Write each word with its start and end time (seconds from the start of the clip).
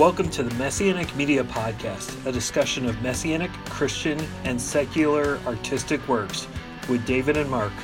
Welcome 0.00 0.30
to 0.30 0.42
the 0.42 0.54
Messianic 0.54 1.14
Media 1.14 1.44
Podcast, 1.44 2.24
a 2.24 2.32
discussion 2.32 2.86
of 2.86 3.02
Messianic, 3.02 3.50
Christian, 3.66 4.18
and 4.44 4.58
secular 4.58 5.38
artistic 5.46 6.08
works 6.08 6.48
with 6.88 7.04
David 7.04 7.36
and 7.36 7.50
Mark. 7.50 7.74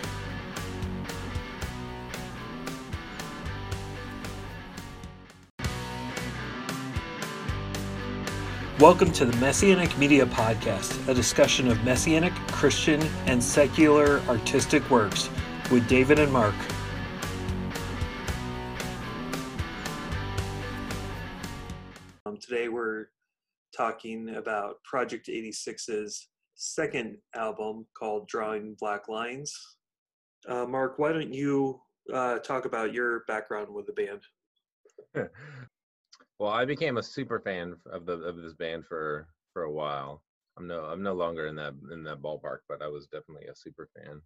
Welcome 8.81 9.13
to 9.13 9.27
the 9.27 9.37
Messianic 9.37 9.99
Media 9.99 10.25
Podcast, 10.25 11.07
a 11.09 11.13
discussion 11.13 11.69
of 11.69 11.85
Messianic, 11.85 12.33
Christian, 12.49 13.03
and 13.27 13.45
secular 13.45 14.21
artistic 14.27 14.91
works 14.91 15.29
with 15.71 15.87
David 15.87 16.19
and 16.19 16.33
Mark. 16.33 16.55
Today 22.41 22.69
we're 22.69 23.07
talking 23.75 24.37
about 24.37 24.83
Project 24.85 25.29
86's 25.29 26.29
second 26.55 27.17
album 27.35 27.87
called 27.97 28.29
Drawing 28.29 28.77
Black 28.79 29.09
Lines. 29.09 29.55
Uh, 30.47 30.67
Mark, 30.67 30.99
why 30.99 31.13
don't 31.13 31.33
you 31.33 31.81
uh, 32.13 32.39
talk 32.39 32.67
about 32.67 32.93
your 32.93 33.21
background 33.27 33.73
with 33.73 33.87
the 33.87 33.93
band? 33.93 34.21
well, 36.39 36.51
I 36.51 36.65
became 36.67 36.99
a 36.99 37.03
super 37.03 37.41
fan 37.41 37.77
of 37.91 38.05
the 38.05 38.15
of 38.15 38.37
this 38.37 38.55
band 38.55 38.85
for 38.87 39.29
for 39.53 39.63
a 39.63 39.73
while. 39.73 40.23
I'm 40.59 40.67
no 40.67 40.85
I'm 40.85 41.03
no 41.03 41.15
longer 41.15 41.47
in 41.47 41.57
that 41.57 41.75
in 41.91 42.05
that 42.05 42.21
ballpark, 42.21 42.59
but 42.69 42.83
I 42.83 42.89
was 42.89 43.07
definitely 43.07 43.47
a 43.47 43.57
super 43.57 43.89
fan 43.97 44.21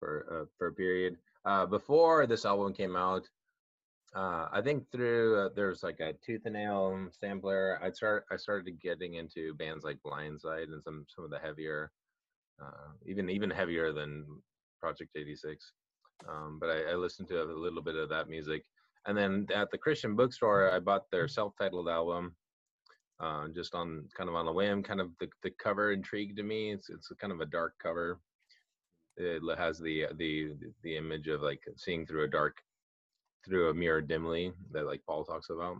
for 0.00 0.26
uh, 0.30 0.44
for 0.58 0.68
a 0.68 0.72
period. 0.72 1.16
Uh, 1.44 1.66
before 1.66 2.26
this 2.26 2.44
album 2.44 2.72
came 2.72 2.96
out, 2.96 3.28
uh, 4.14 4.46
I 4.52 4.60
think 4.60 4.90
through 4.90 5.38
uh, 5.38 5.48
there's 5.56 5.82
like 5.82 6.00
a 6.00 6.12
tooth 6.24 6.42
and 6.44 6.54
nail 6.54 7.08
sampler. 7.18 7.78
I 7.82 7.90
start 7.90 8.26
I 8.30 8.36
started 8.36 8.80
getting 8.80 9.14
into 9.14 9.54
bands 9.54 9.84
like 9.84 9.98
Blindside 10.04 10.72
and 10.72 10.82
some 10.82 11.06
some 11.08 11.24
of 11.24 11.30
the 11.30 11.38
heavier, 11.38 11.90
uh, 12.62 12.92
even 13.06 13.30
even 13.30 13.48
heavier 13.48 13.92
than 13.92 14.26
Project 14.80 15.16
86. 15.16 15.72
Um, 16.28 16.58
but 16.60 16.68
I, 16.68 16.92
I 16.92 16.94
listened 16.94 17.28
to 17.28 17.42
a 17.42 17.44
little 17.44 17.82
bit 17.82 17.96
of 17.96 18.10
that 18.10 18.28
music, 18.28 18.64
and 19.06 19.16
then 19.16 19.46
at 19.54 19.70
the 19.70 19.78
Christian 19.78 20.14
bookstore, 20.14 20.70
I 20.70 20.78
bought 20.78 21.10
their 21.10 21.26
self-titled 21.26 21.88
album. 21.88 22.36
Uh, 23.18 23.46
just 23.54 23.74
on 23.74 24.04
kind 24.16 24.28
of 24.28 24.34
on 24.34 24.48
a 24.48 24.52
whim, 24.52 24.82
kind 24.82 25.00
of 25.00 25.10
the, 25.20 25.28
the 25.44 25.50
cover 25.62 25.92
intrigued 25.92 26.44
me. 26.44 26.72
It's 26.72 26.90
it's 26.90 27.08
kind 27.20 27.32
of 27.32 27.40
a 27.40 27.46
dark 27.46 27.74
cover. 27.80 28.18
It 29.16 29.40
has 29.56 29.78
the 29.78 30.06
the 30.18 30.52
the 30.82 30.96
image 30.98 31.28
of 31.28 31.40
like 31.40 31.62
seeing 31.76 32.04
through 32.04 32.24
a 32.24 32.28
dark 32.28 32.56
through 33.44 33.70
a 33.70 33.74
mirror 33.74 34.00
dimly 34.00 34.52
that 34.72 34.86
like 34.86 35.02
Paul 35.06 35.24
talks 35.24 35.50
about. 35.50 35.76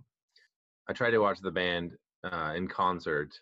I 0.88 0.92
tried 0.92 1.10
to 1.10 1.18
watch 1.18 1.40
the 1.40 1.50
band 1.50 1.92
uh, 2.24 2.54
in 2.56 2.68
concert 2.68 3.32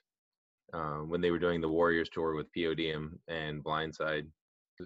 uh, 0.72 0.98
when 0.98 1.20
they 1.20 1.30
were 1.30 1.38
doing 1.38 1.60
the 1.60 1.68
Warriors 1.68 2.08
tour 2.10 2.34
with 2.34 2.52
POD 2.52 3.10
and 3.28 3.64
Blindside. 3.64 4.26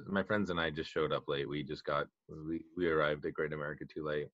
My 0.06 0.22
friends 0.22 0.50
and 0.50 0.58
I 0.60 0.70
just 0.70 0.90
showed 0.90 1.12
up 1.12 1.24
late. 1.28 1.48
We 1.48 1.62
just 1.62 1.84
got 1.84 2.06
we, 2.28 2.64
we 2.76 2.88
arrived 2.88 3.24
at 3.26 3.34
Great 3.34 3.52
America 3.52 3.84
too 3.84 4.04
late. 4.04 4.28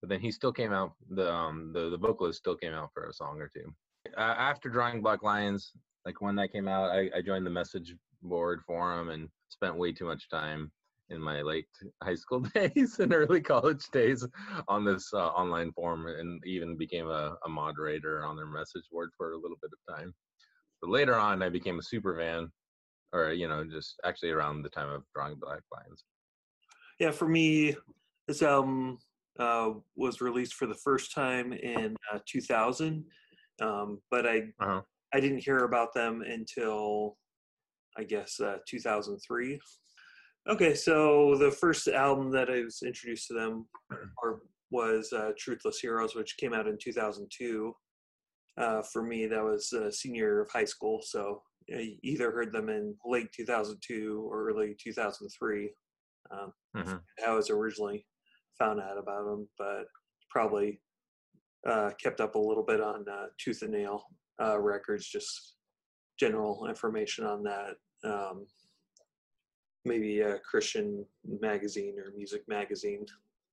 But 0.00 0.08
then 0.08 0.20
he 0.20 0.30
still 0.30 0.52
came 0.52 0.72
out. 0.72 0.94
The 1.10 1.32
um 1.32 1.72
the 1.72 1.90
the 1.90 1.96
vocalist 1.96 2.38
still 2.38 2.56
came 2.56 2.72
out 2.72 2.90
for 2.92 3.08
a 3.08 3.12
song 3.12 3.40
or 3.40 3.48
two. 3.48 3.72
Uh, 4.16 4.20
after 4.20 4.68
drawing 4.68 5.02
Black 5.02 5.22
Lines, 5.22 5.72
like 6.04 6.20
when 6.20 6.34
that 6.36 6.52
came 6.52 6.68
out, 6.68 6.90
I, 6.90 7.10
I 7.16 7.22
joined 7.22 7.46
the 7.46 7.50
message 7.50 7.94
board 8.22 8.60
forum 8.66 9.10
and 9.10 9.28
spent 9.48 9.76
way 9.76 9.92
too 9.92 10.04
much 10.04 10.28
time 10.28 10.70
in 11.10 11.20
my 11.20 11.42
late 11.42 11.68
high 12.02 12.14
school 12.14 12.40
days 12.54 12.98
and 12.98 13.12
early 13.12 13.40
college 13.40 13.84
days 13.90 14.26
on 14.68 14.84
this 14.84 15.10
uh, 15.12 15.28
online 15.28 15.72
forum 15.72 16.06
and 16.06 16.42
even 16.46 16.76
became 16.76 17.08
a, 17.08 17.36
a, 17.44 17.48
moderator 17.48 18.24
on 18.24 18.36
their 18.36 18.46
message 18.46 18.84
board 18.90 19.10
for 19.16 19.32
a 19.32 19.36
little 19.38 19.58
bit 19.60 19.70
of 19.72 19.96
time. 19.96 20.14
But 20.80 20.90
later 20.90 21.14
on, 21.14 21.42
I 21.42 21.48
became 21.48 21.78
a 21.78 21.82
super 21.82 22.16
fan, 22.16 22.50
or, 23.12 23.32
you 23.32 23.48
know, 23.48 23.64
just 23.64 23.96
actually 24.04 24.30
around 24.30 24.62
the 24.62 24.70
time 24.70 24.88
of 24.88 25.02
Drawing 25.14 25.36
Black 25.36 25.60
Lines. 25.72 26.04
Yeah, 26.98 27.10
for 27.10 27.28
me, 27.28 27.76
this 28.28 28.42
album 28.42 28.98
uh, 29.38 29.70
was 29.96 30.20
released 30.20 30.54
for 30.54 30.66
the 30.66 30.74
first 30.74 31.12
time 31.12 31.52
in 31.52 31.96
uh, 32.12 32.18
2000, 32.26 33.04
um, 33.60 34.00
but 34.10 34.26
I 34.26 34.38
uh-huh. 34.60 34.80
I 35.12 35.20
didn't 35.20 35.44
hear 35.44 35.58
about 35.58 35.94
them 35.94 36.22
until 36.22 37.16
I 37.96 38.04
guess 38.04 38.40
uh, 38.40 38.58
2003 38.68 39.60
Okay, 40.48 40.74
so 40.74 41.36
the 41.38 41.50
first 41.50 41.88
album 41.88 42.30
that 42.32 42.50
I 42.50 42.62
was 42.64 42.82
introduced 42.84 43.28
to 43.28 43.34
them 43.34 43.66
or 44.22 44.42
was 44.70 45.12
uh, 45.12 45.30
Truthless 45.38 45.80
Heroes, 45.80 46.14
which 46.14 46.36
came 46.36 46.52
out 46.52 46.66
in 46.66 46.76
2002. 46.82 47.74
Uh, 48.56 48.82
for 48.92 49.02
me, 49.02 49.26
that 49.26 49.42
was 49.42 49.72
a 49.72 49.90
senior 49.90 50.42
of 50.42 50.50
high 50.50 50.64
school, 50.64 51.00
so 51.02 51.42
I 51.74 51.96
either 52.02 52.30
heard 52.30 52.52
them 52.52 52.68
in 52.68 52.94
late 53.06 53.28
2002 53.34 54.28
or 54.30 54.50
early 54.50 54.76
2003. 54.82 55.70
Um, 56.30 56.52
mm-hmm. 56.76 56.96
I 57.26 57.32
was 57.32 57.50
originally 57.50 58.06
found 58.58 58.80
out 58.80 58.98
about 58.98 59.24
them, 59.24 59.48
but 59.58 59.84
probably 60.30 60.80
uh, 61.66 61.90
kept 62.02 62.20
up 62.20 62.34
a 62.34 62.38
little 62.38 62.64
bit 62.64 62.80
on 62.80 63.04
uh, 63.10 63.26
Tooth 63.42 63.62
and 63.62 63.72
Nail 63.72 64.04
uh, 64.42 64.58
records, 64.58 65.08
just 65.08 65.56
general 66.18 66.66
information 66.68 67.24
on 67.24 67.42
that. 67.44 67.74
Um, 68.04 68.46
maybe 69.84 70.20
a 70.20 70.38
Christian 70.38 71.04
magazine 71.40 71.96
or 71.98 72.12
music 72.16 72.42
magazine. 72.48 73.06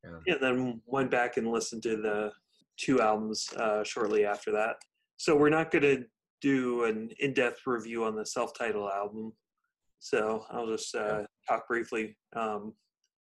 Yeah. 0.04 0.34
And 0.34 0.42
then 0.42 0.82
went 0.86 1.12
back 1.12 1.38
and 1.38 1.52
listened 1.52 1.84
to 1.84 1.98
the 1.98 2.32
two 2.78 3.02
albums 3.02 3.50
uh, 3.58 3.84
shortly 3.84 4.26
after 4.26 4.52
that. 4.52 4.78
So 5.18 5.36
we're 5.36 5.50
not 5.50 5.70
going 5.70 5.84
to 5.84 6.04
do 6.42 6.86
an 6.86 7.10
in-depth 7.20 7.62
review 7.68 8.04
on 8.06 8.16
the 8.16 8.26
self-titled 8.26 8.90
album. 8.92 9.34
So 10.00 10.46
I'll 10.50 10.68
just 10.68 10.96
uh, 10.96 11.24
talk 11.48 11.68
briefly 11.68 12.18
um, 12.36 12.74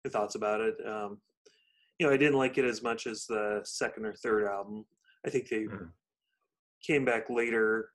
your 0.04 0.12
thoughts 0.12 0.36
about 0.36 0.60
it. 0.60 0.76
Um, 0.86 1.20
you 1.98 2.06
know, 2.06 2.12
I 2.12 2.18
didn't 2.18 2.38
like 2.38 2.58
it 2.58 2.66
as 2.66 2.84
much 2.84 3.08
as 3.08 3.26
the 3.26 3.62
second 3.64 4.06
or 4.06 4.14
third 4.16 4.46
album. 4.46 4.86
I 5.26 5.30
think 5.30 5.48
they 5.48 5.64
mm. 5.64 5.88
came 6.86 7.06
back 7.06 7.30
later 7.30 7.92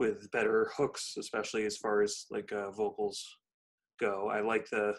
with 0.00 0.28
better 0.32 0.72
hooks, 0.76 1.14
especially 1.16 1.64
as 1.64 1.76
far 1.76 2.02
as 2.02 2.26
like 2.32 2.52
uh, 2.52 2.72
vocals 2.72 3.24
go. 4.00 4.30
I 4.32 4.40
like 4.40 4.68
the 4.70 4.94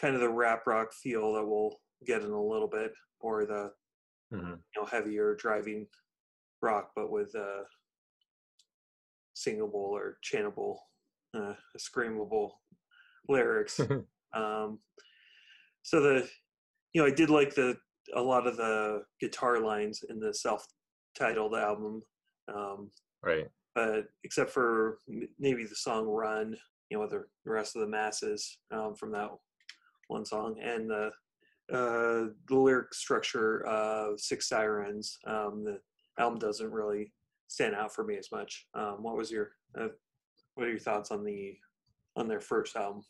kind 0.00 0.14
of 0.14 0.20
the 0.20 0.28
rap 0.28 0.66
rock 0.66 0.92
feel 0.92 1.32
that 1.34 1.46
we'll 1.46 1.76
get 2.06 2.22
in 2.22 2.30
a 2.30 2.42
little 2.42 2.68
bit, 2.68 2.92
or 3.20 3.44
the 3.44 3.70
mm-hmm. 4.32 4.50
you 4.50 4.80
know 4.80 4.86
heavier 4.86 5.34
driving 5.36 5.86
rock, 6.60 6.90
but 6.94 7.10
with 7.10 7.34
uh, 7.34 7.64
singable 9.34 9.90
or 9.94 10.18
chantable, 10.24 10.76
uh, 11.36 11.54
screamable 11.78 12.50
lyrics. 13.28 13.80
um, 14.34 14.78
so 15.82 16.00
the 16.00 16.28
you 16.92 17.02
know 17.02 17.06
I 17.06 17.10
did 17.10 17.30
like 17.30 17.54
the 17.54 17.76
a 18.14 18.20
lot 18.20 18.46
of 18.46 18.56
the 18.56 19.02
guitar 19.20 19.60
lines 19.60 20.00
in 20.08 20.18
the 20.18 20.34
self-titled 20.34 21.54
album. 21.54 22.02
Um, 22.52 22.90
right. 23.22 23.48
But 23.74 24.06
except 24.24 24.50
for 24.50 24.98
maybe 25.38 25.64
the 25.64 25.74
song 25.74 26.06
"Run," 26.06 26.56
you 26.92 26.98
know, 26.98 27.06
the 27.06 27.24
rest 27.46 27.74
of 27.74 27.80
the 27.80 27.88
masses 27.88 28.58
um, 28.70 28.94
from 28.94 29.12
that 29.12 29.30
one 30.08 30.26
song. 30.26 30.56
And 30.62 30.90
the 30.90 31.10
uh, 31.72 32.28
the 32.48 32.56
lyric 32.56 32.92
structure 32.92 33.64
of 33.64 34.20
Six 34.20 34.46
Sirens, 34.46 35.18
um, 35.26 35.64
the 35.64 35.78
album 36.18 36.38
doesn't 36.38 36.70
really 36.70 37.14
stand 37.48 37.74
out 37.74 37.94
for 37.94 38.04
me 38.04 38.18
as 38.18 38.28
much. 38.30 38.66
Um, 38.74 38.98
what 39.00 39.16
was 39.16 39.30
your 39.30 39.52
uh, 39.78 39.88
what 40.54 40.66
are 40.66 40.70
your 40.70 40.78
thoughts 40.78 41.10
on 41.10 41.24
the 41.24 41.56
on 42.14 42.28
their 42.28 42.40
first 42.40 42.76
album? 42.76 43.02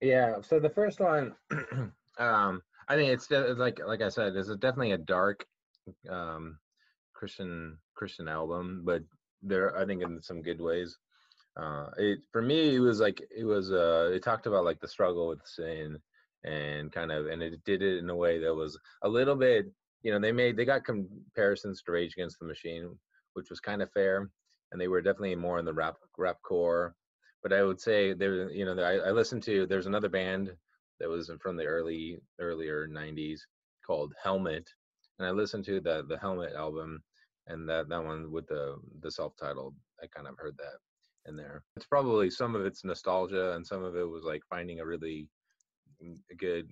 Yeah, 0.00 0.36
so 0.42 0.60
the 0.60 0.70
first 0.70 1.00
one, 1.00 1.34
um, 2.18 2.62
I 2.88 2.94
think 2.94 3.10
it's 3.10 3.28
like 3.58 3.80
like 3.84 4.00
I 4.00 4.10
said, 4.10 4.36
it's 4.36 4.48
definitely 4.56 4.92
a 4.92 4.98
dark 4.98 5.44
um, 6.08 6.56
Christian 7.14 7.78
Christian 7.96 8.28
album, 8.28 8.82
but 8.84 9.02
there 9.42 9.76
I 9.76 9.84
think 9.84 10.02
in 10.02 10.22
some 10.22 10.40
good 10.40 10.60
ways 10.60 10.96
uh 11.60 11.86
it 11.98 12.20
for 12.32 12.42
me 12.42 12.76
it 12.76 12.80
was 12.80 13.00
like 13.00 13.22
it 13.36 13.44
was 13.44 13.70
uh 13.72 14.10
it 14.12 14.22
talked 14.22 14.46
about 14.46 14.64
like 14.64 14.80
the 14.80 14.88
struggle 14.88 15.28
with 15.28 15.40
sin 15.44 15.98
and 16.44 16.90
kind 16.92 17.12
of 17.12 17.26
and 17.26 17.42
it 17.42 17.62
did 17.64 17.82
it 17.82 17.98
in 17.98 18.08
a 18.08 18.16
way 18.16 18.38
that 18.38 18.54
was 18.54 18.78
a 19.02 19.08
little 19.08 19.36
bit 19.36 19.66
you 20.02 20.10
know 20.10 20.18
they 20.18 20.32
made 20.32 20.56
they 20.56 20.64
got 20.64 20.84
comparisons 20.84 21.82
to 21.82 21.92
rage 21.92 22.14
against 22.14 22.38
the 22.38 22.46
machine 22.46 22.96
which 23.34 23.50
was 23.50 23.60
kind 23.60 23.82
of 23.82 23.92
fair 23.92 24.30
and 24.72 24.80
they 24.80 24.88
were 24.88 25.02
definitely 25.02 25.34
more 25.34 25.58
in 25.58 25.64
the 25.64 25.72
rap 25.72 25.96
rap 26.16 26.36
core 26.42 26.94
but 27.42 27.52
i 27.52 27.62
would 27.62 27.80
say 27.80 28.14
there 28.14 28.50
you 28.50 28.64
know 28.64 28.80
I, 28.82 29.08
I 29.08 29.10
listened 29.10 29.42
to 29.44 29.66
there's 29.66 29.86
another 29.86 30.08
band 30.08 30.50
that 30.98 31.08
was 31.08 31.30
from 31.42 31.56
the 31.56 31.66
early 31.66 32.18
earlier 32.38 32.88
90s 32.88 33.40
called 33.86 34.14
helmet 34.22 34.68
and 35.18 35.28
i 35.28 35.30
listened 35.30 35.64
to 35.66 35.80
the 35.80 36.04
the 36.08 36.18
helmet 36.18 36.54
album 36.54 37.02
and 37.48 37.68
that 37.68 37.88
that 37.88 38.04
one 38.04 38.30
with 38.30 38.46
the 38.46 38.76
the 39.02 39.10
self-titled 39.10 39.74
i 40.02 40.06
kind 40.06 40.26
of 40.26 40.38
heard 40.38 40.56
that 40.56 40.78
in 41.30 41.36
there. 41.36 41.62
It's 41.76 41.86
probably 41.86 42.28
some 42.28 42.54
of 42.54 42.66
it's 42.66 42.84
nostalgia 42.84 43.52
and 43.54 43.66
some 43.66 43.82
of 43.82 43.96
it 43.96 44.08
was 44.08 44.24
like 44.24 44.42
finding 44.50 44.80
a 44.80 44.86
really 44.86 45.28
good 46.38 46.68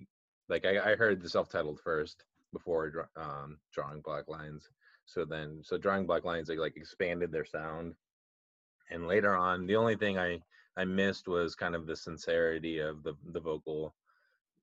like 0.49 0.65
I, 0.65 0.91
I 0.91 0.95
heard 0.95 1.21
the 1.21 1.29
self-titled 1.29 1.79
first 1.83 2.23
before 2.53 3.09
um, 3.15 3.57
drawing 3.73 4.01
black 4.01 4.27
lines 4.27 4.67
So 5.05 5.25
then, 5.25 5.61
so 5.63 5.77
drawing 5.77 6.05
black 6.05 6.23
lines, 6.23 6.47
they 6.47 6.57
like 6.57 6.77
expanded 6.77 7.31
their 7.31 7.45
sound. 7.45 7.95
And 8.91 9.07
later 9.07 9.35
on, 9.35 9.65
the 9.65 9.75
only 9.75 9.95
thing 9.95 10.17
I 10.19 10.39
I 10.77 10.85
missed 10.85 11.27
was 11.27 11.55
kind 11.55 11.75
of 11.75 11.85
the 11.87 11.95
sincerity 11.95 12.79
of 12.79 13.03
the 13.03 13.13
the 13.33 13.39
vocal. 13.39 13.95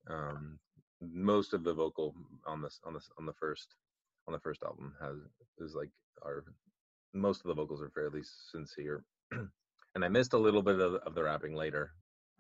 Um, 0.08 0.58
most 1.00 1.52
of 1.52 1.62
the 1.64 1.74
vocal 1.74 2.14
on 2.46 2.62
this 2.62 2.80
on 2.84 2.94
this 2.94 3.08
on 3.18 3.26
the 3.26 3.34
first 3.34 3.74
on 4.26 4.32
the 4.32 4.40
first 4.40 4.62
album 4.62 4.94
has 5.00 5.16
is 5.58 5.74
like 5.74 5.90
our 6.24 6.44
most 7.12 7.40
of 7.44 7.48
the 7.48 7.54
vocals 7.54 7.82
are 7.82 7.90
fairly 7.90 8.22
sincere 8.22 9.04
and 9.96 10.04
i 10.04 10.08
missed 10.08 10.34
a 10.34 10.38
little 10.38 10.62
bit 10.62 10.78
of, 10.78 10.94
of 10.94 11.14
the 11.14 11.22
rapping 11.22 11.56
later 11.56 11.90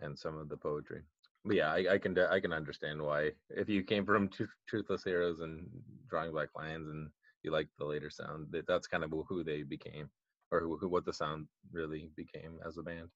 and 0.00 0.16
some 0.16 0.38
of 0.38 0.48
the 0.48 0.56
poetry 0.56 1.02
but 1.44 1.56
yeah 1.56 1.72
I, 1.72 1.94
I 1.94 1.98
can 1.98 2.16
i 2.18 2.38
can 2.38 2.52
understand 2.52 3.02
why 3.02 3.30
if 3.50 3.68
you 3.68 3.82
came 3.82 4.04
from 4.04 4.30
truthless 4.70 5.02
heroes 5.04 5.40
and 5.40 5.66
drawing 6.08 6.30
black 6.30 6.50
lines 6.54 6.88
and 6.88 7.08
you 7.42 7.50
like 7.50 7.68
the 7.78 7.84
later 7.84 8.10
sound 8.10 8.48
that 8.50 8.66
that's 8.68 8.86
kind 8.86 9.02
of 9.02 9.12
who 9.28 9.42
they 9.42 9.62
became 9.62 10.08
or 10.52 10.60
who, 10.60 10.76
who 10.76 10.88
what 10.88 11.04
the 11.04 11.12
sound 11.12 11.46
really 11.72 12.10
became 12.16 12.58
as 12.64 12.76
a 12.76 12.82
band 12.82 13.08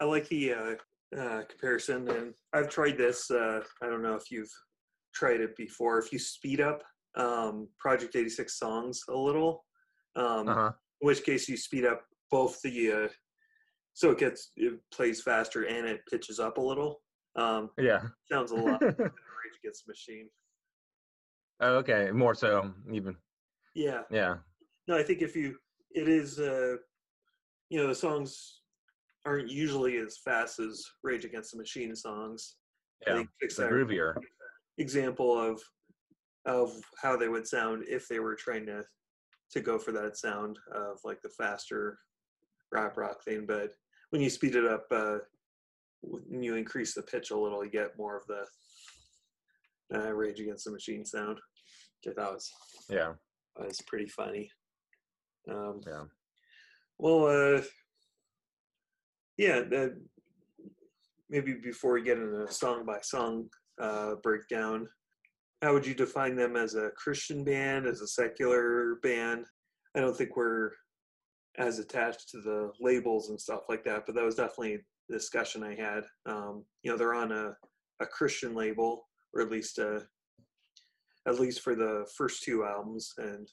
i 0.00 0.04
like 0.04 0.28
the 0.28 0.54
uh, 0.54 1.18
uh, 1.18 1.42
comparison 1.48 2.08
and 2.08 2.32
i've 2.52 2.70
tried 2.70 2.96
this 2.96 3.30
uh, 3.30 3.60
i 3.82 3.86
don't 3.86 4.02
know 4.02 4.14
if 4.14 4.30
you've 4.30 4.52
tried 5.12 5.40
it 5.40 5.56
before 5.56 5.98
if 5.98 6.12
you 6.12 6.18
speed 6.18 6.60
up 6.60 6.82
um, 7.16 7.66
project 7.80 8.14
86 8.14 8.56
songs 8.56 9.02
a 9.08 9.16
little 9.16 9.64
um, 10.14 10.48
uh-huh. 10.48 10.70
in 11.00 11.06
which 11.06 11.24
case 11.24 11.48
you 11.48 11.56
speed 11.56 11.84
up 11.84 12.02
both 12.30 12.60
the 12.62 12.92
uh, 12.92 13.08
so 13.94 14.10
it 14.10 14.18
gets 14.18 14.52
it 14.56 14.78
plays 14.92 15.22
faster 15.22 15.64
and 15.64 15.86
it 15.86 16.00
pitches 16.10 16.38
up 16.38 16.58
a 16.58 16.60
little. 16.60 17.00
Um, 17.36 17.70
yeah. 17.78 18.00
sounds 18.30 18.50
a 18.50 18.56
lot 18.56 18.82
like 18.82 18.98
rage 18.98 19.58
against 19.62 19.86
the 19.86 19.90
machine. 19.90 20.28
Oh, 21.60 21.74
okay. 21.76 22.10
More 22.10 22.34
so 22.34 22.72
even. 22.92 23.16
Yeah. 23.74 24.02
Yeah. 24.10 24.36
No 24.88 24.96
i 24.98 25.02
think 25.02 25.22
if 25.22 25.36
you 25.36 25.56
it 25.92 26.08
is 26.08 26.40
uh 26.40 26.76
you 27.68 27.78
know 27.78 27.86
the 27.86 27.94
songs 27.94 28.60
aren't 29.26 29.50
usually 29.50 29.98
as 29.98 30.18
fast 30.24 30.58
as 30.58 30.84
rage 31.02 31.24
against 31.24 31.52
the 31.52 31.58
machine 31.58 31.94
songs. 31.94 32.56
Yeah. 33.06 33.22
it's 33.40 33.56
the 33.56 33.64
groovier. 33.64 34.14
example 34.78 35.38
of 35.38 35.60
of 36.46 36.72
how 37.00 37.16
they 37.16 37.28
would 37.28 37.46
sound 37.46 37.84
if 37.86 38.08
they 38.08 38.18
were 38.18 38.34
trying 38.34 38.66
to 38.66 38.82
to 39.52 39.60
go 39.60 39.78
for 39.78 39.92
that 39.92 40.16
sound 40.16 40.58
of 40.74 40.98
like 41.04 41.20
the 41.22 41.30
faster 41.30 41.98
rap 42.72 42.96
rock 42.96 43.22
thing. 43.24 43.44
But 43.46 43.72
when 44.10 44.20
you 44.20 44.30
speed 44.30 44.54
it 44.56 44.66
up, 44.66 44.86
uh, 44.90 45.18
when 46.02 46.42
you 46.42 46.56
increase 46.56 46.94
the 46.94 47.02
pitch 47.02 47.30
a 47.30 47.36
little, 47.36 47.64
you 47.64 47.70
get 47.70 47.98
more 47.98 48.16
of 48.16 48.26
the 48.26 48.44
uh, 49.94 50.12
Rage 50.12 50.40
Against 50.40 50.64
the 50.64 50.72
Machine 50.72 51.04
sound, 51.04 51.38
which 52.04 52.12
I 52.12 52.20
thought 52.20 52.34
was 52.34 52.52
yeah 52.88 53.12
was 53.56 53.80
pretty 53.86 54.06
funny. 54.06 54.50
Um, 55.50 55.80
yeah. 55.86 56.04
Well, 56.98 57.56
uh, 57.56 57.62
yeah. 59.36 59.62
maybe 61.28 61.54
before 61.54 61.94
we 61.94 62.02
get 62.02 62.18
into 62.18 62.44
a 62.44 62.50
song 62.50 62.84
by 62.84 62.98
song 63.02 63.48
uh, 63.80 64.16
breakdown, 64.22 64.86
how 65.62 65.72
would 65.72 65.86
you 65.86 65.94
define 65.94 66.36
them 66.36 66.56
as 66.56 66.74
a 66.74 66.90
Christian 66.96 67.44
band, 67.44 67.86
as 67.86 68.00
a 68.00 68.06
secular 68.06 68.96
band? 69.02 69.46
I 69.96 70.00
don't 70.00 70.16
think 70.16 70.36
we're 70.36 70.72
as 71.58 71.78
attached 71.78 72.28
to 72.30 72.40
the 72.40 72.72
labels 72.80 73.30
and 73.30 73.40
stuff 73.40 73.62
like 73.68 73.84
that, 73.84 74.04
but 74.06 74.14
that 74.14 74.24
was 74.24 74.36
definitely 74.36 74.78
the 75.08 75.16
discussion 75.16 75.62
I 75.62 75.74
had. 75.74 76.04
Um, 76.26 76.64
you 76.82 76.90
know, 76.90 76.96
they're 76.96 77.14
on 77.14 77.32
a, 77.32 77.54
a 78.00 78.06
Christian 78.06 78.54
label, 78.54 79.08
or 79.34 79.42
at 79.42 79.50
least 79.50 79.78
a, 79.78 79.96
uh, 79.96 80.00
at 81.26 81.38
least 81.38 81.60
for 81.60 81.74
the 81.74 82.06
first 82.16 82.42
two 82.42 82.64
albums, 82.64 83.12
and 83.18 83.46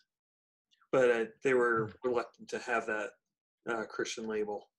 but 0.91 1.11
uh, 1.11 1.25
they 1.43 1.53
were 1.53 1.87
hmm. 1.87 2.09
reluctant 2.09 2.47
to 2.49 2.59
have 2.59 2.85
that 2.87 3.09
uh, 3.69 3.83
Christian 3.83 4.27
label. 4.27 4.69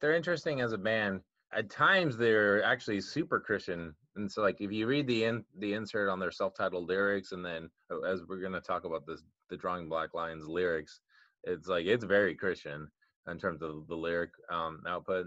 They're 0.00 0.14
interesting 0.14 0.60
as 0.60 0.72
a 0.72 0.78
band. 0.78 1.20
At 1.52 1.70
times, 1.70 2.16
they're 2.16 2.62
actually 2.62 3.00
super 3.00 3.40
Christian 3.40 3.94
and 4.18 4.30
so 4.30 4.42
like 4.42 4.60
if 4.60 4.70
you 4.70 4.86
read 4.86 5.06
the 5.06 5.24
in 5.24 5.44
the 5.58 5.72
insert 5.72 6.10
on 6.10 6.18
their 6.18 6.30
self-titled 6.30 6.88
lyrics 6.88 7.32
and 7.32 7.44
then 7.44 7.70
oh, 7.90 8.02
as 8.02 8.20
we're 8.28 8.40
going 8.40 8.52
to 8.52 8.60
talk 8.60 8.84
about 8.84 9.06
this 9.06 9.22
the 9.48 9.56
drawing 9.56 9.88
black 9.88 10.12
lines 10.12 10.46
lyrics 10.46 11.00
it's 11.44 11.68
like 11.68 11.86
it's 11.86 12.04
very 12.04 12.34
christian 12.34 12.88
in 13.30 13.38
terms 13.38 13.62
of 13.62 13.86
the 13.88 13.94
lyric 13.94 14.30
um 14.50 14.80
output 14.86 15.26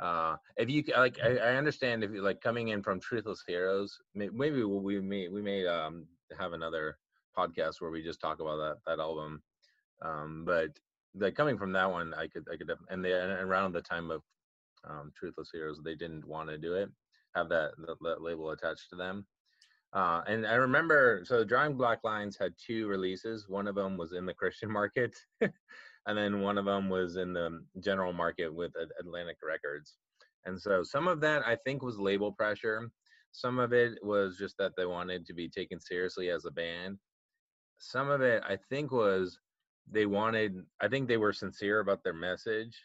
uh 0.00 0.36
if 0.56 0.68
you 0.68 0.82
like 0.96 1.18
i, 1.24 1.36
I 1.36 1.56
understand 1.56 2.04
if 2.04 2.10
you 2.10 2.22
like 2.22 2.40
coming 2.40 2.68
in 2.68 2.82
from 2.82 3.00
truthless 3.00 3.40
heroes 3.46 3.98
maybe 4.14 4.62
we 4.62 5.00
may 5.00 5.28
we 5.28 5.42
may 5.42 5.66
um 5.66 6.06
have 6.38 6.52
another 6.52 6.98
podcast 7.36 7.80
where 7.80 7.90
we 7.90 8.02
just 8.02 8.20
talk 8.20 8.40
about 8.40 8.56
that 8.56 8.76
that 8.86 9.00
album 9.00 9.42
um 10.02 10.44
but 10.46 10.70
like 11.14 11.34
coming 11.34 11.56
from 11.56 11.72
that 11.72 11.90
one 11.90 12.12
i 12.14 12.26
could 12.26 12.46
i 12.52 12.56
could 12.56 12.70
and 12.90 13.04
they 13.04 13.12
around 13.12 13.72
the 13.72 13.80
time 13.80 14.10
of 14.10 14.22
um 14.88 15.12
truthless 15.18 15.48
heroes 15.52 15.80
they 15.82 15.94
didn't 15.94 16.26
want 16.26 16.48
to 16.48 16.58
do 16.58 16.74
it 16.74 16.90
have 17.36 17.48
that, 17.50 17.72
that 18.00 18.22
label 18.22 18.50
attached 18.50 18.88
to 18.90 18.96
them. 18.96 19.26
Uh, 19.96 20.20
and 20.26 20.46
I 20.46 20.56
remember, 20.56 21.22
so 21.24 21.42
Drawing 21.42 21.74
Black 21.74 22.00
Lines 22.04 22.36
had 22.38 22.52
two 22.58 22.86
releases. 22.86 23.48
One 23.48 23.66
of 23.66 23.74
them 23.74 23.96
was 23.96 24.12
in 24.12 24.26
the 24.26 24.34
Christian 24.34 24.70
market, 24.80 25.16
and 25.40 26.18
then 26.18 26.42
one 26.42 26.58
of 26.58 26.66
them 26.66 26.90
was 26.90 27.16
in 27.16 27.32
the 27.32 27.64
general 27.80 28.12
market 28.12 28.54
with 28.54 28.72
Atlantic 29.00 29.38
Records. 29.42 29.96
And 30.44 30.60
so 30.60 30.82
some 30.82 31.08
of 31.08 31.22
that 31.22 31.46
I 31.46 31.56
think 31.56 31.82
was 31.82 31.98
label 31.98 32.30
pressure. 32.30 32.90
Some 33.32 33.58
of 33.58 33.72
it 33.72 33.98
was 34.02 34.36
just 34.36 34.58
that 34.58 34.72
they 34.76 34.84
wanted 34.84 35.24
to 35.26 35.32
be 35.32 35.48
taken 35.48 35.80
seriously 35.80 36.28
as 36.28 36.44
a 36.44 36.50
band. 36.50 36.98
Some 37.78 38.10
of 38.10 38.20
it 38.20 38.42
I 38.46 38.58
think 38.68 38.92
was 38.92 39.38
they 39.90 40.04
wanted, 40.04 40.62
I 40.78 40.88
think 40.88 41.08
they 41.08 41.16
were 41.16 41.32
sincere 41.32 41.80
about 41.80 42.04
their 42.04 42.12
message 42.12 42.76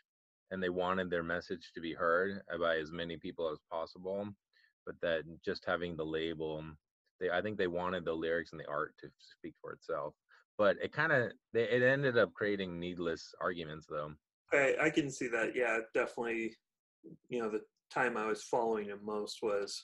and 0.49 0.63
they 0.63 0.69
wanted 0.69 1.09
their 1.09 1.23
message 1.23 1.71
to 1.75 1.81
be 1.81 1.93
heard 1.93 2.41
by 2.57 2.77
as 2.77 2.91
many 2.93 3.17
people 3.17 3.49
as 3.49 3.59
possible 3.69 4.29
but 4.85 4.95
that 5.01 5.23
just 5.45 5.63
having 5.65 5.95
the 5.95 6.03
label 6.03 6.63
they 7.21 7.29
i 7.29 7.41
think 7.41 7.57
they 7.57 7.67
wanted 7.67 8.05
the 8.05 8.13
lyrics 8.13 8.51
and 8.51 8.59
the 8.59 8.69
art 8.69 8.93
to 8.99 9.07
speak 9.19 9.53
for 9.61 9.71
itself 9.71 10.13
but 10.57 10.75
it 10.81 10.91
kind 10.91 11.11
of 11.11 11.31
it 11.53 11.83
ended 11.83 12.17
up 12.17 12.33
creating 12.33 12.79
needless 12.79 13.33
arguments 13.41 13.87
though 13.89 14.11
I, 14.53 14.75
I 14.83 14.89
can 14.89 15.09
see 15.09 15.27
that 15.29 15.55
yeah 15.55 15.79
definitely 15.93 16.53
you 17.29 17.41
know 17.41 17.49
the 17.49 17.61
time 17.93 18.17
i 18.17 18.25
was 18.25 18.43
following 18.43 18.87
him 18.87 18.99
most 19.03 19.39
was 19.41 19.81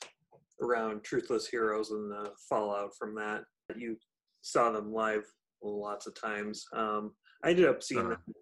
around 0.62 1.02
truthless 1.02 1.48
heroes 1.48 1.90
and 1.90 2.10
the 2.10 2.32
fallout 2.48 2.90
from 2.98 3.14
that 3.14 3.44
you 3.76 3.96
saw 4.42 4.70
them 4.70 4.92
live 4.92 5.24
lots 5.62 6.06
of 6.06 6.20
times 6.20 6.64
um, 6.74 7.12
i 7.44 7.50
ended 7.50 7.66
up 7.66 7.82
seeing 7.82 8.00
uh-huh. 8.00 8.16
them 8.26 8.34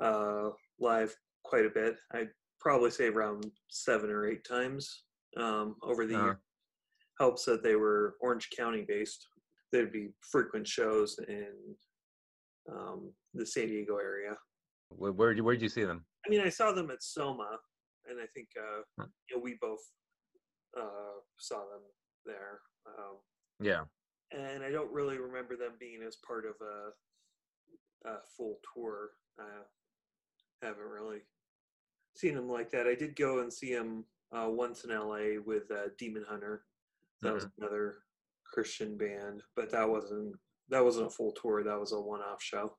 uh, 0.00 0.50
live 0.78 1.14
quite 1.44 1.66
a 1.66 1.70
bit. 1.70 1.96
I'd 2.12 2.30
probably 2.60 2.90
say 2.90 3.06
around 3.06 3.46
seven 3.68 4.10
or 4.10 4.26
eight 4.26 4.44
times 4.44 5.04
um, 5.36 5.76
over 5.82 6.06
the 6.06 6.16
uh-huh. 6.16 6.24
year. 6.24 6.40
Helps 7.18 7.44
that 7.46 7.62
they 7.62 7.76
were 7.76 8.16
Orange 8.20 8.48
County 8.56 8.84
based. 8.86 9.26
There'd 9.72 9.92
be 9.92 10.10
frequent 10.20 10.66
shows 10.66 11.18
in 11.28 11.52
um, 12.70 13.12
the 13.34 13.46
San 13.46 13.68
Diego 13.68 13.96
area. 13.96 14.36
Where 14.90 15.12
where 15.12 15.30
did 15.30 15.38
you, 15.38 15.44
where'd 15.44 15.62
you 15.62 15.68
see 15.68 15.84
them? 15.84 16.04
I 16.26 16.30
mean, 16.30 16.40
I 16.40 16.48
saw 16.48 16.72
them 16.72 16.90
at 16.90 17.02
Soma, 17.02 17.58
and 18.08 18.18
I 18.20 18.26
think 18.34 18.48
uh, 18.58 18.82
huh. 19.00 19.06
you 19.30 19.36
know, 19.36 19.42
we 19.42 19.56
both 19.60 19.80
uh, 20.78 21.20
saw 21.38 21.58
them 21.58 21.82
there. 22.24 22.60
Um, 22.86 23.16
yeah. 23.60 23.82
And 24.32 24.62
I 24.62 24.70
don't 24.70 24.92
really 24.92 25.18
remember 25.18 25.56
them 25.56 25.72
being 25.78 26.00
as 26.06 26.16
part 26.26 26.44
of 26.44 26.54
a, 26.60 28.10
a 28.10 28.18
full 28.36 28.58
tour. 28.74 29.10
I 29.38 29.44
haven't 30.66 30.82
really 30.82 31.20
seen 32.16 32.34
them 32.34 32.48
like 32.48 32.70
that. 32.70 32.86
I 32.86 32.94
did 32.94 33.16
go 33.16 33.40
and 33.40 33.52
see 33.52 33.72
them 33.74 34.04
uh, 34.32 34.48
once 34.48 34.84
in 34.84 34.90
LA 34.90 35.40
with 35.44 35.70
uh, 35.70 35.88
Demon 35.98 36.24
Hunter. 36.28 36.64
That 37.22 37.28
mm-hmm. 37.28 37.34
was 37.34 37.46
another 37.58 37.96
Christian 38.52 38.96
band, 38.96 39.42
but 39.54 39.70
that 39.72 39.88
wasn't 39.88 40.34
that 40.68 40.84
wasn't 40.84 41.06
a 41.06 41.10
full 41.10 41.32
tour. 41.32 41.62
That 41.62 41.78
was 41.78 41.92
a 41.92 42.00
one-off 42.00 42.42
show. 42.42 42.76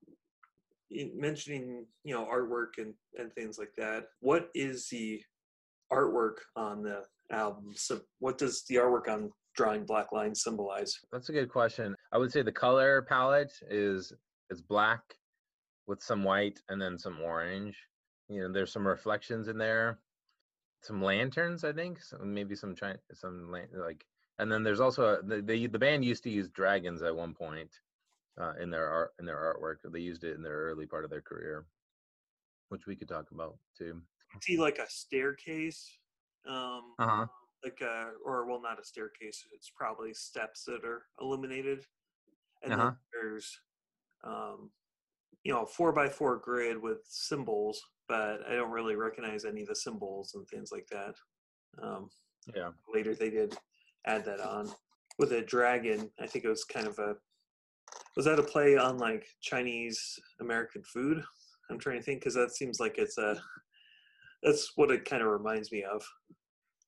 mentioning 0.92 1.86
you 2.04 2.14
know 2.14 2.26
artwork 2.26 2.78
and 2.78 2.94
and 3.18 3.34
things 3.34 3.58
like 3.58 3.74
that. 3.78 4.06
What 4.20 4.50
is 4.54 4.88
the 4.90 5.22
artwork 5.92 6.36
on 6.56 6.84
the 6.84 7.04
album? 7.32 7.72
So 7.76 8.02
what 8.20 8.38
does 8.38 8.64
the 8.68 8.76
artwork 8.76 9.08
on 9.08 9.32
drawing 9.56 9.86
black 9.86 10.12
lines 10.12 10.44
symbolize? 10.44 10.94
That's 11.12 11.30
a 11.30 11.34
good 11.34 11.50
question. 11.50 11.96
I 12.12 12.18
would 12.18 12.32
say 12.32 12.42
the 12.42 12.52
color 12.52 13.02
palette 13.02 13.54
is 13.70 14.14
is 14.50 14.62
black 14.62 15.02
with 15.88 16.02
some 16.02 16.24
white 16.24 16.60
and 16.70 16.82
then 16.82 16.98
some 16.98 17.20
orange 17.22 17.78
you 18.30 18.42
know 18.42 18.52
there's 18.52 18.72
some 18.72 18.86
reflections 18.86 19.48
in 19.48 19.58
there 19.58 20.00
some 20.82 21.02
lanterns 21.02 21.64
i 21.64 21.72
think 21.72 22.02
so 22.02 22.18
maybe 22.24 22.56
some 22.56 22.76
China, 22.76 22.98
some 23.14 23.50
like 23.74 24.06
and 24.40 24.52
then 24.52 24.64
there's 24.64 24.80
also 24.80 25.22
the, 25.22 25.42
the, 25.42 25.68
the 25.68 25.80
band 25.80 26.04
used 26.06 26.24
to 26.24 26.30
use 26.30 26.50
dragons 26.50 27.02
at 27.02 27.16
one 27.16 27.34
point 27.34 27.70
uh, 28.40 28.54
in 28.62 28.70
their 28.70 28.88
art 28.88 29.14
in 29.20 29.26
their 29.26 29.38
artwork 29.38 29.78
they 29.92 30.00
used 30.00 30.24
it 30.24 30.36
in 30.36 30.44
their 30.44 30.58
early 30.58 30.86
part 30.86 31.04
of 31.04 31.10
their 31.10 31.22
career 31.22 31.66
which 32.70 32.86
we 32.86 32.96
could 32.96 33.08
talk 33.08 33.26
about 33.32 33.58
too 33.78 34.02
see 34.42 34.58
like 34.58 34.78
a 34.78 34.90
staircase 34.90 35.98
um 36.48 36.94
uh-huh. 37.00 37.26
like 37.64 37.80
a 37.82 38.10
or 38.26 38.46
well 38.46 38.62
not 38.62 38.80
a 38.80 38.84
staircase 38.84 39.44
it's 39.54 39.72
probably 39.76 40.14
steps 40.14 40.64
that 40.66 40.84
are 40.84 41.04
illuminated 41.22 41.86
and 42.64 42.74
uh-huh. 42.74 42.86
then 42.86 42.96
there's 43.14 43.60
um, 44.24 44.72
you 45.44 45.54
know, 45.54 45.66
four 45.66 45.92
by 45.92 46.10
four 46.10 46.38
grid 46.38 46.82
with 46.82 47.00
symbols, 47.08 47.82
but 48.08 48.40
I 48.50 48.56
don't 48.56 48.72
really 48.72 48.96
recognize 48.96 49.46
any 49.46 49.62
of 49.62 49.68
the 49.68 49.76
symbols 49.76 50.34
and 50.36 50.48
things 50.48 50.72
like 50.72 50.88
that. 50.92 51.16
Um, 51.82 52.10
yeah. 52.56 52.72
Later 52.94 53.16
they 53.16 53.30
did 53.30 53.58
add 54.08 54.26
that 54.26 54.40
on 54.40 54.72
with 55.20 55.34
a 55.34 55.42
dragon. 55.42 56.10
I 56.20 56.28
think 56.28 56.46
it 56.46 56.50
was 56.50 56.64
kind 56.64 56.88
of 56.88 56.98
a 57.00 57.16
was 58.16 58.26
that 58.26 58.40
a 58.40 58.44
play 58.44 58.78
on 58.78 58.98
like 58.98 59.26
Chinese 59.42 60.20
American 60.40 60.84
food? 60.84 61.24
I'm 61.70 61.80
trying 61.80 61.98
to 61.98 62.04
think 62.04 62.22
because 62.22 62.34
that 62.36 62.56
seems 62.56 62.80
like 62.80 62.98
it's 62.98 63.18
a 63.18 63.40
that's 64.44 64.72
what 64.76 64.92
it 64.92 65.06
kind 65.06 65.22
of 65.22 65.30
reminds 65.30 65.72
me 65.72 65.84
of. 65.84 66.04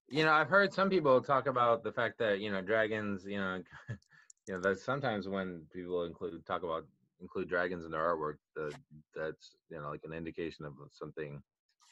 You 0.07 0.23
know, 0.23 0.31
I've 0.31 0.49
heard 0.49 0.73
some 0.73 0.89
people 0.89 1.21
talk 1.21 1.47
about 1.47 1.83
the 1.83 1.91
fact 1.91 2.17
that 2.19 2.39
you 2.39 2.51
know 2.51 2.61
dragons. 2.61 3.23
You 3.25 3.37
know, 3.37 3.61
you 4.47 4.53
know 4.53 4.61
that 4.61 4.79
sometimes 4.79 5.27
when 5.27 5.61
people 5.73 6.03
include 6.03 6.45
talk 6.45 6.63
about 6.63 6.85
include 7.21 7.49
dragons 7.49 7.85
in 7.85 7.91
their 7.91 8.01
artwork, 8.01 8.37
that 8.55 8.73
that's 9.15 9.51
you 9.69 9.79
know 9.79 9.89
like 9.89 10.01
an 10.03 10.13
indication 10.13 10.65
of 10.65 10.73
something, 10.91 11.41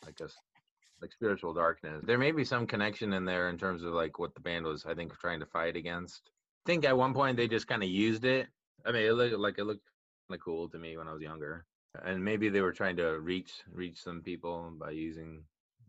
I 0.08 0.12
guess, 0.18 0.34
like 1.02 1.12
spiritual 1.12 1.54
darkness. 1.54 2.04
There 2.06 2.18
may 2.18 2.32
be 2.32 2.44
some 2.44 2.68
connection 2.68 3.14
in 3.14 3.26
there 3.26 3.50
in 3.50 3.58
terms 3.58 3.84
of 3.84 3.94
like 3.94 4.20
what 4.20 4.34
the 4.34 4.42
band 4.42 4.66
was, 4.66 4.86
I 4.86 4.94
think, 4.94 5.18
trying 5.20 5.40
to 5.40 5.46
fight 5.46 5.76
against. 5.76 6.32
I 6.66 6.70
think 6.70 6.86
at 6.86 6.98
one 6.98 7.14
point 7.14 7.38
they 7.38 7.48
just 7.48 7.68
kind 7.68 7.84
of 7.84 7.90
used 7.90 8.26
it. 8.26 8.48
I 8.86 8.92
mean, 8.92 9.04
it 9.04 9.14
looked 9.14 9.38
like 9.38 9.58
it 9.58 9.66
looked 9.66 9.86
kind 10.28 10.40
of 10.40 10.44
cool 10.44 10.70
to 10.70 10.78
me 10.78 10.98
when 10.98 11.08
I 11.08 11.14
was 11.14 11.22
younger, 11.22 11.66
and 12.04 12.24
maybe 12.24 12.50
they 12.50 12.62
were 12.62 12.74
trying 12.74 12.98
to 12.98 13.20
reach 13.20 13.52
reach 13.72 14.02
some 14.02 14.22
people 14.22 14.74
by 14.80 14.92
using 14.92 15.44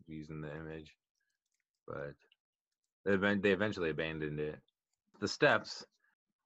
using 0.07 0.41
the 0.41 0.55
image, 0.55 0.95
but 1.87 2.15
they 3.05 3.51
eventually 3.51 3.91
abandoned 3.91 4.41
it. 4.41 4.59
The 5.21 5.29
steps, 5.29 5.85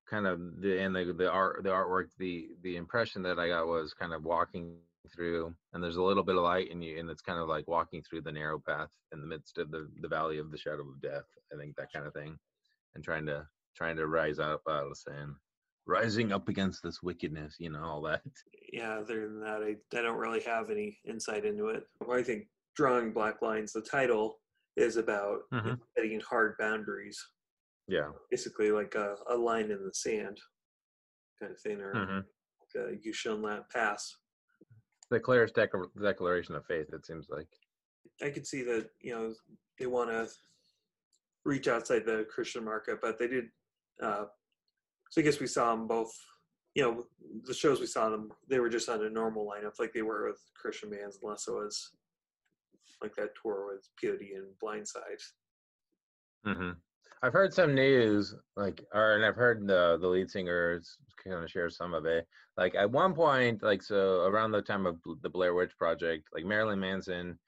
kind 0.09 0.27
of 0.27 0.61
the 0.61 0.79
and 0.79 0.95
the 0.95 1.13
the 1.17 1.31
art 1.31 1.63
the 1.63 1.71
artwork 1.71 2.09
the 2.19 2.49
the 2.63 2.77
impression 2.77 3.23
that 3.23 3.39
I 3.39 3.49
got 3.49 3.67
was 3.67 3.95
kind 3.95 4.13
of 4.13 4.25
walking 4.25 4.77
through 5.15 5.55
and 5.73 5.83
there's 5.83 5.97
a 5.97 6.03
little 6.03 6.23
bit 6.23 6.37
of 6.37 6.43
light 6.43 6.71
in 6.71 6.81
you 6.81 6.99
and 6.99 7.11
it's 7.11 7.23
kind 7.23 7.39
of 7.39 7.49
like 7.49 7.67
walking 7.67 8.03
through 8.03 8.21
the 8.21 8.33
narrow 8.33 8.61
path 8.67 8.89
in 9.13 9.21
the 9.21 9.27
midst 9.27 9.59
of 9.59 9.71
the, 9.71 9.89
the 10.01 10.09
valley 10.09 10.39
of 10.39 10.51
the 10.51 10.59
shadow 10.59 10.83
of 10.83 11.01
death 11.03 11.25
i 11.53 11.57
think 11.57 11.75
that 11.77 11.93
kind 11.93 12.07
of 12.07 12.13
thing 12.13 12.37
and 12.95 13.03
trying 13.03 13.27
to 13.27 13.45
trying 13.77 13.97
to 13.97 14.07
rise 14.07 14.39
up 14.39 14.63
out 14.69 14.87
of 14.87 14.97
sin 14.97 15.35
rising 15.87 16.33
up 16.33 16.49
against 16.49 16.83
this 16.83 17.03
wickedness 17.03 17.57
you 17.59 17.71
know 17.71 17.83
all 17.83 18.03
that. 18.03 18.23
Yeah 18.73 18.99
other 18.99 19.29
than 19.29 19.41
that 19.41 19.63
i, 19.63 19.75
I 19.97 20.03
don't 20.03 20.19
really 20.19 20.43
have 20.43 20.71
any 20.71 20.99
insight 21.05 21.45
into 21.45 21.69
it. 21.69 21.85
I 22.11 22.23
think 22.23 22.47
drawing 22.77 23.13
black 23.13 23.43
lines 23.43 23.73
the 23.73 23.83
title 23.83 24.39
is 24.77 24.97
about 24.97 25.41
mm-hmm. 25.53 25.75
setting 25.97 26.21
hard 26.21 26.55
boundaries. 26.59 27.23
Yeah. 27.89 28.11
Basically 28.31 28.71
like 28.71 28.95
a, 28.95 29.17
a 29.29 29.37
line 29.37 29.71
in 29.71 29.85
the 29.85 29.93
sand 29.93 30.39
kind 31.39 31.53
of 31.53 31.61
thing 31.61 31.81
or 31.81 31.95
mm-hmm. 31.95 32.17
like 32.17 32.87
a, 32.87 32.97
you 33.03 33.13
shall 33.13 33.37
not 33.37 33.69
pass 33.71 34.17
the 35.13 35.21
clearest 35.21 35.55
dec- 35.55 36.03
declaration 36.03 36.57
of 36.57 36.67
faith. 36.67 36.93
It 36.93 37.07
seems 37.07 37.27
like. 37.31 37.47
I 38.23 38.31
could 38.31 38.47
see 38.47 38.63
that 38.63 38.89
you 39.01 39.15
know 39.15 39.35
they 39.79 39.87
want 39.87 40.11
to 40.11 40.29
reach 41.45 41.69
outside 41.69 42.05
the 42.05 42.27
Christian 42.35 42.65
market, 42.65 42.99
but 43.01 43.19
they 43.19 43.29
did. 43.29 43.45
Uh, 44.03 44.25
so 45.11 45.21
I 45.21 45.25
guess 45.25 45.41
we 45.41 45.47
saw 45.47 45.71
them 45.71 45.87
both. 45.87 46.13
You 46.75 46.83
know, 46.83 47.05
the 47.45 47.53
shows 47.53 47.81
we 47.81 47.87
saw 47.87 48.09
them, 48.09 48.31
they 48.49 48.59
were 48.59 48.71
just 48.71 48.89
on 48.89 49.05
a 49.05 49.11
normal 49.11 49.47
lineup, 49.47 49.79
like 49.79 49.93
they 49.93 50.01
were 50.01 50.29
with 50.29 50.41
Christian 50.61 50.89
bands, 50.89 51.19
unless 51.23 51.47
it 51.47 51.53
was 51.53 51.91
like 53.03 53.15
that 53.17 53.35
tour 53.41 53.75
with 53.75 53.87
POD 54.01 54.23
and 54.37 54.47
Blindside. 54.63 55.23
Mm-hmm. 56.47 56.71
I've 57.23 57.35
heard 57.35 57.53
some 57.53 57.75
news, 57.75 58.35
like, 58.57 58.83
or 58.95 59.17
and 59.17 59.25
I've 59.25 59.37
heard 59.37 59.67
the 59.67 59.99
the 60.01 60.09
lead 60.09 60.31
singers 60.31 60.97
kind 61.25 61.43
of 61.45 61.51
share 61.51 61.71
some 61.71 61.95
of 61.95 62.07
it. 62.07 62.27
Like 62.57 62.75
at 62.75 62.91
one 62.91 63.15
point, 63.15 63.63
like 63.63 63.83
so 63.83 64.23
around 64.23 64.53
the 64.53 64.63
time 64.63 64.87
of 64.87 64.99
the 65.23 65.31
Blair 65.31 65.55
Witch 65.55 65.73
Project, 65.79 66.29
like 66.35 66.45
Marilyn 66.45 66.81
Manson 66.81 67.39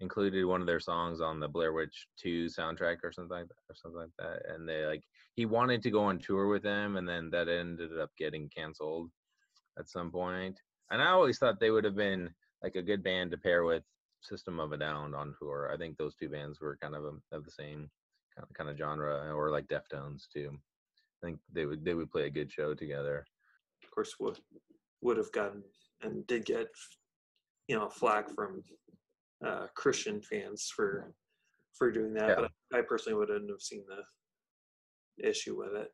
included 0.00 0.44
one 0.44 0.60
of 0.60 0.66
their 0.66 0.80
songs 0.80 1.20
on 1.20 1.40
the 1.40 1.48
Blair 1.48 1.72
Witch 1.72 2.08
2 2.20 2.46
soundtrack 2.46 2.96
or 3.02 3.12
something 3.12 3.38
like 3.38 3.48
that, 3.48 3.54
or 3.70 3.74
something 3.74 4.00
like 4.00 4.10
that. 4.18 4.42
And 4.52 4.68
they 4.68 4.84
like 4.86 5.02
he 5.34 5.46
wanted 5.46 5.82
to 5.82 5.90
go 5.90 6.04
on 6.04 6.18
tour 6.18 6.48
with 6.48 6.62
them, 6.62 6.96
and 6.96 7.08
then 7.08 7.30
that 7.30 7.48
ended 7.48 7.98
up 7.98 8.10
getting 8.18 8.48
canceled 8.48 9.10
at 9.78 9.88
some 9.88 10.10
point. 10.10 10.58
And 10.90 11.02
I 11.02 11.10
always 11.10 11.38
thought 11.38 11.58
they 11.60 11.70
would 11.70 11.84
have 11.84 11.96
been 11.96 12.30
like 12.62 12.76
a 12.76 12.82
good 12.82 13.02
band 13.02 13.30
to 13.32 13.38
pair 13.38 13.64
with 13.64 13.82
System 14.20 14.60
of 14.60 14.72
a 14.72 14.76
Down 14.76 15.14
on 15.14 15.34
tour. 15.38 15.70
I 15.72 15.76
think 15.76 15.96
those 15.96 16.14
two 16.14 16.28
bands 16.28 16.60
were 16.60 16.78
kind 16.80 16.94
of 16.94 17.04
a, 17.04 17.08
um, 17.08 17.22
of 17.32 17.44
the 17.44 17.50
same 17.50 17.90
kind 18.34 18.48
of, 18.48 18.54
kind 18.54 18.70
of 18.70 18.78
genre, 18.78 19.32
or 19.34 19.50
like 19.50 19.66
Deftones 19.66 20.24
too. 20.32 20.56
I 21.24 21.28
think 21.28 21.38
they 21.52 21.64
would 21.64 21.84
they 21.84 21.94
would 21.94 22.10
play 22.10 22.26
a 22.26 22.30
good 22.30 22.52
show 22.52 22.74
together. 22.74 23.24
Of 23.82 23.90
course, 23.90 24.14
would 24.20 24.38
would 25.00 25.16
have 25.16 25.32
gotten 25.32 25.62
and 26.02 26.26
did 26.26 26.44
get 26.44 26.68
you 27.66 27.76
know 27.76 27.88
flack 27.88 28.30
from 28.34 28.62
uh, 29.44 29.66
Christian 29.74 30.20
fans 30.20 30.70
for 30.74 31.14
for 31.72 31.90
doing 31.90 32.12
that, 32.14 32.28
yeah. 32.28 32.34
but 32.70 32.78
I 32.78 32.82
personally 32.82 33.18
wouldn't 33.18 33.50
have 33.50 33.60
seen 33.60 33.84
the 33.88 35.28
issue 35.28 35.56
with 35.56 35.74
it. 35.74 35.88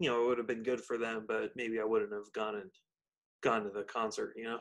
You 0.00 0.10
know, 0.10 0.22
it 0.22 0.26
would 0.26 0.38
have 0.38 0.48
been 0.48 0.64
good 0.64 0.80
for 0.80 0.98
them, 0.98 1.24
but 1.28 1.52
maybe 1.54 1.80
I 1.80 1.84
wouldn't 1.84 2.12
have 2.12 2.32
gone 2.34 2.56
and 2.56 2.70
gone 3.42 3.62
to 3.62 3.70
the 3.70 3.84
concert. 3.84 4.34
You 4.36 4.44
know. 4.44 4.58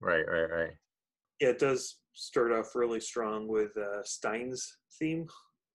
Right, 0.00 0.24
right, 0.28 0.50
right. 0.50 0.72
Yeah, 1.40 1.48
it 1.48 1.58
does 1.58 1.96
start 2.12 2.52
off 2.52 2.76
really 2.76 3.00
strong 3.00 3.48
with 3.48 3.76
uh, 3.76 4.04
Stein's 4.04 4.76
theme. 5.00 5.26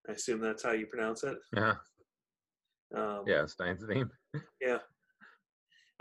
I 0.08 0.14
assume 0.14 0.40
that's 0.40 0.64
how 0.64 0.72
you 0.72 0.86
pronounce 0.86 1.26
it. 1.26 1.38
Yeah. 1.54 1.76
Um, 2.96 3.24
yeah, 3.28 3.46
Stein's 3.46 3.88
name. 3.88 4.10
yeah. 4.62 4.78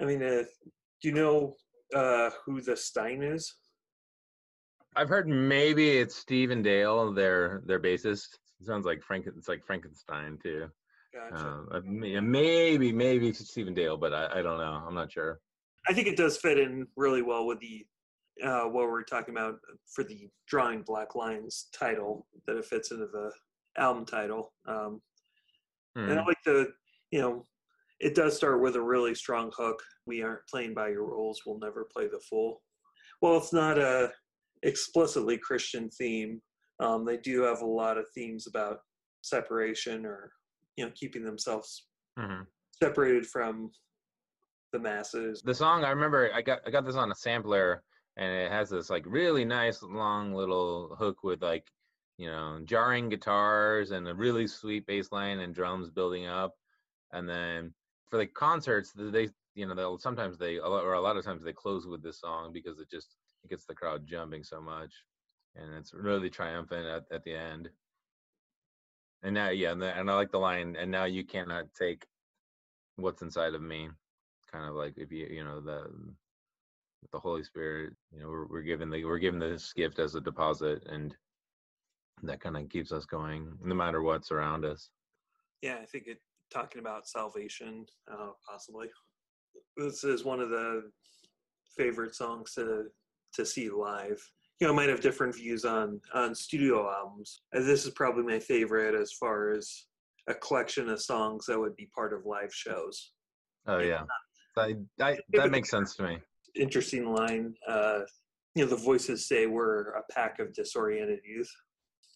I 0.00 0.04
mean, 0.04 0.23
uh, 0.23 0.45
do 1.02 1.09
you 1.09 1.12
know 1.12 1.57
uh, 1.95 2.30
who 2.45 2.61
the 2.61 2.76
Stein 2.76 3.23
is? 3.23 3.54
I've 4.97 5.09
heard 5.09 5.28
maybe 5.28 5.99
it's 5.99 6.16
Steven 6.16 6.62
Dail, 6.62 7.12
their 7.12 7.62
their 7.66 7.80
bassist. 7.80 8.28
It 8.61 8.66
sounds 8.66 8.87
like 8.87 9.02
Frank. 9.02 9.26
It's 9.26 9.49
like 9.49 9.64
Frankenstein 9.64 10.38
too. 10.42 10.68
Gotcha. 11.14 11.64
Uh, 11.73 11.80
maybe 11.85 12.92
maybe 12.92 13.28
it's 13.28 13.49
Steven 13.49 13.75
Dail, 13.75 13.97
but 13.97 14.12
I, 14.12 14.38
I 14.38 14.42
don't 14.42 14.59
know. 14.59 14.83
I'm 14.87 14.95
not 14.95 15.12
sure. 15.12 15.40
I 15.88 15.92
think 15.92 16.07
it 16.07 16.16
does 16.16 16.37
fit 16.37 16.59
in 16.59 16.87
really 16.97 17.23
well 17.23 17.47
with 17.47 17.61
the 17.61 17.87
uh, 18.45 18.64
what 18.64 18.88
we're 18.88 19.02
talking 19.02 19.35
about 19.35 19.57
for 19.87 20.04
the 20.04 20.28
drawing 20.47 20.83
black 20.83 21.14
lines 21.14 21.66
title 21.73 22.26
that 22.47 22.57
it 22.57 22.64
fits 22.64 22.90
into 22.90 23.07
the 23.07 23.33
album 23.78 24.04
title. 24.04 24.52
Um, 24.66 25.00
mm. 25.97 26.11
And 26.11 26.18
I 26.18 26.23
hmm. 26.23 26.28
like 26.28 26.42
the, 26.45 26.68
you 27.11 27.21
know, 27.21 27.45
it 28.00 28.14
does 28.14 28.37
start 28.37 28.61
with 28.62 28.76
a 28.76 28.80
really 28.80 29.14
strong 29.14 29.50
hook. 29.57 29.83
We 30.07 30.23
aren't 30.23 30.47
playing 30.49 30.75
by 30.75 30.88
your 30.88 31.04
rules. 31.04 31.42
We'll 31.45 31.59
never 31.59 31.88
play 31.92 32.07
the 32.07 32.21
fool. 32.28 32.62
Well, 33.21 33.37
it's 33.37 33.52
not 33.52 33.78
a 33.78 34.12
explicitly 34.62 35.38
Christian 35.38 35.90
theme. 35.90 36.40
Um, 36.80 37.04
they 37.04 37.16
do 37.16 37.42
have 37.42 37.61
a 37.61 37.66
lot 37.66 37.99
of 37.99 38.07
themes 38.14 38.47
about 38.47 38.78
separation 39.23 40.07
or, 40.07 40.30
you 40.76 40.85
know, 40.85 40.92
keeping 40.95 41.25
themselves 41.25 41.87
mm-hmm. 42.18 42.42
separated 42.80 43.26
from 43.26 43.71
the 44.73 44.78
masses. 44.78 45.42
The 45.42 45.54
song 45.54 45.85
I 45.85 45.90
remember 45.90 46.30
I 46.33 46.42
got 46.42 46.61
I 46.66 46.71
got 46.71 46.85
this 46.85 46.95
on 46.95 47.11
a 47.11 47.14
sampler 47.14 47.83
and 48.16 48.33
it 48.33 48.50
has 48.50 48.71
this 48.71 48.90
like 48.90 49.04
really 49.07 49.45
nice 49.45 49.83
long 49.83 50.35
little 50.35 50.95
hook 50.99 51.25
with 51.25 51.42
like 51.42 51.64
you 52.18 52.26
know, 52.26 52.58
jarring 52.64 53.08
guitars 53.08 53.92
and 53.92 54.06
a 54.08 54.14
really 54.14 54.46
sweet 54.48 54.84
bass 54.87 55.12
line 55.12 55.38
and 55.38 55.54
drums 55.54 55.88
building 55.88 56.26
up. 56.26 56.56
And 57.12 57.28
then 57.28 57.72
for 58.10 58.18
the 58.18 58.26
concerts, 58.26 58.92
they, 58.94 59.28
you 59.54 59.66
know, 59.66 59.75
they'll 59.75 59.98
sometimes 59.98 60.37
they, 60.37 60.58
or 60.58 60.94
a 60.94 61.00
lot 61.00 61.16
of 61.16 61.25
times 61.25 61.42
they 61.42 61.52
close 61.52 61.87
with 61.87 62.02
this 62.02 62.20
song 62.20 62.52
because 62.52 62.80
it 62.80 62.90
just 62.90 63.16
it 63.44 63.50
gets 63.50 63.64
the 63.66 63.75
crowd 63.75 64.04
jumping 64.04 64.42
so 64.42 64.60
much. 64.60 64.92
And 65.54 65.72
it's 65.75 65.94
really 65.94 66.28
triumphant 66.28 66.87
at, 66.87 67.04
at 67.14 67.22
the 67.22 67.34
end. 67.34 67.70
And 69.22 69.34
now, 69.34 69.50
yeah, 69.50 69.72
and, 69.72 69.80
the, 69.80 69.96
and 69.96 70.10
I 70.10 70.14
like 70.14 70.30
the 70.30 70.38
line, 70.38 70.76
and 70.78 70.90
now 70.90 71.04
you 71.04 71.25
cannot 71.25 71.75
take 71.75 72.04
what's 72.96 73.22
inside 73.22 73.54
of 73.54 73.62
me. 73.62 73.88
Kind 74.50 74.68
of 74.68 74.75
like 74.75 74.94
if 74.96 75.12
you, 75.12 75.26
you 75.30 75.44
know, 75.44 75.60
the, 75.60 75.87
the 77.12 77.18
Holy 77.18 77.42
Spirit, 77.44 77.94
you 78.12 78.20
know, 78.20 78.28
we're, 78.28 78.46
we're 78.46 78.62
given 78.62 78.90
the, 78.90 79.04
we're 79.04 79.18
given 79.18 79.40
this 79.40 79.72
gift 79.72 79.98
as 80.00 80.14
a 80.14 80.20
deposit 80.20 80.84
and, 80.88 81.16
that 82.22 82.40
kind 82.40 82.56
of 82.56 82.68
keeps 82.68 82.92
us 82.92 83.04
going 83.04 83.52
no 83.62 83.75
matter 83.75 84.02
what's 84.02 84.30
around 84.30 84.64
us. 84.64 84.90
Yeah 85.62 85.78
i 85.82 85.87
think 85.87 86.06
it 86.06 86.20
talking 86.52 86.80
about 86.80 87.08
salvation 87.08 87.87
uh, 88.10 88.30
possibly. 88.48 88.88
This 89.76 90.04
is 90.04 90.25
one 90.25 90.40
of 90.40 90.50
the 90.50 90.90
favorite 91.76 92.14
songs 92.14 92.54
to 92.54 92.84
to 93.34 93.46
see 93.46 93.70
live. 93.70 94.22
You 94.60 94.66
know 94.66 94.72
I 94.72 94.76
might 94.76 94.88
have 94.88 95.00
different 95.00 95.34
views 95.34 95.64
on 95.64 96.00
on 96.14 96.34
studio 96.34 96.90
albums. 96.90 97.42
This 97.52 97.84
is 97.84 97.92
probably 97.92 98.25
my 98.25 98.38
favorite 98.38 98.94
as 98.94 99.12
far 99.12 99.50
as 99.50 99.87
a 100.28 100.34
collection 100.34 100.88
of 100.88 101.00
songs 101.00 101.46
that 101.46 101.58
would 101.58 101.76
be 101.76 101.88
part 101.94 102.12
of 102.12 102.26
live 102.26 102.52
shows. 102.52 103.12
Oh 103.66 103.78
yeah. 103.78 104.04
that, 104.56 104.76
that, 104.98 105.20
that 105.32 105.50
makes 105.50 105.70
sense 105.70 105.94
to 105.96 106.02
me. 106.02 106.18
Interesting 106.54 107.12
line 107.12 107.54
uh 107.68 108.00
you 108.54 108.64
know 108.64 108.70
the 108.70 108.76
voices 108.76 109.28
say 109.28 109.46
we're 109.46 109.90
a 109.90 110.02
pack 110.10 110.40
of 110.40 110.52
disoriented 110.52 111.20
youth 111.25 111.50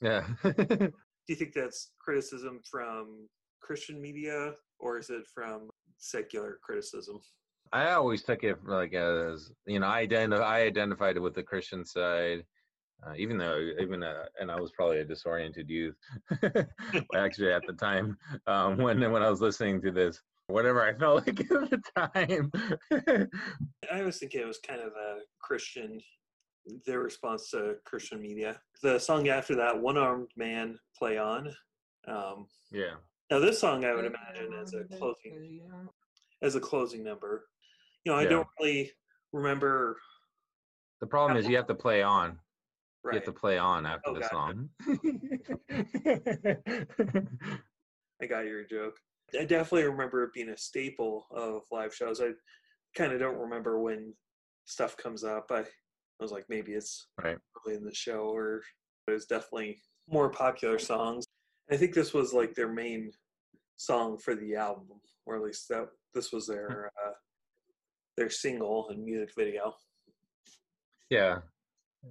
yeah. 0.02 0.26
Do 0.42 0.92
you 1.28 1.36
think 1.36 1.54
that's 1.54 1.92
criticism 2.00 2.60
from 2.68 3.28
Christian 3.60 4.00
media 4.00 4.54
or 4.78 4.98
is 4.98 5.08
it 5.10 5.22
from 5.32 5.70
secular 5.98 6.58
criticism? 6.62 7.20
I 7.72 7.92
always 7.92 8.22
took 8.22 8.42
it 8.44 8.58
like 8.66 8.92
as 8.92 9.50
you 9.66 9.80
know, 9.80 9.86
I 9.86 10.06
identi- 10.06 10.42
I 10.42 10.62
identified 10.62 11.16
it 11.16 11.20
with 11.20 11.34
the 11.34 11.42
Christian 11.42 11.84
side, 11.84 12.44
uh, 13.06 13.14
even 13.16 13.38
though 13.38 13.58
even 13.80 14.02
uh, 14.02 14.24
and 14.40 14.50
I 14.50 14.60
was 14.60 14.72
probably 14.72 14.98
a 14.98 15.04
disoriented 15.04 15.70
youth 15.70 15.96
actually 17.16 17.52
at 17.52 17.62
the 17.66 17.72
time 17.72 18.18
um, 18.46 18.76
when 18.76 19.00
when 19.10 19.22
I 19.22 19.30
was 19.30 19.40
listening 19.40 19.80
to 19.82 19.90
this. 19.90 20.20
Whatever 20.48 20.82
I 20.82 20.92
felt 20.92 21.26
like 21.26 21.40
at 21.40 21.70
the 21.70 21.82
time. 21.96 22.50
I 23.90 24.02
was 24.02 24.18
thinking 24.18 24.40
it 24.40 24.46
was 24.46 24.58
kind 24.58 24.80
of 24.80 24.88
a 24.88 25.20
Christian, 25.40 26.00
their 26.86 27.00
response 27.00 27.50
to 27.50 27.76
Christian 27.84 28.20
media. 28.20 28.60
The 28.82 28.98
song 28.98 29.28
after 29.28 29.54
that, 29.56 29.78
"One 29.78 29.96
Armed 29.96 30.30
Man," 30.36 30.78
play 30.96 31.18
on. 31.18 31.54
Um, 32.06 32.46
yeah. 32.70 32.94
Now 33.30 33.38
this 33.38 33.58
song, 33.58 33.84
I 33.84 33.94
would 33.94 34.04
imagine, 34.04 34.52
as 34.60 34.74
a 34.74 34.84
closing 34.96 35.60
as 36.42 36.56
a 36.56 36.60
closing 36.60 37.02
number. 37.02 37.46
You 38.04 38.12
know, 38.12 38.18
I 38.18 38.22
yeah. 38.24 38.28
don't 38.30 38.48
really 38.60 38.92
remember. 39.32 39.96
The 41.00 41.06
problem 41.06 41.36
is 41.36 41.48
you 41.48 41.56
have 41.56 41.66
to 41.68 41.74
play 41.74 42.02
on. 42.02 42.38
Right. 43.04 43.14
You 43.14 43.20
have 43.20 43.26
to 43.26 43.32
play 43.32 43.58
on 43.58 43.86
after 43.86 44.10
oh, 44.10 44.14
the 44.14 44.28
song. 44.28 44.68
I 48.22 48.26
got 48.26 48.44
your 48.44 48.64
joke. 48.64 48.96
I 49.38 49.44
definitely 49.44 49.88
remember 49.88 50.22
it 50.24 50.32
being 50.32 50.50
a 50.50 50.56
staple 50.56 51.26
of 51.32 51.62
live 51.72 51.94
shows. 51.94 52.20
I 52.20 52.30
kind 52.96 53.12
of 53.12 53.18
don't 53.18 53.38
remember 53.38 53.80
when 53.80 54.14
stuff 54.66 54.96
comes 54.96 55.24
up. 55.24 55.46
I, 55.50 55.64
I 56.22 56.24
was 56.24 56.30
like, 56.30 56.46
maybe 56.48 56.72
it's 56.72 57.08
right. 57.20 57.36
early 57.66 57.76
in 57.76 57.84
the 57.84 57.92
show, 57.92 58.32
or 58.32 58.62
it 59.08 59.10
was 59.10 59.26
definitely 59.26 59.80
more 60.08 60.30
popular 60.30 60.78
songs. 60.78 61.26
I 61.68 61.76
think 61.76 61.94
this 61.94 62.14
was 62.14 62.32
like 62.32 62.54
their 62.54 62.72
main 62.72 63.10
song 63.76 64.18
for 64.18 64.36
the 64.36 64.54
album, 64.54 65.00
or 65.26 65.34
at 65.34 65.42
least 65.42 65.68
that 65.70 65.88
this 66.14 66.30
was 66.30 66.46
their 66.46 66.92
uh, 67.04 67.10
their 68.16 68.30
single 68.30 68.88
and 68.90 69.04
music 69.04 69.30
video. 69.36 69.74
Yeah, 71.10 71.38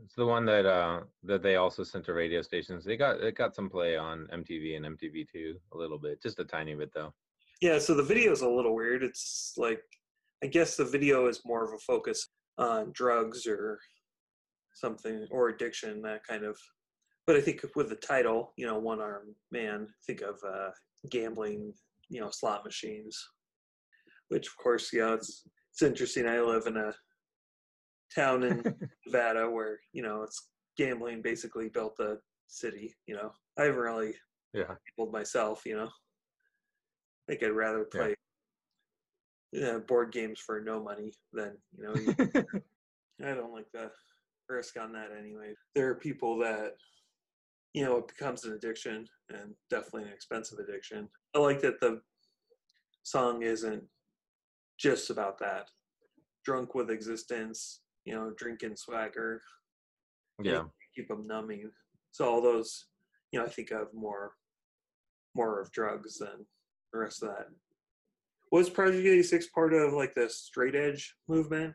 it's 0.03 0.15
the 0.15 0.25
one 0.25 0.45
that 0.45 0.65
uh 0.65 1.01
that 1.23 1.41
they 1.41 1.55
also 1.55 1.81
sent 1.81 2.03
to 2.07 2.13
radio 2.13 2.41
stations. 2.41 2.83
They 2.83 2.97
got 2.97 3.21
it 3.21 3.37
got 3.37 3.55
some 3.55 3.69
play 3.69 3.95
on 3.95 4.27
MTV 4.33 4.75
and 4.75 4.85
MTV2 4.85 5.53
a 5.71 5.77
little 5.77 5.97
bit, 5.97 6.21
just 6.21 6.39
a 6.39 6.43
tiny 6.43 6.75
bit 6.75 6.91
though. 6.93 7.13
Yeah, 7.61 7.79
so 7.79 7.93
the 7.93 8.03
video 8.03 8.33
is 8.33 8.41
a 8.41 8.49
little 8.49 8.75
weird. 8.75 9.03
It's 9.03 9.53
like 9.55 9.83
I 10.43 10.47
guess 10.47 10.75
the 10.75 10.83
video 10.83 11.27
is 11.27 11.45
more 11.45 11.63
of 11.63 11.71
a 11.71 11.77
focus 11.77 12.27
on 12.57 12.91
drugs 12.93 13.47
or 13.47 13.79
something 14.73 15.27
or 15.31 15.49
addiction, 15.49 16.01
that 16.03 16.25
kind 16.27 16.43
of. 16.43 16.57
But 17.27 17.35
I 17.35 17.41
think 17.41 17.63
with 17.75 17.89
the 17.89 17.95
title, 17.95 18.53
you 18.57 18.65
know, 18.65 18.79
one 18.79 18.99
armed 18.99 19.35
man, 19.51 19.87
think 20.05 20.21
of 20.21 20.39
uh, 20.47 20.69
gambling, 21.09 21.73
you 22.09 22.19
know, 22.19 22.29
slot 22.31 22.65
machines. 22.65 23.17
Which 24.29 24.47
of 24.47 24.57
course, 24.57 24.91
yeah, 24.93 25.13
it's 25.13 25.43
it's 25.71 25.81
interesting. 25.81 26.27
I 26.27 26.41
live 26.41 26.67
in 26.67 26.77
a 26.77 26.93
town 28.13 28.43
in 28.43 28.63
Nevada 29.05 29.49
where 29.49 29.79
you 29.93 30.03
know 30.03 30.23
it's 30.23 30.49
gambling 30.77 31.21
basically 31.21 31.69
built 31.69 31.95
the 31.97 32.19
city. 32.47 32.95
You 33.07 33.15
know, 33.15 33.31
I 33.57 33.63
haven't 33.63 33.79
really 33.79 34.13
yeah 34.53 34.75
gambled 34.97 35.13
myself. 35.13 35.61
You 35.65 35.77
know, 35.77 35.87
I 35.87 37.31
think 37.31 37.43
I'd 37.43 37.51
rather 37.51 37.85
play 37.85 38.15
yeah. 39.51 39.77
board 39.79 40.11
games 40.11 40.39
for 40.39 40.61
no 40.61 40.81
money 40.81 41.13
than 41.33 41.57
you 41.77 41.83
know. 41.83 41.93
I 43.23 43.33
don't 43.35 43.53
like 43.53 43.67
the 43.73 43.91
risk 44.51 44.77
on 44.79 44.91
that 44.93 45.09
anyway. 45.17 45.53
There 45.75 45.89
are 45.89 45.95
people 45.95 46.37
that 46.39 46.75
you 47.73 47.83
know 47.83 47.97
it 47.97 48.07
becomes 48.07 48.43
an 48.43 48.53
addiction 48.53 49.07
and 49.29 49.55
definitely 49.69 50.03
an 50.03 50.13
expensive 50.13 50.59
addiction. 50.59 51.07
I 51.35 51.39
like 51.39 51.61
that 51.61 51.79
the 51.79 52.01
song 53.03 53.43
isn't 53.43 53.83
just 54.77 55.09
about 55.09 55.39
that. 55.39 55.69
Drunk 56.43 56.75
with 56.75 56.89
existence, 56.89 57.81
you 58.05 58.13
know, 58.13 58.31
drinking 58.37 58.75
swagger. 58.75 59.41
Yeah. 60.41 60.63
Keep 60.95 61.07
them 61.07 61.27
numbing. 61.27 61.69
So 62.11 62.29
all 62.29 62.41
those, 62.41 62.85
you 63.31 63.39
know, 63.39 63.45
I 63.45 63.49
think 63.49 63.71
of 63.71 63.93
more, 63.93 64.33
more 65.35 65.61
of 65.61 65.71
drugs 65.71 66.17
than 66.17 66.45
the 66.91 66.99
rest 66.99 67.23
of 67.23 67.29
that. 67.29 67.47
Was 68.51 68.69
Project 68.69 69.05
86 69.05 69.47
part 69.47 69.73
of 69.73 69.93
like 69.93 70.13
the 70.13 70.29
straight 70.29 70.75
edge 70.75 71.15
movement? 71.29 71.73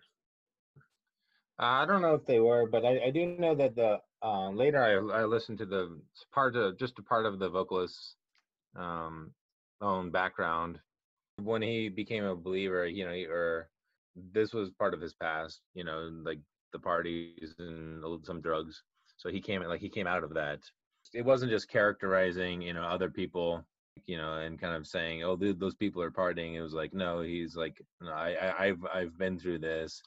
I 1.59 1.87
don't 1.87 2.03
know 2.03 2.15
if 2.15 2.27
they 2.27 2.41
were, 2.41 2.69
but 2.69 2.85
I, 2.85 3.07
I 3.07 3.11
do 3.11 3.27
know 3.27 3.55
that 3.55 3.77
the 3.77 3.99
uh, 4.23 4.51
later 4.51 4.83
I, 4.83 5.21
I 5.21 5.25
listened 5.25 5.59
to 5.59 5.67
the 5.67 6.01
part 6.33 6.57
of 6.57 6.79
just 6.79 6.99
a 6.99 7.03
part 7.03 7.27
of 7.27 7.39
the 7.39 7.49
vocalist's 7.49 8.17
um, 8.77 9.33
own 9.81 10.11
background 10.11 10.81
when 11.43 11.63
he 11.63 11.89
became 11.89 12.25
a 12.25 12.37
believer. 12.37 12.87
You 12.87 13.07
know, 13.07 13.15
or 13.31 13.71
this 14.15 14.53
was 14.53 14.71
part 14.71 14.95
of 14.95 15.01
his 15.01 15.15
past, 15.15 15.61
you 15.75 15.85
know, 15.85 16.11
like 16.25 16.41
the 16.73 16.79
parties 16.79 17.55
and 17.59 18.03
some 18.25 18.41
drugs. 18.41 18.83
So 19.17 19.31
he 19.31 19.41
came 19.41 19.63
like 19.63 19.81
he 19.81 19.89
came 19.89 20.07
out 20.07 20.25
of 20.25 20.35
that. 20.35 20.61
It 21.15 21.25
wasn't 21.25 21.53
just 21.53 21.71
characterizing, 21.71 22.61
you 22.61 22.75
know, 22.75 22.83
other 22.83 23.09
people, 23.09 23.65
you 24.07 24.19
know, 24.19 24.35
and 24.39 24.61
kind 24.61 24.75
of 24.75 24.87
saying, 24.87 25.23
"Oh, 25.25 25.37
those 25.37 25.75
people 25.75 26.03
are 26.03 26.11
partying." 26.11 26.55
It 26.55 26.63
was 26.63 26.75
like, 26.75 26.93
no, 26.93 27.23
he's 27.23 27.57
like, 27.57 27.81
no, 28.01 28.11
I, 28.11 28.55
I 28.59 28.67
have 28.67 28.85
I've 28.93 29.19
been 29.19 29.39
through 29.39 29.61
this, 29.61 30.03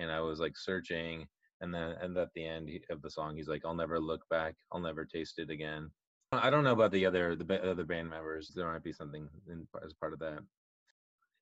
and 0.00 0.10
I 0.10 0.20
was 0.20 0.40
like 0.40 0.56
searching, 0.56 1.26
and 1.60 1.72
then 1.72 1.94
and 2.00 2.16
at 2.16 2.28
the 2.34 2.46
end 2.46 2.70
of 2.90 3.02
the 3.02 3.10
song, 3.10 3.36
he's 3.36 3.48
like, 3.48 3.62
"I'll 3.64 3.74
never 3.74 4.00
look 4.00 4.22
back. 4.30 4.54
I'll 4.72 4.80
never 4.80 5.04
taste 5.04 5.38
it 5.38 5.50
again." 5.50 5.90
I 6.32 6.48
don't 6.48 6.64
know 6.64 6.72
about 6.72 6.92
the 6.92 7.06
other 7.06 7.36
the 7.36 7.70
other 7.70 7.84
band 7.84 8.10
members. 8.10 8.52
There 8.54 8.70
might 8.70 8.84
be 8.84 8.92
something 8.92 9.28
in, 9.48 9.66
as 9.84 9.92
part 9.94 10.12
of 10.12 10.18
that 10.20 10.40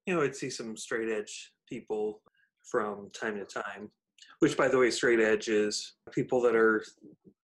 you 0.09 0.15
know, 0.15 0.23
I'd 0.23 0.35
see 0.35 0.49
some 0.49 0.75
straight 0.75 1.11
edge 1.11 1.53
people 1.69 2.23
from 2.65 3.11
time 3.11 3.37
to 3.37 3.45
time, 3.45 3.91
which, 4.39 4.57
by 4.57 4.67
the 4.67 4.79
way, 4.79 4.91
straight 4.91 5.21
edge 5.21 5.49
is 5.49 5.97
people 6.13 6.41
that 6.41 6.57
are, 6.57 6.83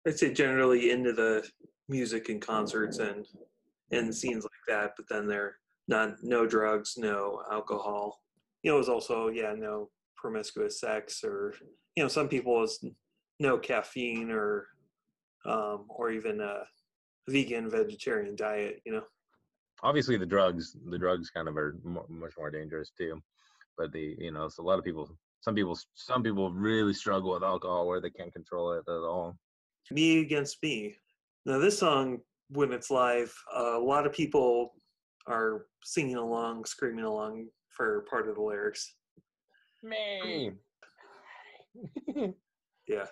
I'd 0.05 0.19
say, 0.19 0.33
generally 0.33 0.91
into 0.91 1.13
the 1.13 1.49
music 1.89 2.29
and 2.29 2.43
concerts 2.43 2.99
and 2.99 3.25
and 3.93 4.13
scenes 4.13 4.43
like 4.43 4.53
that, 4.67 4.93
but 4.97 5.07
then 5.09 5.29
they're 5.29 5.59
not 5.87 6.17
no 6.25 6.45
drugs, 6.45 6.95
no 6.97 7.43
alcohol. 7.53 8.21
You 8.65 8.73
know, 8.73 8.77
it 8.77 8.79
was 8.79 8.89
also 8.89 9.29
yeah, 9.29 9.55
no 9.57 9.89
promiscuous 10.21 10.81
sex, 10.81 11.23
or 11.25 11.55
you 11.97 12.03
know, 12.03 12.09
some 12.09 12.29
people 12.29 12.63
is 12.63 12.85
no 13.39 13.59
caffeine 13.59 14.31
or 14.31 14.67
um, 15.47 15.87
or 15.89 16.11
even 16.11 16.41
a 16.41 16.63
vegan 17.29 17.71
vegetarian 17.71 18.37
diet. 18.37 18.81
You 18.85 18.93
know? 18.93 19.05
Obviously 19.83 20.17
the 20.17 20.27
drugs 20.27 20.77
the 20.91 20.99
drugs 20.99 21.31
kind 21.31 21.49
of 21.49 21.57
are 21.57 21.77
more, 21.85 22.05
much 22.09 22.35
more 22.37 22.51
dangerous 22.51 22.91
too 22.97 23.21
but 23.81 23.93
the 23.93 24.15
you 24.19 24.31
know 24.31 24.47
so 24.49 24.63
a 24.63 24.67
lot 24.67 24.79
of 24.79 24.85
people 24.85 25.09
some 25.41 25.55
people 25.55 25.79
some 25.95 26.23
people 26.23 26.53
really 26.53 26.93
struggle 26.93 27.33
with 27.33 27.43
alcohol 27.43 27.87
where 27.87 28.01
they 28.01 28.11
can't 28.11 28.33
control 28.33 28.73
it 28.73 28.85
at 28.87 28.93
all. 28.93 29.37
Me 29.91 30.21
against 30.21 30.63
me. 30.63 30.95
Now 31.47 31.59
this 31.59 31.79
song 31.79 32.19
when 32.51 32.73
it's 32.73 32.91
live 32.91 33.33
uh, 33.57 33.79
a 33.79 33.83
lot 33.83 34.07
of 34.07 34.13
people 34.13 34.75
are 35.27 35.67
singing 35.83 36.17
along 36.17 36.67
screaming 36.67 37.05
along 37.05 37.47
for 37.71 38.05
part 38.11 38.29
of 38.29 38.35
the 38.35 38.43
lyrics 38.43 38.97
me 39.83 40.53
yeah. 42.89 43.07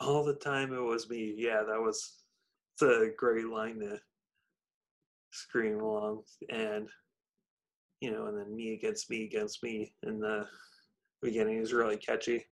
All 0.00 0.24
the 0.24 0.34
time 0.34 0.72
it 0.72 0.80
was 0.80 1.08
me. 1.08 1.34
Yeah 1.36 1.62
that 1.62 1.80
was 1.80 2.18
the 2.80 3.14
great 3.16 3.46
line 3.46 3.80
to 3.80 3.98
scream 5.30 5.80
along. 5.80 6.22
And 6.50 6.88
you 8.00 8.10
know 8.10 8.26
and 8.26 8.38
then 8.38 8.54
me 8.54 8.74
against 8.74 9.10
me 9.10 9.24
against 9.24 9.62
me 9.62 9.94
in 10.02 10.18
the 10.18 10.46
beginning 11.20 11.58
is 11.58 11.72
really 11.72 11.96
catchy. 11.96 12.44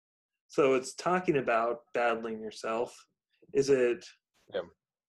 So 0.48 0.74
it's 0.74 0.94
talking 0.94 1.38
about 1.38 1.80
battling 1.94 2.40
yourself. 2.40 2.94
Is 3.52 3.70
it 3.70 4.04
yeah. 4.54 4.60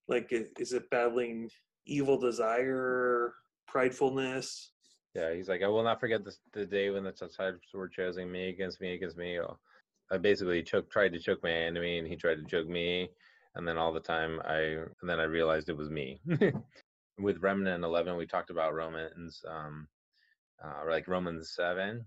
like 0.07 0.31
is 0.31 0.73
it 0.73 0.89
battling 0.89 1.49
evil 1.85 2.17
desire 2.17 3.33
pridefulness 3.69 4.69
yeah 5.15 5.33
he's 5.33 5.49
like 5.49 5.63
i 5.63 5.67
will 5.67 5.83
not 5.83 5.99
forget 5.99 6.23
the, 6.23 6.35
the 6.53 6.65
day 6.65 6.89
when 6.89 7.03
the 7.03 7.13
sides 7.29 7.59
were 7.73 7.87
choosing 7.87 8.31
me 8.31 8.49
against 8.49 8.81
me 8.81 8.93
against 8.93 9.17
me 9.17 9.39
i 10.11 10.17
basically 10.17 10.63
choke, 10.63 10.89
tried 10.89 11.13
to 11.13 11.19
choke 11.19 11.41
my 11.43 11.51
enemy 11.51 11.99
and 11.99 12.07
he 12.07 12.15
tried 12.15 12.35
to 12.35 12.45
choke 12.45 12.67
me 12.67 13.09
and 13.55 13.67
then 13.67 13.77
all 13.77 13.93
the 13.93 13.99
time 13.99 14.41
i 14.45 14.57
and 14.57 15.09
then 15.09 15.19
i 15.19 15.23
realized 15.23 15.69
it 15.69 15.77
was 15.77 15.89
me 15.89 16.19
with 17.21 17.41
Remnant 17.41 17.83
11, 17.83 18.17
we 18.17 18.25
talked 18.25 18.49
about 18.49 18.73
Romans, 18.73 19.43
um, 19.47 19.87
uh, 20.63 20.83
like 20.89 21.07
Romans 21.07 21.53
7. 21.55 22.05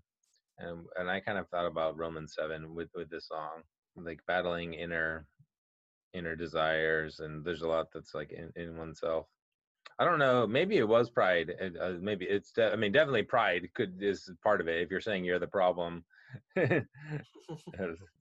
And, 0.59 0.87
and 0.97 1.11
I 1.11 1.21
kind 1.21 1.39
of 1.39 1.49
thought 1.49 1.67
about 1.67 1.97
Romans 1.97 2.35
7 2.39 2.75
with, 2.75 2.89
with 2.95 3.11
this 3.11 3.29
song, 3.29 3.63
like 3.97 4.21
battling 4.27 4.75
inner 4.75 5.27
inner 6.13 6.37
desires. 6.37 7.19
And 7.19 7.45
there's 7.45 7.63
a 7.63 7.69
lot 7.69 7.89
that's 7.93 8.15
like 8.15 8.33
in, 8.33 8.53
in 8.55 8.77
oneself. 8.77 9.27
I 9.99 10.05
don't 10.05 10.19
know. 10.19 10.47
Maybe 10.47 10.77
it 10.77 10.89
was 10.89 11.11
pride. 11.11 11.53
Uh, 11.61 11.93
maybe 12.01 12.25
it's. 12.25 12.53
De- 12.53 12.73
I 12.73 12.77
mean, 12.77 12.93
definitely 12.93 13.23
pride 13.23 13.69
could 13.75 13.97
is 14.01 14.31
part 14.43 14.61
of 14.61 14.69
it. 14.69 14.83
If 14.83 14.91
you're 14.91 15.01
saying 15.01 15.25
you're 15.25 15.39
the 15.39 15.47
problem, 15.47 16.05
yeah, 16.57 16.81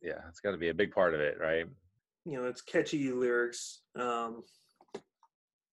it's 0.01 0.39
got 0.43 0.51
to 0.51 0.57
be 0.57 0.69
a 0.69 0.73
big 0.73 0.91
part 0.91 1.13
of 1.13 1.19
it, 1.19 1.37
right? 1.39 1.65
You 2.25 2.37
know, 2.37 2.45
it's 2.45 2.61
catchy 2.61 3.11
lyrics. 3.11 3.81
Um, 3.99 4.43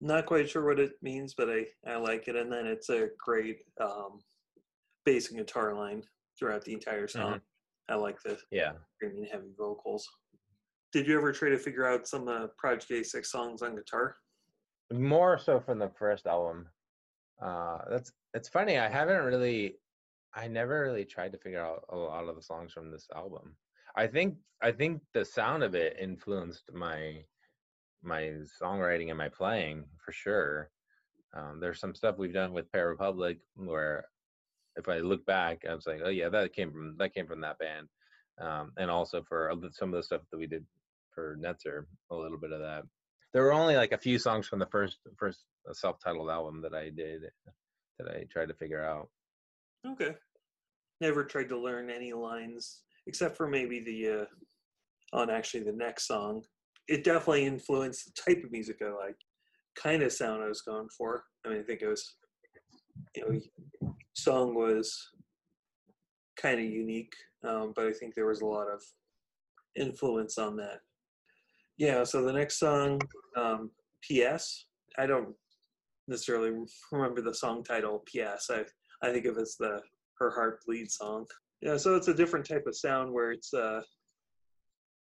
not 0.00 0.26
quite 0.26 0.48
sure 0.48 0.64
what 0.64 0.80
it 0.80 0.92
means, 1.02 1.34
but 1.34 1.50
I, 1.50 1.66
I 1.86 1.96
like 1.96 2.28
it. 2.28 2.36
And 2.36 2.50
then 2.50 2.66
it's 2.66 2.88
a 2.88 3.08
great 3.18 3.58
um, 3.80 4.20
bass 5.04 5.28
and 5.28 5.38
guitar 5.38 5.74
line 5.74 6.02
throughout 6.38 6.64
the 6.64 6.72
entire 6.72 7.08
song. 7.08 7.34
Mm-hmm. 7.34 7.94
I 7.94 7.96
like 7.96 8.22
the 8.22 8.38
yeah 8.50 8.72
screaming 8.96 9.28
heavy 9.30 9.52
vocals. 9.58 10.08
Did 10.92 11.06
you 11.06 11.16
ever 11.16 11.32
try 11.32 11.50
to 11.50 11.58
figure 11.58 11.86
out 11.86 12.08
some 12.08 12.28
uh, 12.28 12.46
Project 12.56 12.90
86 12.90 13.30
songs 13.30 13.62
on 13.62 13.76
guitar? 13.76 14.16
More 14.92 15.38
so 15.38 15.60
from 15.60 15.78
the 15.78 15.88
first 15.88 16.26
album. 16.26 16.68
Uh, 17.40 17.78
that's 17.90 18.12
it's 18.34 18.48
funny. 18.48 18.78
I 18.78 18.88
haven't 18.88 19.24
really, 19.24 19.76
I 20.34 20.48
never 20.48 20.82
really 20.82 21.04
tried 21.04 21.32
to 21.32 21.38
figure 21.38 21.64
out 21.64 21.84
a 21.88 21.96
lot 21.96 22.28
of 22.28 22.36
the 22.36 22.42
songs 22.42 22.72
from 22.72 22.90
this 22.90 23.06
album. 23.14 23.56
I 23.96 24.06
think 24.06 24.36
I 24.62 24.72
think 24.72 25.02
the 25.14 25.24
sound 25.24 25.62
of 25.62 25.74
it 25.74 25.96
influenced 26.00 26.72
my 26.72 27.24
my 28.02 28.32
songwriting 28.60 29.08
and 29.08 29.18
my 29.18 29.28
playing 29.28 29.84
for 30.04 30.12
sure. 30.12 30.70
Um, 31.34 31.60
there's 31.60 31.80
some 31.80 31.94
stuff 31.94 32.18
we've 32.18 32.32
done 32.32 32.52
with 32.52 32.70
Pale 32.72 32.84
Republic 32.84 33.38
where 33.54 34.06
if 34.76 34.88
I 34.88 34.98
look 34.98 35.24
back, 35.26 35.64
I 35.68 35.74
was 35.74 35.86
like, 35.86 36.00
oh 36.04 36.08
yeah, 36.08 36.28
that 36.28 36.52
came 36.52 36.72
from 36.72 36.96
that 36.98 37.14
came 37.14 37.26
from 37.26 37.40
that 37.42 37.58
band, 37.58 37.88
um, 38.40 38.72
and 38.76 38.90
also 38.90 39.22
for 39.22 39.52
some 39.72 39.90
of 39.90 39.96
the 39.96 40.02
stuff 40.02 40.22
that 40.30 40.38
we 40.38 40.46
did 40.46 40.64
for 41.10 41.36
Netzer, 41.40 41.84
a 42.10 42.16
little 42.16 42.38
bit 42.38 42.52
of 42.52 42.60
that. 42.60 42.84
There 43.32 43.42
were 43.42 43.52
only 43.52 43.76
like 43.76 43.92
a 43.92 43.98
few 43.98 44.18
songs 44.18 44.46
from 44.46 44.58
the 44.58 44.66
first 44.66 44.98
first 45.16 45.44
self-titled 45.72 46.30
album 46.30 46.62
that 46.62 46.74
I 46.74 46.90
did 46.90 47.22
that 47.98 48.08
I 48.08 48.24
tried 48.30 48.48
to 48.48 48.54
figure 48.54 48.84
out. 48.84 49.08
Okay. 49.86 50.14
Never 51.00 51.24
tried 51.24 51.48
to 51.50 51.58
learn 51.58 51.90
any 51.90 52.12
lines 52.12 52.82
except 53.06 53.36
for 53.36 53.48
maybe 53.48 53.80
the 53.80 54.22
uh, 54.22 55.16
on 55.16 55.30
actually 55.30 55.62
the 55.62 55.72
next 55.72 56.06
song. 56.06 56.42
It 56.88 57.04
definitely 57.04 57.46
influenced 57.46 58.06
the 58.06 58.34
type 58.34 58.44
of 58.44 58.52
music 58.52 58.78
I 58.82 58.90
like, 58.90 59.16
kind 59.76 60.02
of 60.02 60.12
sound 60.12 60.42
I 60.42 60.48
was 60.48 60.62
going 60.62 60.88
for. 60.96 61.24
I 61.44 61.50
mean, 61.50 61.60
I 61.60 61.62
think 61.62 61.82
it 61.82 61.88
was, 61.88 62.16
you 63.14 63.22
know, 63.22 63.92
song 64.14 64.54
was 64.54 64.96
kind 66.36 66.58
of 66.58 66.66
unique, 66.66 67.14
um, 67.46 67.72
but 67.76 67.86
I 67.86 67.92
think 67.92 68.14
there 68.14 68.26
was 68.26 68.40
a 68.40 68.46
lot 68.46 68.66
of 68.68 68.82
influence 69.76 70.36
on 70.36 70.56
that. 70.56 70.80
Yeah, 71.80 72.04
so 72.04 72.22
the 72.22 72.32
next 72.32 72.58
song, 72.58 73.00
um, 73.38 73.70
P.S. 74.02 74.66
I 74.98 75.06
don't 75.06 75.34
necessarily 76.08 76.52
remember 76.92 77.22
the 77.22 77.34
song 77.34 77.64
title, 77.64 78.02
P.S. 78.04 78.50
I 78.50 78.64
I 79.02 79.10
think 79.10 79.24
of 79.24 79.38
it 79.38 79.40
as 79.40 79.56
the 79.58 79.80
Her 80.18 80.30
Heart 80.30 80.60
Bleeds 80.66 80.96
song. 80.96 81.24
Yeah, 81.62 81.78
so 81.78 81.96
it's 81.96 82.08
a 82.08 82.14
different 82.14 82.46
type 82.46 82.64
of 82.66 82.76
sound 82.76 83.10
where 83.10 83.32
it's 83.32 83.54
a, 83.54 83.82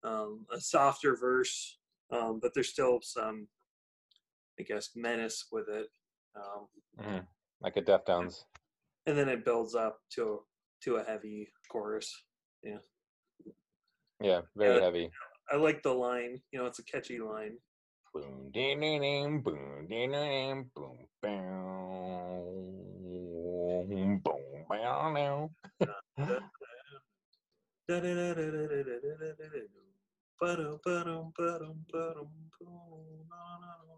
uh, 0.05 0.07
um, 0.07 0.44
a 0.53 0.61
softer 0.61 1.16
verse, 1.16 1.79
um, 2.12 2.38
but 2.42 2.53
there's 2.55 2.68
still 2.68 2.99
some, 3.03 3.49
I 4.59 4.62
guess, 4.62 4.90
menace 4.94 5.46
with 5.51 5.70
it. 5.70 5.87
Um, 6.37 6.66
mm-hmm. 7.01 7.18
Like 7.62 7.79
a 7.79 7.83
Deftones. 7.83 8.44
And 9.07 9.16
then 9.16 9.31
it 9.31 9.46
builds 9.46 9.75
up 9.75 9.99
to 10.16 10.40
to 10.83 10.96
a 10.96 11.05
heavy 11.05 11.49
chorus. 11.73 12.14
Yeah. 12.62 12.79
Yeah, 14.20 14.40
very 14.55 14.77
yeah, 14.77 14.85
heavy. 14.85 15.11
I 15.52 15.56
like 15.56 15.82
the 15.82 15.92
line. 15.92 16.40
You 16.52 16.60
know, 16.60 16.66
it's 16.66 16.78
a 16.78 16.84
catchy 16.84 17.18
line. 17.18 17.56
Boom, 18.14 18.50
ding, 18.52 18.80
ding, 18.80 19.00
ding, 19.00 19.40
boom, 19.42 19.86
ding, 19.88 20.12
ding, 20.12 20.70
boom, 20.74 20.96
boom, 21.22 21.40
boom, 23.88 24.22
boom, 24.24 24.66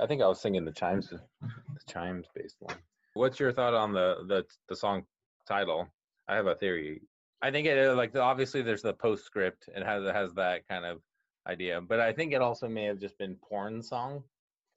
I 0.00 0.06
think 0.06 0.22
I 0.22 0.26
was 0.26 0.40
singing 0.40 0.64
the 0.64 0.72
chimes, 0.72 1.10
the 1.10 1.20
chimes 1.86 2.26
based 2.34 2.56
one. 2.60 2.76
What's 3.14 3.38
your 3.38 3.52
thought 3.52 3.74
on 3.74 3.92
the 3.92 4.24
the 4.26 4.44
the 4.68 4.76
song 4.76 5.04
title? 5.46 5.88
I 6.28 6.36
have 6.36 6.46
a 6.46 6.54
theory. 6.54 7.02
I 7.42 7.50
think 7.50 7.66
it 7.66 7.94
like 7.94 8.16
obviously 8.16 8.62
there's 8.62 8.82
the 8.82 8.94
postscript. 8.94 9.68
It 9.74 9.84
has 9.84 10.04
it 10.04 10.14
has 10.14 10.32
that 10.34 10.66
kind 10.68 10.84
of 10.86 11.02
idea, 11.46 11.80
but 11.80 12.00
I 12.00 12.12
think 12.12 12.32
it 12.32 12.40
also 12.40 12.68
may 12.68 12.84
have 12.84 12.98
just 12.98 13.18
been 13.18 13.36
porn 13.36 13.82
song. 13.82 14.22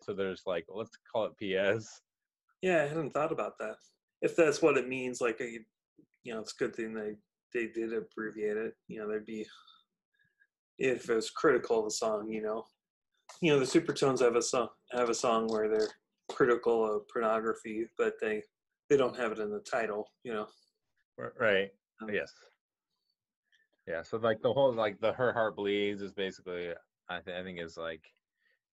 So 0.01 0.13
there's 0.13 0.43
like 0.45 0.65
let's 0.69 0.97
call 1.11 1.25
it 1.25 1.77
PS. 1.77 2.01
Yeah, 2.61 2.83
I 2.83 2.87
hadn't 2.87 3.13
thought 3.13 3.31
about 3.31 3.57
that. 3.59 3.75
If 4.21 4.35
that's 4.35 4.61
what 4.61 4.77
it 4.77 4.87
means, 4.87 5.21
like 5.21 5.39
a, 5.41 5.59
you 6.23 6.33
know, 6.33 6.39
it's 6.39 6.53
a 6.53 6.63
good 6.63 6.75
thing 6.75 6.93
they 6.93 7.15
they 7.53 7.67
did 7.67 7.93
abbreviate 7.93 8.57
it. 8.57 8.73
You 8.87 8.99
know, 8.99 9.07
there'd 9.07 9.25
be 9.25 9.45
if 10.77 11.09
it 11.09 11.15
was 11.15 11.29
critical 11.29 11.79
of 11.79 11.85
the 11.85 11.91
song. 11.91 12.29
You 12.29 12.41
know, 12.41 12.65
you 13.41 13.51
know 13.51 13.59
the 13.59 13.65
Supertones 13.65 14.19
have 14.19 14.35
a 14.35 14.41
song 14.41 14.69
have 14.91 15.09
a 15.09 15.13
song 15.13 15.47
where 15.47 15.69
they're 15.69 15.89
critical 16.29 16.85
of 16.85 17.07
pornography, 17.07 17.87
but 17.97 18.13
they 18.21 18.41
they 18.89 18.97
don't 18.97 19.17
have 19.17 19.31
it 19.31 19.39
in 19.39 19.49
the 19.49 19.59
title. 19.59 20.11
You 20.23 20.33
know, 20.33 20.47
right? 21.39 21.69
Um, 22.01 22.09
yes. 22.11 22.33
Yeah. 23.87 24.01
So 24.01 24.17
like 24.17 24.41
the 24.41 24.53
whole 24.53 24.73
like 24.73 24.99
the 24.99 25.13
her 25.13 25.33
heart 25.33 25.55
bleeds 25.55 26.01
is 26.01 26.11
basically 26.11 26.69
I, 27.09 27.19
th- 27.19 27.37
I 27.37 27.43
think 27.43 27.59
is 27.59 27.77
like 27.77 28.01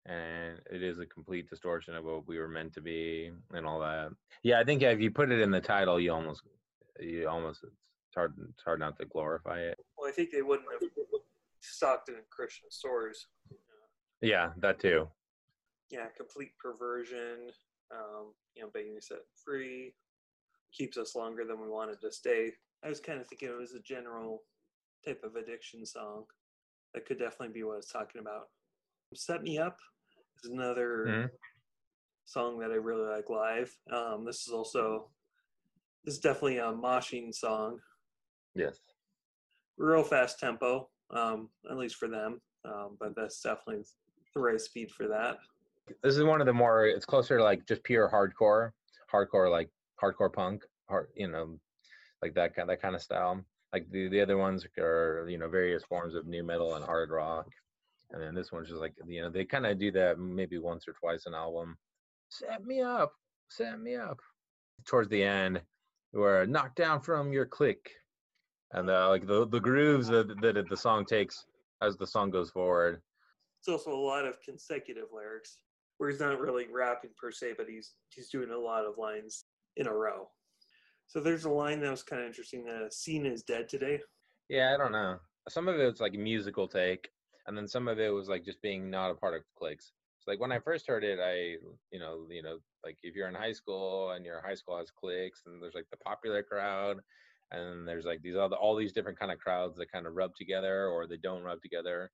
and 0.07 0.61
it 0.71 0.83
is 0.83 0.99
a 0.99 1.07
complete 1.07 1.49
distortion 1.49 1.95
of 1.95 2.05
what 2.05 2.27
we 2.27 2.39
were 2.39 2.49
meant 2.49 2.73
to 2.75 2.81
be 2.81 3.31
and 3.53 3.67
all 3.67 3.81
that. 3.81 4.11
Yeah, 4.43 4.61
I 4.61 4.65
think 4.65 4.83
if 4.83 5.01
you 5.01 5.11
put 5.11 5.31
it 5.31 5.41
in 5.41 5.51
the 5.51 5.61
title, 5.61 6.01
you 6.01 6.13
almost 6.13 6.43
you 7.01 7.29
almost 7.29 7.63
it's 7.65 8.15
hard 8.15 8.35
it's 8.51 8.63
hard 8.63 8.81
not 8.81 8.97
to 8.99 9.07
glorify 9.07 9.61
it. 9.61 9.79
Well, 9.99 10.09
I 10.09 10.13
think 10.13 10.31
they 10.31 10.43
wouldn't 10.43 10.69
have 10.73 10.91
stocked 11.61 12.09
it 12.09 12.17
in 12.17 12.23
Christian 12.31 12.71
stores. 12.71 13.27
Yeah, 14.21 14.51
that 14.59 14.79
too. 14.79 15.09
Yeah, 15.91 16.07
complete 16.17 16.53
perversion. 16.59 17.51
Um, 17.91 18.33
you 18.55 18.63
know, 18.63 18.71
being 18.75 18.97
set 19.01 19.19
free 19.45 19.95
keeps 20.73 20.99
us 20.99 21.15
longer 21.17 21.45
than 21.45 21.61
we 21.61 21.69
wanted 21.69 22.01
to 22.03 22.13
stay. 22.13 22.53
I 22.85 22.89
was 22.89 23.01
kind 23.01 23.21
of 23.21 23.27
thinking 23.27 23.49
it 23.49 23.59
was 23.59 23.73
a 23.73 23.81
general 23.81 24.43
type 25.05 25.23
of 25.25 25.37
addiction 25.37 25.85
song. 25.85 26.25
That 26.95 27.07
could 27.07 27.19
definitely 27.19 27.53
be 27.53 27.63
what 27.63 27.79
it's 27.79 27.93
talking 27.93 28.21
about. 28.21 28.49
Set 29.15 29.43
Me 29.43 29.59
Up 29.59 29.79
is 30.43 30.51
another 30.51 31.07
mm-hmm. 31.09 31.27
song 32.25 32.59
that 32.59 32.71
I 32.71 32.75
really 32.75 33.09
like 33.09 33.31
live. 33.31 33.75
Um, 33.93 34.25
this 34.25 34.47
is 34.47 34.53
also 34.53 35.11
this 36.05 36.15
is 36.15 36.21
definitely 36.21 36.59
a 36.59 36.73
moshing 36.73 37.35
song. 37.35 37.79
Yes. 38.55 38.79
Real 39.77 40.03
fast 40.03 40.39
tempo, 40.39 40.89
um, 41.11 41.49
at 41.71 41.77
least 41.77 41.97
for 41.97 42.09
them. 42.09 42.41
Um, 42.65 42.97
but 42.99 43.15
that's 43.17 43.41
definitely 43.41 43.85
the 44.35 44.41
right 44.41 44.61
speed 44.61 44.91
for 44.91 45.07
that. 45.09 45.39
This 46.03 46.17
is 46.17 46.25
one 46.25 46.41
of 46.41 46.47
the 46.47 46.53
more. 46.53 46.87
It's 46.87 47.07
closer 47.07 47.39
to 47.39 47.45
like 47.45 47.67
just 47.67 47.83
pure 47.83 48.11
hardcore, 48.13 48.73
hardcore 49.13 49.51
like 49.51 49.71
hardcore 50.03 50.33
punk, 50.33 50.65
hard 50.89 51.09
you 51.15 51.29
know, 51.29 51.59
like 52.23 52.35
that 52.35 52.55
kind 52.55 52.69
that 52.69 52.83
kind 52.83 52.95
of 52.95 53.03
style. 53.03 53.45
Like 53.73 53.91
the 53.91 54.09
the 54.09 54.21
other 54.21 54.39
ones 54.39 54.67
are 54.79 55.27
you 55.29 55.39
know 55.39 55.49
various 55.49 55.85
forms 55.85 56.15
of 56.15 56.27
new 56.27 56.43
metal 56.43 56.75
and 56.75 56.85
hard 56.85 57.11
rock, 57.11 57.47
and 58.11 58.23
then 58.23 58.35
this 58.35 58.51
one's 58.51 58.69
just 58.69 58.81
like 58.81 58.95
you 59.07 59.23
know 59.23 59.31
they 59.31 59.45
kind 59.45 59.67
of 59.67 59.79
do 59.79 59.91
that 59.93 60.19
maybe 60.19 60.59
once 60.59 60.87
or 60.89 60.95
twice 60.95 61.27
an 61.27 61.35
album. 61.35 61.77
Set 62.31 62.65
me 62.65 62.81
up, 62.81 63.13
set 63.51 63.81
me 63.81 63.97
up. 63.97 64.19
Towards 64.87 65.09
the 65.09 65.23
end, 65.23 65.61
where 66.13 66.47
knocked 66.47 66.77
down 66.77 67.01
from 67.01 67.33
your 67.33 67.47
click, 67.47 67.91
and 68.73 68.89
uh, 68.89 69.09
like 69.09 69.27
the 69.27 69.47
the 69.49 69.61
grooves 69.61 70.09
that, 70.09 70.29
that 70.41 70.69
the 70.69 70.77
song 70.77 71.05
takes 71.05 71.45
as 71.83 71.97
the 71.97 72.07
song 72.07 72.31
goes 72.31 72.51
forward. 72.51 73.03
It's 73.61 73.69
also 73.69 73.91
a 73.91 74.01
lot 74.01 74.25
of 74.25 74.41
consecutive 74.43 75.09
lyrics 75.13 75.59
where 75.99 76.09
he's 76.09 76.21
not 76.21 76.41
really 76.41 76.67
rapping 76.73 77.11
per 77.21 77.31
se, 77.31 77.55
but 77.57 77.67
he's 77.69 77.93
he's 78.11 78.31
doing 78.31 78.51
a 78.51 78.59
lot 78.59 78.85
of 78.85 78.99
lines 78.99 79.45
in 79.77 79.87
a 79.87 79.93
row. 79.93 80.29
So 81.09 81.21
there's 81.21 81.47
a 81.47 81.51
line 81.51 81.81
that 81.81 81.91
was 81.91 82.03
kind 82.03 82.23
of 82.23 82.29
interesting. 82.29 82.69
Uh, 82.69 82.85
the 82.85 82.91
scene 82.93 83.25
is 83.25 83.43
dead 83.43 83.69
today. 83.69 83.99
Yeah, 84.51 84.75
I 84.75 84.77
don't 84.77 84.93
know. 84.93 85.19
Some 85.49 85.67
of 85.67 85.81
it 85.81 85.87
was 85.87 86.01
like 86.01 86.15
a 86.15 86.19
musical 86.19 86.69
take, 86.69 87.09
and 87.47 87.57
then 87.57 87.67
some 87.67 87.89
of 87.89 87.99
it 87.99 88.13
was 88.13 88.29
like 88.29 88.45
just 88.45 88.61
being 88.61 88.91
not 88.91 89.11
a 89.11 89.15
part 89.15 89.35
of 89.35 89.43
cliques. 89.59 89.93
So 90.21 90.31
like 90.31 90.39
when 90.39 90.53
I 90.53 90.59
first 90.59 90.87
heard 90.87 91.05
it, 91.05 91.19
I 91.19 91.57
you 91.91 91.99
know 91.99 92.27
you 92.31 92.43
know 92.43 92.59
like 92.85 92.99
if 93.03 93.15
you're 93.15 93.29
in 93.29 93.35
high 93.35 93.53
school 93.53 94.11
and 94.11 94.25
your 94.25 94.43
high 94.43 94.55
school 94.55 94.77
has 94.77 94.91
cliques, 94.91 95.43
and 95.47 95.63
there's 95.63 95.75
like 95.75 95.89
the 95.91 95.97
popular 95.97 96.43
crowd, 96.43 96.99
and 97.53 97.89
there's 97.89 98.05
like 98.05 98.21
these 98.23 98.37
other 98.37 98.57
all 98.57 98.77
these 98.77 98.93
different 98.93 99.19
kind 99.19 99.33
of 99.33 99.39
crowds 99.39 99.77
that 99.79 99.91
kind 99.91 100.07
of 100.07 100.15
rub 100.15 100.35
together 100.37 100.89
or 100.89 101.07
they 101.07 101.17
don't 101.17 101.43
rub 101.43 101.63
together 101.63 102.11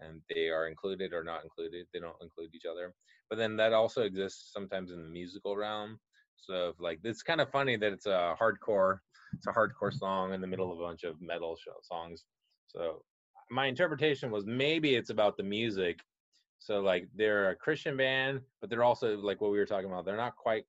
and 0.00 0.20
they 0.34 0.48
are 0.48 0.66
included 0.66 1.12
or 1.12 1.22
not 1.22 1.44
included 1.44 1.86
they 1.92 2.00
don't 2.00 2.16
include 2.20 2.50
each 2.54 2.64
other 2.64 2.94
but 3.30 3.36
then 3.36 3.56
that 3.56 3.72
also 3.72 4.02
exists 4.02 4.50
sometimes 4.52 4.90
in 4.90 5.02
the 5.02 5.08
musical 5.08 5.56
realm 5.56 5.98
so 6.42 6.74
like 6.78 6.98
it's 7.04 7.22
kind 7.22 7.40
of 7.40 7.50
funny 7.50 7.76
that 7.76 7.92
it's 7.92 8.06
a 8.06 8.34
hardcore 8.40 8.98
it's 9.32 9.46
a 9.46 9.52
hardcore 9.52 9.92
song 9.92 10.34
in 10.34 10.40
the 10.40 10.46
middle 10.46 10.70
of 10.70 10.78
a 10.78 10.82
bunch 10.82 11.04
of 11.04 11.20
metal 11.20 11.56
songs. 11.82 12.24
So 12.66 13.02
my 13.50 13.66
interpretation 13.66 14.30
was 14.30 14.44
maybe 14.46 14.94
it's 14.94 15.10
about 15.10 15.36
the 15.36 15.42
music. 15.42 16.00
So 16.58 16.80
like 16.80 17.08
they're 17.16 17.50
a 17.50 17.56
christian 17.56 17.96
band 17.96 18.40
but 18.60 18.70
they're 18.70 18.84
also 18.84 19.16
like 19.16 19.40
what 19.40 19.50
we 19.50 19.58
were 19.58 19.66
talking 19.66 19.90
about 19.90 20.04
they're 20.04 20.16
not 20.16 20.36
quite 20.36 20.62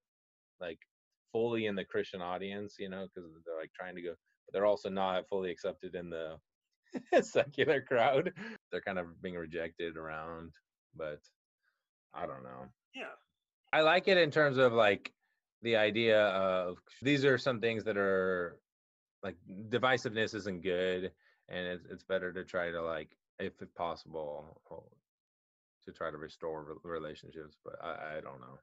like 0.60 0.80
fully 1.32 1.68
in 1.68 1.76
the 1.76 1.86
christian 1.86 2.20
audience 2.20 2.78
you 2.80 2.90
know 2.90 3.06
because 3.14 3.30
they're 3.46 3.60
like 3.60 3.72
trying 3.80 3.96
to 3.96 4.02
go 4.02 4.10
but 4.10 4.54
they're 4.54 4.66
also 4.66 4.90
not 4.90 5.30
fully 5.30 5.52
accepted 5.52 5.94
in 5.94 6.10
the 6.10 6.36
secular 7.22 7.82
crowd. 7.82 8.34
They're 8.72 8.82
kind 8.82 8.98
of 8.98 9.22
being 9.22 9.36
rejected 9.36 9.98
around 9.98 10.54
but 10.96 11.20
i 12.14 12.26
don't 12.26 12.44
know. 12.44 12.68
Yeah. 12.96 13.14
I 13.72 13.82
like 13.82 14.08
it 14.08 14.18
in 14.18 14.30
terms 14.30 14.58
of 14.58 14.74
like 14.74 15.12
the 15.63 15.76
idea 15.76 16.28
of 16.28 16.78
these 17.02 17.26
are 17.26 17.38
some 17.38 17.60
things 17.60 17.84
that 17.84 17.97
are 17.97 18.60
like 19.23 19.36
divisiveness 19.69 20.36
isn't 20.36 20.62
good 20.62 21.12
and 21.49 21.67
it's, 21.67 21.86
it's 21.89 22.04
better 22.04 22.32
to 22.32 22.43
try 22.43 22.69
to 22.71 22.82
like 22.82 23.17
if 23.39 23.54
possible 23.76 24.62
to 25.84 25.91
try 25.91 26.12
to 26.12 26.17
restore 26.17 26.65
relationships 26.84 27.58
but 27.63 27.76
I, 27.84 28.17
I 28.17 28.21
don't 28.21 28.39
know. 28.39 28.60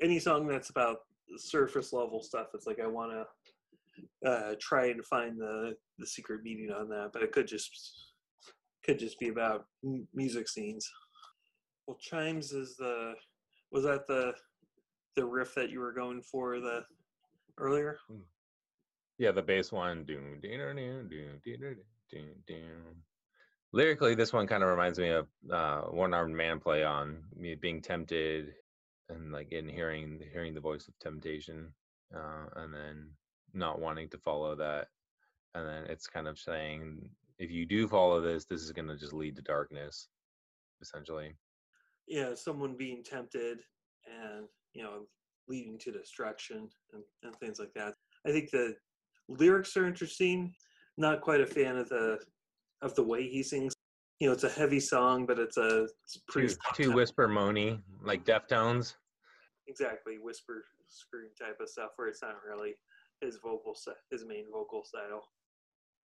Any 0.00 0.18
song 0.18 0.46
that's 0.46 0.70
about 0.70 1.00
surface 1.36 1.92
level 1.92 2.22
stuff 2.22 2.48
it's 2.54 2.66
like 2.66 2.80
i 2.80 2.86
want 2.88 3.12
to 3.12 4.28
uh, 4.28 4.54
try 4.60 4.86
and 4.86 5.04
find 5.04 5.38
the 5.38 5.76
the 5.98 6.06
secret 6.06 6.42
meaning 6.42 6.72
on 6.72 6.88
that 6.88 7.10
but 7.12 7.22
it 7.22 7.30
could 7.30 7.46
just 7.46 8.10
could 8.84 8.98
just 8.98 9.18
be 9.18 9.28
about 9.28 9.66
music 10.14 10.48
scenes. 10.48 10.90
Well 11.86 11.98
chimes 12.00 12.52
is 12.52 12.76
the 12.76 13.14
was 13.70 13.84
that 13.84 14.06
the 14.06 14.32
the 15.20 15.26
riff 15.26 15.54
that 15.54 15.70
you 15.70 15.80
were 15.80 15.92
going 15.92 16.22
for 16.22 16.60
the 16.60 16.84
earlier? 17.58 17.98
Hmm. 18.08 18.22
yeah 19.18 19.32
the 19.32 19.42
bass 19.42 19.70
one 19.72 20.04
lyrically 23.72 24.14
this 24.14 24.32
one 24.32 24.46
kind 24.46 24.62
of 24.62 24.70
reminds 24.70 24.98
me 24.98 25.10
of 25.10 25.28
uh, 25.52 25.82
one 25.82 26.14
armed 26.14 26.36
man 26.36 26.58
play 26.58 26.82
on 26.84 27.22
me 27.36 27.54
being 27.54 27.80
tempted 27.80 28.54
and 29.10 29.32
like 29.32 29.52
in 29.52 29.68
hearing 29.68 30.20
hearing 30.32 30.54
the 30.54 30.60
voice 30.60 30.88
of 30.88 30.98
temptation 30.98 31.68
uh, 32.14 32.46
and 32.56 32.72
then 32.72 33.10
not 33.52 33.80
wanting 33.80 34.08
to 34.08 34.18
follow 34.18 34.54
that. 34.56 34.88
And 35.54 35.66
then 35.66 35.84
it's 35.88 36.06
kind 36.06 36.28
of 36.28 36.38
saying 36.38 37.08
if 37.38 37.50
you 37.50 37.66
do 37.66 37.88
follow 37.88 38.20
this 38.20 38.44
this 38.44 38.62
is 38.62 38.72
going 38.72 38.88
to 38.88 38.96
just 38.96 39.12
lead 39.12 39.36
to 39.36 39.42
darkness 39.42 40.08
essentially. 40.80 41.34
Yeah 42.06 42.34
someone 42.34 42.76
being 42.76 43.02
tempted 43.02 43.60
and 44.06 44.46
you 44.74 44.82
know 44.82 45.06
leading 45.48 45.78
to 45.78 45.90
destruction 45.90 46.68
and, 46.92 47.02
and 47.22 47.34
things 47.36 47.58
like 47.58 47.72
that. 47.74 47.94
I 48.26 48.30
think 48.30 48.50
the 48.50 48.74
lyrics 49.28 49.76
are 49.76 49.86
interesting. 49.86 50.54
Not 50.96 51.20
quite 51.20 51.40
a 51.40 51.46
fan 51.46 51.76
of 51.76 51.88
the 51.88 52.18
of 52.82 52.94
the 52.94 53.02
way 53.02 53.28
he 53.28 53.42
sings. 53.42 53.74
You 54.20 54.28
know 54.28 54.34
it's 54.34 54.44
a 54.44 54.50
heavy 54.50 54.80
song 54.80 55.24
but 55.26 55.38
it's 55.38 55.56
a 55.56 55.86
it's 56.04 56.18
pretty 56.28 56.48
too, 56.48 56.84
too 56.84 56.92
whisper 56.92 57.28
moany 57.28 57.80
like 58.02 58.24
deftones? 58.24 58.94
Exactly 59.66 60.18
whisper 60.20 60.64
scream 60.88 61.30
type 61.38 61.58
of 61.60 61.68
stuff 61.68 61.90
where 61.96 62.08
it's 62.08 62.22
not 62.22 62.36
really 62.46 62.74
his 63.20 63.38
vocal 63.42 63.74
his 64.10 64.24
main 64.24 64.44
vocal 64.52 64.84
style. 64.84 65.22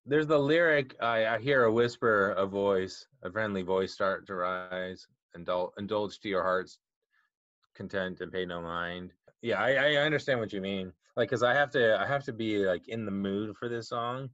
There's 0.07 0.27
the 0.27 0.39
lyric 0.39 0.97
I, 1.03 1.27
I 1.27 1.39
hear 1.39 1.65
a 1.65 1.73
whisper 1.73 2.31
a 2.33 2.47
voice 2.47 3.07
a 3.23 3.31
friendly 3.31 3.63
voice 3.63 3.93
start 3.93 4.27
to 4.29 4.35
rise 4.37 5.07
indulge, 5.35 5.73
indulge 5.79 6.21
to 6.21 6.29
your 6.29 6.43
heart's 6.43 6.79
content 7.77 8.21
and 8.21 8.33
pay 8.33 8.45
no 8.45 8.61
mind. 8.61 9.13
Yeah 9.43 9.61
I, 9.61 9.75
I 9.75 9.97
understand 9.97 10.41
what 10.41 10.53
you 10.53 10.61
mean. 10.61 10.93
Like 11.17 11.29
because 11.29 11.43
i 11.43 11.55
have 11.55 11.71
to 11.71 11.99
i 11.99 12.07
have 12.07 12.25
to 12.25 12.33
be 12.33 12.59
like 12.59 12.89
in 12.89 13.05
the 13.07 13.11
mood 13.11 13.57
for 13.57 13.69
this 13.69 13.89
song 13.89 14.29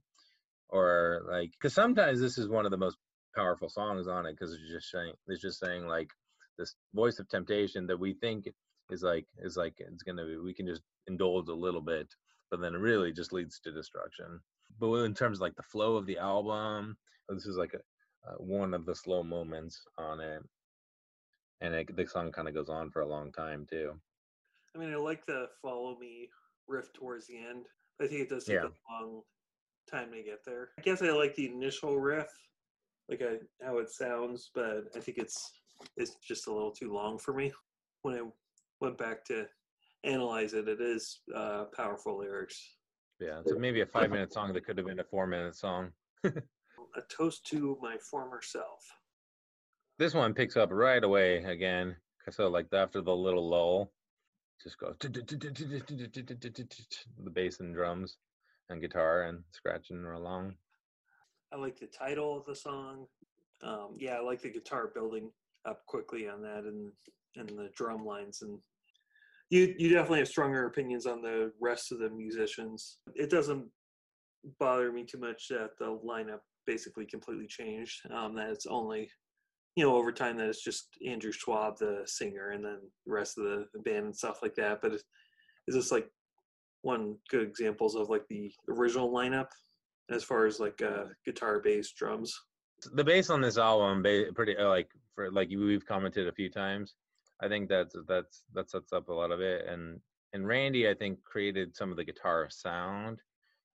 or 0.69 1.21
like 1.29 1.51
because 1.51 1.73
sometimes 1.73 2.19
this 2.19 2.37
is 2.37 2.49
one 2.49 2.65
of 2.65 2.71
the 2.71 2.77
most 2.77 2.97
powerful 3.35 3.69
songs 3.69 4.07
on 4.07 4.25
it 4.25 4.33
because 4.33 4.53
it's 4.53 4.71
just 4.71 4.91
saying 4.91 5.13
it's 5.27 5.41
just 5.41 5.59
saying 5.59 5.87
like 5.87 6.09
this 6.57 6.75
voice 6.93 7.19
of 7.19 7.29
temptation 7.29 7.87
that 7.87 7.99
we 7.99 8.13
think 8.15 8.47
is 8.89 9.03
like 9.03 9.25
is 9.39 9.55
like 9.55 9.75
it's 9.79 10.03
gonna 10.03 10.25
be 10.25 10.37
we 10.37 10.53
can 10.53 10.67
just 10.67 10.81
indulge 11.07 11.47
a 11.47 11.53
little 11.53 11.81
bit 11.81 12.07
but 12.51 12.59
then 12.61 12.75
it 12.75 12.79
really 12.79 13.11
just 13.11 13.33
leads 13.33 13.59
to 13.59 13.71
destruction. 13.71 14.39
But 14.79 14.93
in 15.05 15.15
terms 15.15 15.39
of 15.39 15.41
like 15.41 15.55
the 15.55 15.63
flow 15.63 15.95
of 15.95 16.05
the 16.05 16.17
album 16.17 16.97
this 17.29 17.45
is 17.45 17.57
like 17.57 17.73
a 17.73 17.79
one 18.37 18.73
of 18.73 18.85
the 18.85 18.95
slow 18.95 19.23
moments 19.23 19.81
on 19.97 20.19
it 20.19 20.43
and 21.63 21.73
it, 21.73 21.95
the 21.95 22.05
song 22.05 22.31
kind 22.31 22.47
of 22.47 22.53
goes 22.53 22.69
on 22.69 22.89
for 22.91 23.01
a 23.01 23.07
long 23.07 23.31
time 23.31 23.65
too 23.69 23.93
i 24.75 24.79
mean 24.79 24.93
i 24.93 24.95
like 24.95 25.25
the 25.25 25.47
follow 25.61 25.97
me 25.99 26.29
riff 26.67 26.93
towards 26.93 27.27
the 27.27 27.37
end 27.37 27.65
i 28.01 28.07
think 28.07 28.21
it 28.21 28.29
does 28.29 28.45
take 28.45 28.55
yeah. 28.55 28.65
a 28.65 28.93
long 28.93 29.21
time 29.89 30.11
to 30.11 30.21
get 30.21 30.45
there 30.45 30.69
i 30.77 30.81
guess 30.81 31.01
i 31.01 31.09
like 31.09 31.35
the 31.35 31.49
initial 31.49 31.99
riff 31.99 32.29
like 33.09 33.21
I, 33.21 33.37
how 33.65 33.79
it 33.79 33.89
sounds 33.89 34.51
but 34.53 34.85
i 34.95 34.99
think 34.99 35.17
it's 35.17 35.51
it's 35.97 36.15
just 36.15 36.47
a 36.47 36.53
little 36.53 36.71
too 36.71 36.93
long 36.93 37.17
for 37.17 37.33
me 37.33 37.51
when 38.03 38.15
i 38.15 38.21
went 38.79 38.97
back 38.97 39.25
to 39.25 39.47
analyze 40.03 40.53
it, 40.53 40.67
it 40.67 40.81
is 40.81 41.21
uh, 41.35 41.65
powerful 41.75 42.19
lyrics. 42.19 42.75
Yeah, 43.19 43.41
so 43.45 43.57
maybe 43.57 43.81
a 43.81 43.85
five 43.85 44.11
minute 44.11 44.33
song 44.33 44.53
that 44.53 44.65
could 44.65 44.77
have 44.77 44.87
been 44.87 44.99
a 44.99 45.03
four 45.03 45.27
minute 45.27 45.55
song. 45.55 45.91
a 46.25 46.31
toast 47.09 47.45
to 47.47 47.77
my 47.81 47.97
former 47.97 48.41
self. 48.41 48.83
This 50.03 50.13
one 50.13 50.33
picks 50.33 50.57
up 50.57 50.67
right 50.69 51.01
away 51.01 51.37
again. 51.45 51.95
So 52.29 52.49
like 52.49 52.65
after 52.73 52.99
the 52.99 53.15
little 53.15 53.47
lull, 53.49 53.93
just 54.61 54.77
goes 54.77 54.97
the 54.99 55.09
bass 57.31 57.61
and 57.61 57.73
drums 57.73 58.17
and 58.69 58.81
guitar 58.81 59.21
and 59.23 59.45
scratching 59.51 60.03
along. 60.03 60.55
I 61.53 61.55
like 61.55 61.79
the 61.79 61.87
title 61.87 62.37
of 62.37 62.45
the 62.45 62.53
song. 62.53 63.05
Um, 63.63 63.95
yeah, 63.97 64.15
I 64.15 64.19
like 64.19 64.41
the 64.41 64.49
guitar 64.49 64.91
building 64.93 65.31
up 65.65 65.85
quickly 65.85 66.27
on 66.27 66.41
that 66.41 66.65
and 66.65 66.91
and 67.37 67.47
the 67.57 67.69
drum 67.73 68.05
lines 68.05 68.41
and 68.41 68.59
you 69.51 69.73
you 69.77 69.87
definitely 69.87 70.19
have 70.19 70.27
stronger 70.27 70.65
opinions 70.65 71.05
on 71.05 71.21
the 71.21 71.53
rest 71.61 71.93
of 71.93 71.99
the 71.99 72.09
musicians. 72.09 72.97
It 73.15 73.29
doesn't 73.29 73.69
bother 74.59 74.91
me 74.91 75.05
too 75.05 75.19
much 75.19 75.47
that 75.47 75.77
the 75.79 75.97
lineup 76.05 76.41
basically 76.67 77.05
completely 77.05 77.47
changed. 77.47 78.01
Um, 78.11 78.35
that 78.35 78.49
it's 78.49 78.65
only 78.65 79.09
you 79.75 79.83
know 79.83 79.95
over 79.95 80.11
time 80.11 80.37
that 80.37 80.49
it's 80.49 80.63
just 80.63 80.87
Andrew 81.05 81.31
Schwab, 81.31 81.77
the 81.77 82.03
singer, 82.05 82.51
and 82.51 82.63
then 82.63 82.79
the 83.05 83.11
rest 83.11 83.37
of 83.37 83.45
the 83.45 83.79
band 83.79 84.05
and 84.05 84.15
stuff 84.15 84.39
like 84.41 84.55
that. 84.55 84.81
But 84.81 84.93
it's, 84.93 85.03
it's 85.67 85.77
just 85.77 85.91
like 85.91 86.09
one 86.81 87.15
good 87.29 87.47
examples 87.47 87.95
of 87.95 88.09
like 88.09 88.27
the 88.29 88.51
original 88.69 89.11
lineup 89.11 89.47
as 90.09 90.23
far 90.23 90.45
as 90.45 90.59
like 90.59 90.81
uh, 90.81 91.05
guitar, 91.25 91.59
bass, 91.59 91.91
drums. 91.93 92.37
The 92.93 93.03
bass 93.03 93.29
on 93.29 93.41
this 93.41 93.57
album, 93.57 94.03
pretty 94.35 94.57
uh, 94.57 94.67
like 94.67 94.89
for 95.15 95.31
like 95.31 95.49
we've 95.49 95.85
commented 95.85 96.27
a 96.27 96.33
few 96.33 96.49
times 96.49 96.95
I 97.43 97.49
think 97.49 97.67
that's 97.67 97.95
that's 98.07 98.43
that 98.53 98.69
sets 98.69 98.93
up 98.93 99.09
a 99.09 99.13
lot 99.13 99.31
of 99.31 99.41
it. 99.41 99.65
And 99.67 99.99
and 100.31 100.47
Randy, 100.47 100.89
I 100.89 100.93
think, 100.93 101.23
created 101.23 101.75
some 101.75 101.91
of 101.91 101.97
the 101.97 102.03
guitar 102.03 102.47
sound, 102.49 103.19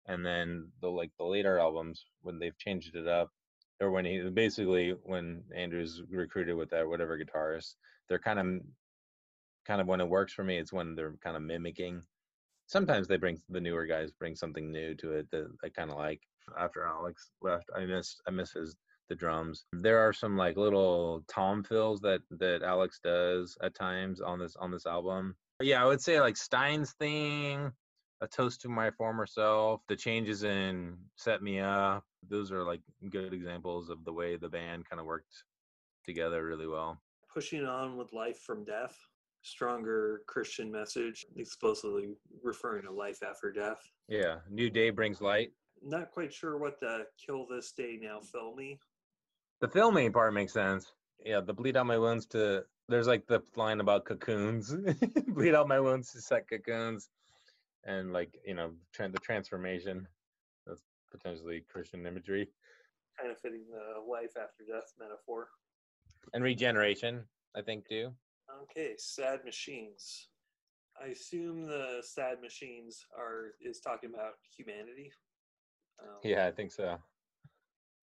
and 0.07 0.25
then 0.25 0.69
the 0.81 0.88
like 0.88 1.12
the 1.17 1.25
later 1.25 1.60
albums 1.60 2.05
when 2.21 2.39
they've 2.39 2.57
changed 2.57 2.95
it 2.95 3.07
up, 3.07 3.29
or 3.82 3.92
when 3.92 4.06
he 4.06 4.22
basically 4.30 4.96
when 5.04 5.44
Andrew's 5.56 6.02
recruited 6.10 6.56
with 6.56 6.70
that 6.72 6.88
whatever 6.88 7.18
guitarist, 7.18 7.76
they're 8.10 8.20
kind 8.20 8.40
of 8.40 8.62
kind 9.66 9.82
of 9.82 9.88
when 9.88 10.02
it 10.02 10.10
works 10.10 10.34
for 10.34 10.44
me, 10.44 10.58
it's 10.58 10.74
when 10.74 10.96
they're 10.96 11.16
kind 11.24 11.36
of 11.36 11.44
mimicking. 11.44 12.02
Sometimes 12.68 13.08
they 13.08 13.18
bring 13.18 13.40
the 13.50 13.62
newer 13.62 13.86
guys 13.86 14.12
bring 14.12 14.36
something 14.36 14.72
new 14.72 14.96
to 14.96 15.13
it 15.13 15.30
that 15.32 15.48
I 15.63 15.70
kind 15.70 15.92
of 15.92 15.98
like. 15.98 16.22
After 16.58 16.86
Alex 16.86 17.32
left, 17.42 17.70
I 17.76 17.86
miss 17.86 18.16
I 18.28 18.32
miss 18.32 18.54
his 18.54 18.76
the 19.10 19.16
drums. 19.16 19.66
There 19.74 20.00
are 20.00 20.13
some 20.13 20.38
like 20.38 20.58
little 20.58 21.24
tom 21.28 21.63
fills 21.63 22.02
that 22.02 22.22
that 22.32 22.63
Alex 22.63 23.00
does 23.04 23.58
at 23.62 23.76
times 23.76 24.22
on 24.22 24.40
this 24.40 24.56
on 24.56 24.72
this 24.72 24.86
album. 24.86 25.36
But 25.60 25.68
yeah, 25.68 25.82
I 25.82 25.86
would 25.86 26.02
say 26.02 26.20
like 26.22 26.38
Stein's 26.38 26.94
theme, 27.00 27.74
a 28.21 28.27
toast 28.27 28.62
to 28.62 28.69
my 28.69 28.91
former 28.91 29.25
self, 29.25 29.82
the 29.88 29.95
changes 29.95 30.43
in 30.43 30.97
Set 31.15 31.41
Me 31.41 31.60
Up. 31.60 32.03
Those 32.27 32.51
are 32.51 32.63
like 32.63 32.82
good 33.10 33.34
examples 33.34 33.89
of 33.89 34.03
the 34.06 34.13
way 34.13 34.36
the 34.36 34.49
band 34.49 34.89
kind 34.89 34.99
of 34.99 35.06
worked 35.06 35.43
together 36.06 36.45
really 36.45 36.67
well. 36.67 36.99
Pushing 37.34 37.65
on 37.65 37.97
with 37.97 38.13
life 38.13 38.39
from 38.39 38.63
death, 38.63 38.97
stronger 39.43 40.21
Christian 40.27 40.71
message, 40.71 41.25
explicitly 41.36 42.15
referring 42.43 42.84
to 42.84 42.91
life 42.91 43.19
after 43.21 43.51
death. 43.51 43.80
Yeah, 44.08 44.38
new 44.49 44.69
day 44.69 44.89
brings 44.89 45.21
light. 45.21 45.51
Not 45.84 46.12
quite 46.12 46.34
sure 46.34 46.58
what 46.58 46.80
the 46.80 47.06
kill 47.23 47.45
this 47.47 47.71
day 47.71 47.99
now 48.01 48.19
fill 48.21 48.56
me 48.56 48.80
the 49.60 49.67
filming 49.67 50.12
part 50.12 50.34
makes 50.34 50.53
sense. 50.53 50.93
Yeah, 51.25 51.41
the 51.41 51.53
bleed 51.53 51.77
out 51.77 51.88
my 51.88 51.97
wounds 51.97 52.25
to 52.27 52.63
there's 52.89 53.08
like 53.08 53.27
the 53.27 53.41
line 53.56 53.82
about 53.82 54.06
cocoons, 54.06 54.73
bleed 55.27 55.56
out 55.56 55.67
my 55.67 55.80
wounds 55.80 56.12
to 56.13 56.21
set 56.21 56.49
cocoons, 56.49 57.10
and 57.88 58.13
like 58.13 58.38
you 58.45 58.54
know 58.54 58.71
tra- 58.93 59.10
the 59.10 59.19
transformation. 59.19 60.08
That's 60.67 60.84
potentially 61.10 61.63
Christian 61.71 62.06
imagery. 62.06 62.50
Kind 63.19 63.32
of 63.32 63.39
fitting 63.39 63.63
the 63.71 64.00
life 64.10 64.34
after 64.38 64.63
death 64.69 64.93
metaphor. 65.00 65.47
And 66.34 66.43
regeneration, 66.43 67.23
I 67.56 67.62
think 67.62 67.88
too. 67.88 68.12
Okay, 68.63 68.93
sad 68.97 69.39
machines. 69.43 70.28
I 71.02 71.08
assume 71.08 71.65
the 71.65 72.02
sad 72.02 72.41
machines 72.41 73.06
are 73.17 73.54
is 73.62 73.80
talking 73.80 74.12
about 74.13 74.34
humanity. 74.56 75.12
Um, 76.02 76.19
yeah, 76.23 76.45
I 76.45 76.52
think 76.52 76.71
so. 76.71 76.97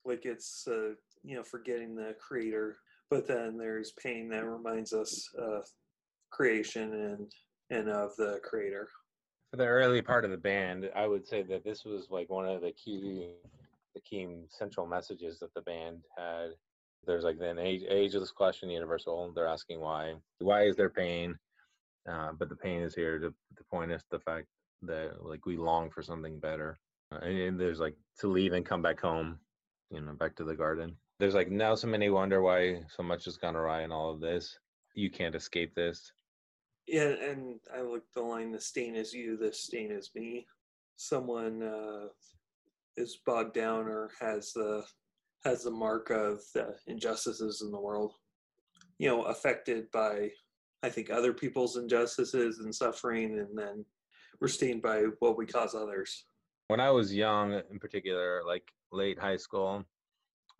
Like 0.04 0.24
it's 0.24 0.66
uh, 0.66 0.94
you 1.22 1.36
know 1.36 1.44
forgetting 1.44 1.94
the 1.94 2.16
creator 2.18 2.76
but 3.10 3.26
then 3.26 3.56
there's 3.56 3.92
pain 4.02 4.28
that 4.28 4.44
reminds 4.44 4.92
us 4.92 5.28
of 5.38 5.64
creation 6.30 6.92
and 6.92 7.32
and 7.70 7.88
of 7.88 8.14
the 8.16 8.40
creator 8.42 8.88
for 9.54 9.62
the 9.62 9.66
early 9.66 10.02
part 10.02 10.24
of 10.24 10.30
the 10.30 10.36
band 10.36 10.90
i 10.96 11.06
would 11.06 11.26
say 11.26 11.42
that 11.42 11.64
this 11.64 11.84
was 11.84 12.08
like 12.10 12.28
one 12.28 12.46
of 12.46 12.60
the 12.60 12.72
key 12.72 13.28
the 13.94 14.00
key 14.00 14.26
central 14.50 14.86
messages 14.86 15.38
that 15.38 15.52
the 15.54 15.62
band 15.62 15.98
had 16.16 16.48
there's 17.06 17.24
like 17.24 17.36
an 17.40 17.58
age, 17.58 17.84
ageless 17.88 18.32
question 18.32 18.68
universal 18.68 19.32
they're 19.34 19.46
asking 19.46 19.80
why 19.80 20.14
why 20.40 20.62
is 20.62 20.76
there 20.76 20.90
pain 20.90 21.36
uh, 22.10 22.32
but 22.38 22.48
the 22.48 22.56
pain 22.56 22.82
is 22.82 22.94
here 22.94 23.18
to, 23.18 23.30
to 23.56 23.64
point 23.70 23.92
us 23.92 24.02
the 24.10 24.18
fact 24.18 24.46
that 24.82 25.24
like 25.24 25.46
we 25.46 25.56
long 25.56 25.90
for 25.90 26.02
something 26.02 26.38
better 26.38 26.76
and 27.22 27.58
there's 27.58 27.80
like 27.80 27.94
to 28.20 28.28
leave 28.28 28.52
and 28.52 28.66
come 28.66 28.82
back 28.82 29.00
home, 29.00 29.38
you 29.90 30.00
know, 30.00 30.12
back 30.12 30.34
to 30.36 30.44
the 30.44 30.54
garden. 30.54 30.96
There's 31.18 31.34
like 31.34 31.50
now 31.50 31.74
so 31.74 31.86
many 31.86 32.10
wonder 32.10 32.42
why 32.42 32.82
so 32.88 33.02
much 33.02 33.24
has 33.26 33.36
gone 33.36 33.56
awry 33.56 33.82
in 33.82 33.92
all 33.92 34.12
of 34.12 34.20
this. 34.20 34.58
You 34.94 35.10
can't 35.10 35.34
escape 35.34 35.74
this. 35.74 36.12
Yeah, 36.86 37.14
and 37.22 37.60
I 37.74 37.80
like 37.80 38.02
the 38.14 38.22
line: 38.22 38.52
"The 38.52 38.60
stain 38.60 38.94
is 38.94 39.12
you, 39.12 39.36
the 39.36 39.52
stain 39.52 39.90
is 39.90 40.10
me." 40.14 40.46
Someone 40.96 41.62
uh, 41.62 42.08
is 42.96 43.18
bogged 43.24 43.54
down 43.54 43.88
or 43.88 44.10
has 44.20 44.52
the 44.52 44.84
has 45.44 45.64
the 45.64 45.70
mark 45.70 46.10
of 46.10 46.40
the 46.54 46.74
injustices 46.86 47.62
in 47.62 47.70
the 47.70 47.80
world. 47.80 48.14
You 48.98 49.08
know, 49.08 49.22
affected 49.24 49.90
by 49.92 50.30
I 50.82 50.90
think 50.90 51.10
other 51.10 51.32
people's 51.32 51.76
injustices 51.76 52.58
and 52.58 52.74
suffering, 52.74 53.38
and 53.38 53.56
then 53.56 53.84
we're 54.40 54.48
stained 54.48 54.82
by 54.82 55.04
what 55.20 55.38
we 55.38 55.46
cause 55.46 55.74
others. 55.74 56.26
When 56.68 56.80
I 56.80 56.90
was 56.90 57.14
young, 57.14 57.54
in 57.70 57.78
particular, 57.78 58.42
like 58.46 58.70
late 58.92 59.18
high 59.18 59.36
school, 59.36 59.84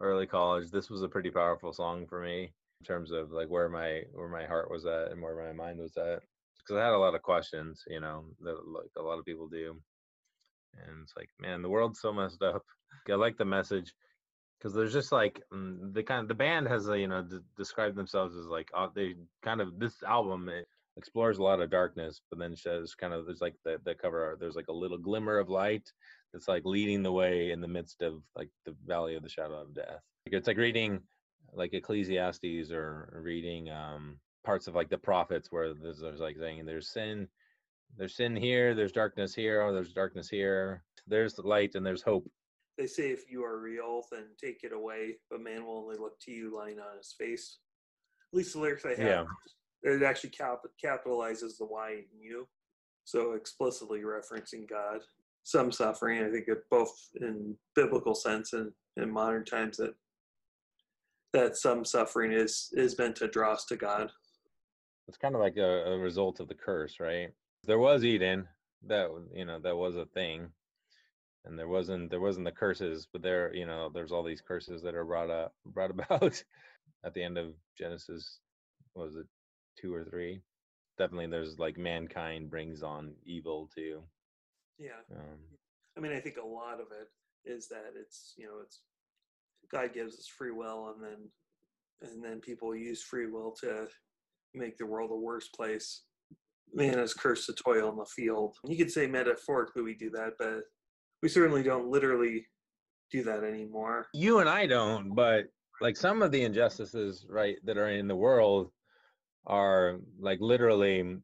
early 0.01 0.27
college, 0.27 0.71
this 0.71 0.89
was 0.89 1.03
a 1.03 1.09
pretty 1.09 1.31
powerful 1.31 1.73
song 1.73 2.07
for 2.07 2.23
me 2.23 2.53
terms 2.85 3.11
of 3.11 3.33
like 3.33 3.49
where 3.49 3.69
my 3.69 4.03
where 4.13 4.29
my 4.29 4.45
heart 4.45 4.71
was 4.71 4.87
at 4.87 5.11
and 5.11 5.21
where 5.21 5.37
my 5.37 5.53
mind 5.53 5.81
was 5.81 5.97
at. 5.97 6.21
Because 6.59 6.81
I 6.81 6.85
had 6.85 6.95
a 6.95 6.99
lot 6.99 7.15
of 7.15 7.23
questions, 7.23 7.83
you 7.89 8.01
know, 8.01 8.25
that 8.43 8.57
like 8.67 8.91
a 8.97 9.03
lot 9.03 9.19
of 9.19 9.25
people 9.25 9.49
do, 9.49 9.77
and 10.75 11.03
it's 11.03 11.13
like, 11.17 11.29
man, 11.41 11.63
the 11.63 11.69
world's 11.69 12.01
so 12.01 12.13
messed 12.13 12.43
up. 12.43 12.63
I 13.09 13.15
like 13.15 13.37
the 13.37 13.45
message 13.45 13.93
because 14.59 14.75
there's 14.75 14.93
just 14.93 15.13
like 15.13 15.43
mm, 15.53 15.93
the 15.93 16.03
kind 16.03 16.23
of 16.23 16.29
the 16.29 16.35
band 16.35 16.67
has 16.69 16.87
you 16.87 17.07
know 17.07 17.23
d- 17.23 17.39
described 17.57 17.97
themselves 17.97 18.37
as 18.37 18.47
like 18.47 18.71
uh, 18.75 18.89
they 18.95 19.15
kind 19.43 19.61
of 19.61 19.79
this 19.79 20.03
album 20.03 20.51
explores 20.97 21.39
a 21.39 21.43
lot 21.43 21.61
of 21.61 21.71
darkness 21.71 22.23
but 22.31 22.39
then 22.39 22.55
shows 22.55 22.95
kind 22.95 23.13
of 23.13 23.27
there's 23.27 23.41
like 23.41 23.57
the, 23.65 23.77
the 23.85 23.95
cover 23.95 24.25
art 24.25 24.41
there's 24.41 24.55
like 24.55 24.69
a 24.69 24.73
little 24.73 24.97
glimmer 24.97 25.39
of 25.39 25.51
light 25.51 25.87
that's 26.33 26.49
like 26.49 26.63
leading 26.65 27.03
the 27.03 27.13
way 27.13 27.51
in 27.51 27.61
the 27.61 27.69
midst 27.69 28.01
of 28.01 28.23
like 28.37 28.49
the 28.65 28.75
valley 28.87 29.17
of 29.17 29.23
the 29.23 29.29
shadow 29.29 29.61
of 29.61 29.75
death 29.75 30.01
like 30.27 30.33
it's 30.33 30.47
like 30.47 30.57
reading 30.57 31.01
like 31.55 31.75
ecclesiastes 31.75 32.71
or 32.71 33.21
reading 33.23 33.71
um 33.71 34.17
parts 34.45 34.67
of 34.67 34.75
like 34.75 34.91
the 34.91 34.99
prophets 34.99 35.49
where 35.51 35.73
there's, 35.75 36.01
there's 36.01 36.21
like 36.21 36.37
saying 36.37 36.65
there's 36.67 36.93
sin 36.93 37.27
there's 37.97 38.17
sin 38.17 38.37
here 38.37 38.75
there's 38.75 38.93
darkness 38.93 39.35
here 39.35 39.63
or 39.63 39.73
there's 39.73 39.93
darkness 39.93 40.29
here 40.29 40.83
there's 41.07 41.35
the 41.35 41.43
light 41.43 41.75
and 41.75 41.87
there's 41.87 42.03
hope 42.03 42.25
they 42.77 42.87
say 42.87 43.11
if 43.11 43.31
you 43.31 43.45
are 43.45 43.61
real, 43.61 44.03
then 44.11 44.25
take 44.41 44.65
it 44.65 44.73
away, 44.73 45.17
but 45.31 45.41
man 45.41 45.65
will 45.65 45.79
only 45.79 45.97
look 45.97 46.19
to 46.21 46.33
you 46.33 46.55
lying 46.55 46.79
on 46.79 46.97
his 46.97 47.15
face. 47.19 47.59
At 48.33 48.37
least 48.37 48.55
the 48.55 48.61
lyrics 48.61 48.85
I 48.85 48.91
have, 48.91 48.99
yeah. 48.99 49.25
it 49.83 50.03
actually 50.03 50.31
cap- 50.31 50.63
capitalizes 50.85 51.59
the 51.59 51.67
Y 51.67 52.03
in 52.13 52.21
you, 52.21 52.49
so 53.05 53.33
explicitly 53.33 54.01
referencing 54.01 54.69
God. 54.69 55.01
Some 55.45 55.71
suffering, 55.71 56.25
I 56.25 56.31
think, 56.31 56.49
both 56.71 56.93
in 57.21 57.55
biblical 57.77 58.15
sense 58.15 58.55
and 58.55 58.73
in 58.97 59.11
modern 59.11 59.45
times, 59.45 59.77
that 59.77 59.95
that 61.35 61.57
some 61.57 61.85
suffering 61.85 62.33
is 62.33 62.71
is 62.73 62.99
meant 62.99 63.17
to 63.17 63.29
draw 63.29 63.53
us 63.53 63.67
to 63.67 63.77
God. 63.77 64.11
It's 65.07 65.19
kind 65.19 65.35
of 65.35 65.43
like 65.43 65.59
a, 65.59 65.93
a 65.93 65.99
result 65.99 66.41
of 66.41 66.49
the 66.49 66.55
curse, 66.55 66.99
right? 66.99 67.29
There 67.67 67.79
was 67.79 68.05
Eden, 68.05 68.49
that 68.87 69.09
you 69.33 69.45
know 69.45 69.59
that 69.61 69.77
was 69.77 69.97
a 69.97 70.07
thing 70.07 70.49
and 71.45 71.59
there 71.59 71.69
wasn't 71.69 72.11
there 72.11 72.21
wasn't 72.21 72.45
the 72.45 72.53
curses 72.53 73.07
but 73.13 73.23
there 73.23 73.55
you 73.55 73.67
know 73.67 73.91
there's 73.93 74.13
all 74.13 74.23
these 74.23 74.41
curses 74.41 74.83
that 74.83 74.95
are 74.95 75.05
brought 75.05 75.31
up 75.31 75.55
brought 75.67 75.91
about 75.91 76.43
at 77.05 77.15
the 77.15 77.23
end 77.23 77.39
of 77.39 77.55
genesis 77.79 78.41
was 78.95 79.17
it 79.17 79.27
two 79.81 79.95
or 79.95 80.05
three 80.05 80.41
definitely 80.99 81.27
there's 81.27 81.59
like 81.59 81.77
mankind 81.77 82.51
brings 82.51 82.83
on 82.83 83.13
evil 83.25 83.69
too 83.75 84.03
yeah 84.79 85.03
um, 85.15 85.39
i 85.97 86.01
mean 86.01 86.13
i 86.13 86.21
think 86.21 86.37
a 86.37 86.47
lot 86.47 86.75
of 86.75 86.87
it 86.93 87.09
is 87.45 87.69
that 87.69 87.93
it's 87.97 88.35
you 88.37 88.47
know 88.47 88.61
it's 88.63 88.81
god 89.75 89.93
gives 89.93 90.15
us 90.15 90.27
free 90.27 90.53
will 90.53 90.95
and 90.95 91.05
then 91.05 92.11
and 92.11 92.25
then 92.25 92.41
people 92.41 92.75
use 92.75 93.03
free 93.03 93.27
will 93.27 93.53
to 93.53 93.87
make 94.55 94.77
the 94.79 94.87
world 94.87 95.11
a 95.11 95.17
worse 95.17 95.49
place 95.49 96.03
man 96.73 96.99
is 96.99 97.15
cursed 97.15 97.47
to 97.47 97.53
toil 97.53 97.91
in 97.91 97.97
the 97.97 98.07
field 98.07 98.57
you 98.67 98.77
could 98.77 98.91
say 98.91 99.07
metaphorically 99.07 99.83
we 99.83 99.95
do 99.95 100.11
that 100.11 100.33
but 100.39 100.63
we 101.23 101.29
certainly 101.29 101.63
don't 101.63 101.89
literally 101.89 102.47
do 103.11 103.23
that 103.23 103.45
anymore. 103.45 104.09
You 104.13 104.41
and 104.41 104.49
I 104.49 104.67
don't, 104.67 105.15
but 105.15 105.47
like 105.81 105.97
some 105.97 106.21
of 106.21 106.33
the 106.33 106.43
injustices, 106.43 107.27
right, 107.29 107.57
that 107.65 107.79
are 107.79 107.89
in 107.89 108.09
the 108.09 108.17
world 108.17 108.71
are 109.47 110.01
like 110.19 110.41
literally 110.41 111.17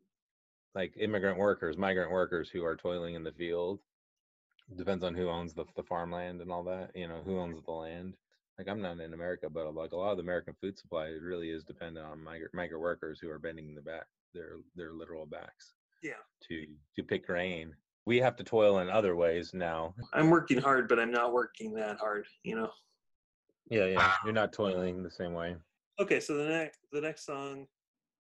like 0.75 0.95
immigrant 0.99 1.37
workers, 1.37 1.77
migrant 1.77 2.11
workers 2.13 2.49
who 2.49 2.65
are 2.65 2.77
toiling 2.77 3.15
in 3.15 3.25
the 3.25 3.33
field. 3.33 3.81
Depends 4.77 5.03
on 5.03 5.15
who 5.15 5.29
owns 5.29 5.53
the, 5.53 5.65
the 5.75 5.83
farmland 5.83 6.41
and 6.41 6.53
all 6.53 6.63
that, 6.63 6.91
you 6.95 7.09
know, 7.09 7.21
who 7.25 7.41
owns 7.41 7.61
the 7.65 7.73
land. 7.73 8.15
Like 8.61 8.69
I'm 8.69 8.83
not 8.83 9.01
in 9.01 9.15
America, 9.15 9.49
but 9.49 9.67
uh, 9.67 9.73
like 9.73 9.93
a 9.93 9.97
lot 9.97 10.11
of 10.11 10.19
the 10.19 10.23
American 10.23 10.55
food 10.61 10.79
supply 10.79 11.07
really 11.07 11.49
is 11.49 11.65
dependent 11.65 12.05
on 12.05 12.23
migrant 12.23 12.53
migrant 12.53 12.83
workers 12.83 13.19
who 13.19 13.31
are 13.31 13.39
bending 13.39 13.75
the 13.75 13.81
back 13.81 14.05
their 14.35 14.57
their 14.77 14.93
literal 14.93 15.25
backs. 15.25 15.73
Yeah. 16.03 16.21
To 16.49 16.67
to 16.97 17.03
pick 17.03 17.27
grain 17.27 17.75
we 18.07 18.19
have 18.19 18.37
to 18.37 18.45
toil 18.45 18.81
in 18.81 18.91
other 18.91 19.15
ways 19.15 19.53
now. 19.55 19.95
I'm 20.13 20.31
working 20.31 20.59
hard, 20.59 20.89
but 20.89 20.99
I'm 20.99 21.11
not 21.11 21.33
working 21.33 21.73
that 21.75 21.99
hard, 21.99 22.27
you 22.43 22.57
know. 22.57 22.71
Yeah, 23.71 23.87
yeah. 23.87 24.13
You're 24.25 24.33
not 24.33 24.53
toiling 24.53 25.03
the 25.03 25.11
same 25.11 25.33
way. 25.33 25.57
Okay, 26.01 26.19
so 26.19 26.37
the 26.37 26.49
next 26.49 26.81
the 26.93 27.01
next 27.01 27.25
song, 27.25 27.67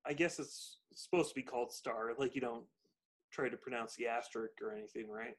I 0.06 0.12
guess 0.12 0.38
it's 0.38 0.78
supposed 0.94 1.30
to 1.30 1.34
be 1.34 1.42
called 1.42 1.72
Star. 1.72 2.10
Like 2.18 2.34
you 2.34 2.40
don't 2.40 2.64
try 3.32 3.48
to 3.48 3.56
pronounce 3.56 3.96
the 3.96 4.06
asterisk 4.06 4.62
or 4.62 4.72
anything, 4.72 5.10
right? 5.10 5.34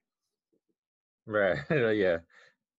Right. 1.25 1.57
yeah. 1.95 2.17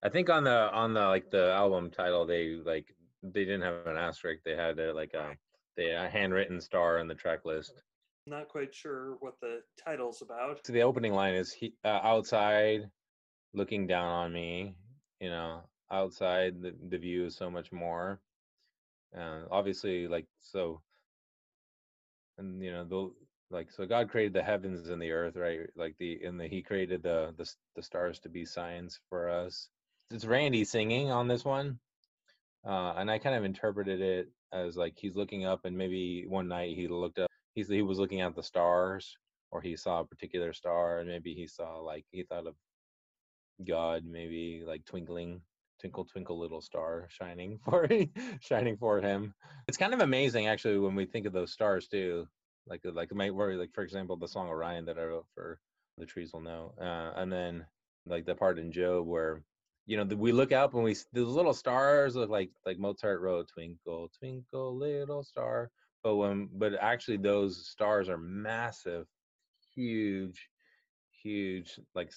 I 0.03 0.09
think 0.09 0.31
on 0.31 0.45
the 0.45 0.71
on 0.73 0.95
the 0.95 1.07
like 1.07 1.31
the 1.31 1.53
album 1.53 1.91
title 1.91 2.27
they 2.27 2.57
like 2.65 2.95
they 3.23 3.45
didn't 3.45 3.63
have 3.63 3.87
an 3.87 3.97
asterisk. 3.97 4.43
They 4.45 4.57
had 4.57 4.79
a, 4.79 4.93
like 4.93 5.15
a 5.15 5.37
they 5.77 5.91
a 5.91 6.09
handwritten 6.09 6.61
star 6.61 6.99
in 6.99 7.07
the 7.07 7.15
track 7.15 7.45
list. 7.45 7.83
Not 8.27 8.49
quite 8.49 8.75
sure 8.75 9.17
what 9.21 9.35
the 9.41 9.61
title's 9.85 10.23
about. 10.23 10.65
So 10.67 10.73
the 10.73 10.83
opening 10.83 11.13
line 11.13 11.35
is 11.35 11.53
he, 11.53 11.75
uh, 11.85 12.01
outside, 12.03 12.89
looking 13.53 13.87
down 13.87 14.07
on 14.07 14.33
me. 14.33 14.75
You 15.21 15.31
know, 15.31 15.61
outside 15.91 16.61
the 16.61 16.75
the 16.89 16.99
view 16.99 17.27
is 17.27 17.37
so 17.37 17.51
much 17.51 17.71
more. 17.73 18.21
Uh, 19.17 19.43
obviously, 19.51 20.09
like 20.09 20.27
so, 20.41 20.81
and 22.39 22.63
you 22.63 22.73
know 22.73 22.85
the 22.85 23.11
like 23.55 23.71
so 23.71 23.87
God 23.87 24.11
created 24.11 24.33
the 24.33 24.43
heavens 24.43 24.89
and 24.89 25.01
the 25.01 25.13
earth, 25.13 25.37
right? 25.37 25.61
Like 25.77 25.97
the 25.99 26.21
and 26.25 26.41
the 26.41 26.49
He 26.49 26.63
created 26.63 27.03
the 27.03 27.35
the 27.37 27.49
the 27.77 27.83
stars 27.83 28.19
to 28.21 28.29
be 28.29 28.45
signs 28.45 28.99
for 29.09 29.29
us. 29.29 29.69
It's 30.13 30.25
Randy 30.25 30.65
singing 30.65 31.11
on 31.11 31.29
this 31.29 31.45
one, 31.45 31.79
uh, 32.67 32.95
and 32.97 33.11
I 33.11 33.19
kind 33.19 33.37
of 33.37 33.45
interpreted 33.45 34.01
it 34.01 34.29
as 34.53 34.77
like 34.77 34.95
he's 34.97 35.17
looking 35.17 35.45
up, 35.45 35.65
and 35.65 35.77
maybe 35.77 36.27
one 36.29 36.49
night 36.49 36.77
he 36.77 36.89
looked 36.89 37.19
up 37.19 37.31
he's 37.55 37.69
he 37.69 37.83
was 37.83 37.99
looking 37.99 38.21
at 38.21 38.35
the 38.35 38.43
stars 38.43 39.17
or 39.51 39.61
he 39.61 39.77
saw 39.77 40.01
a 40.01 40.05
particular 40.05 40.53
star 40.53 40.99
and 40.99 41.09
maybe 41.09 41.35
he 41.35 41.47
saw 41.47 41.79
like 41.79 42.05
he 42.11 42.23
thought 42.23 42.47
of 42.47 42.55
god 43.67 44.05
maybe 44.05 44.63
like 44.67 44.85
twinkling 44.85 45.41
twinkle 45.81 46.05
twinkle 46.05 46.39
little 46.39 46.61
star 46.61 47.07
shining 47.11 47.59
for 47.65 47.89
shining 48.41 48.77
for 48.77 49.01
him. 49.01 49.35
It's 49.69 49.77
kind 49.77 49.95
of 49.95 50.01
amazing 50.01 50.49
actually 50.49 50.79
when 50.79 50.95
we 50.95 51.07
think 51.07 51.27
of 51.27 51.33
those 51.33 51.53
stars 51.53 51.89
too 51.89 52.27
like 52.67 52.81
like 52.85 53.13
might 53.13 53.35
worry 53.35 53.57
like 53.57 53.73
for 53.75 53.83
example 53.83 54.17
the 54.17 54.29
song 54.29 54.49
orion 54.49 54.85
that 54.85 54.97
i 54.97 55.03
wrote 55.03 55.27
for 55.35 55.59
the 55.99 56.07
trees 56.07 56.33
will 56.33 56.41
know 56.41 56.73
uh, 56.81 57.13
and 57.17 57.33
then 57.33 57.67
like 58.07 58.25
the 58.25 58.37
part 58.37 58.59
in 58.59 58.71
job 58.71 59.05
where 59.05 59.43
you 59.87 59.97
know 59.97 60.05
the, 60.05 60.17
we 60.17 60.33
look 60.33 60.53
up 60.53 60.75
and 60.75 60.83
we 60.83 60.97
those 61.13 61.35
little 61.35 61.55
stars 61.55 62.15
look 62.15 62.31
like 62.31 62.51
like 62.65 62.79
mozart 62.79 63.21
wrote 63.21 63.49
twinkle 63.49 64.11
twinkle 64.19 64.77
little 64.77 65.25
star 65.25 65.71
but 66.03 66.17
when 66.17 66.49
but 66.55 66.75
actually 66.81 67.17
those 67.17 67.69
stars 67.69 68.09
are 68.09 68.19
massive 68.19 69.07
huge 69.75 70.49
huge 71.23 71.79
like 71.95 72.13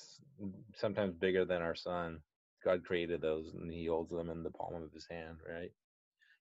sometimes 0.75 1.13
bigger 1.13 1.45
than 1.45 1.61
our 1.61 1.75
sun. 1.75 2.19
God 2.63 2.83
created 2.83 3.21
those 3.21 3.53
and 3.53 3.71
he 3.71 3.85
holds 3.85 4.11
them 4.11 4.29
in 4.29 4.41
the 4.41 4.49
palm 4.49 4.81
of 4.81 4.91
his 4.91 5.07
hand 5.09 5.37
right? 5.47 5.71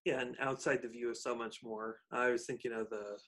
Yeah 0.05 0.20
and 0.20 0.36
outside 0.40 0.80
the 0.82 0.88
view 0.88 1.11
is 1.11 1.22
so 1.22 1.34
much 1.34 1.61
more. 1.62 1.98
I 2.11 2.30
was 2.30 2.46
thinking 2.46 2.72
of 2.72 2.88
the 2.90 3.18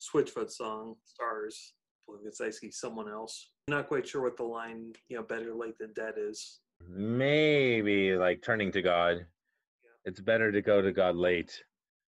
switchfoot 0.00 0.50
song 0.50 0.96
stars 1.04 1.74
I 2.10 2.46
it's 2.46 2.60
see 2.60 2.70
someone 2.70 3.08
else. 3.08 3.52
I'm 3.68 3.76
not 3.76 3.88
quite 3.88 4.06
sure 4.06 4.22
what 4.22 4.36
the 4.36 4.42
line 4.42 4.92
you 5.08 5.16
know 5.16 5.22
better 5.22 5.54
late 5.54 5.78
than 5.78 5.92
dead 5.94 6.14
is 6.18 6.60
maybe 6.88 8.14
like 8.14 8.42
turning 8.42 8.72
to 8.72 8.82
god 8.82 9.16
yeah. 9.16 9.90
it's 10.04 10.20
better 10.20 10.52
to 10.52 10.62
go 10.62 10.80
to 10.82 10.92
god 10.92 11.16
late 11.16 11.62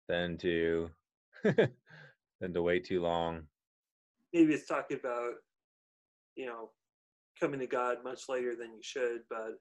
than 0.09 0.37
to 0.39 0.91
than 1.45 2.53
to 2.53 2.63
wait 2.63 2.85
too 2.85 3.01
long. 3.01 3.43
Maybe 4.33 4.55
it's 4.55 4.67
talking 4.67 4.99
about, 4.99 5.35
you 6.37 6.47
know, 6.47 6.71
coming 7.41 7.61
to 7.61 7.67
God 7.67 7.99
much 8.05 8.29
later 8.29 8.55
than 8.55 8.73
you 8.73 8.83
should, 8.83 9.21
but 9.29 9.59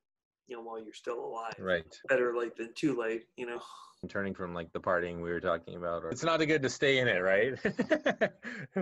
you 0.47 0.57
know, 0.57 0.63
while 0.63 0.81
you're 0.81 0.93
still 0.93 1.23
alive. 1.23 1.53
Right. 1.59 1.85
Better 2.09 2.35
late 2.35 2.57
than 2.57 2.73
too 2.73 2.99
late, 2.99 3.25
you 3.37 3.45
know. 3.45 3.61
Turning 4.09 4.33
from 4.33 4.53
like 4.53 4.73
the 4.73 4.79
partying 4.79 5.21
we 5.21 5.29
were 5.29 5.39
talking 5.39 5.75
about, 5.75 6.03
it's 6.11 6.23
not 6.23 6.37
good 6.37 6.63
to 6.63 6.69
stay 6.69 6.97
in 6.97 7.07
it, 7.07 7.19
right? 7.19 7.53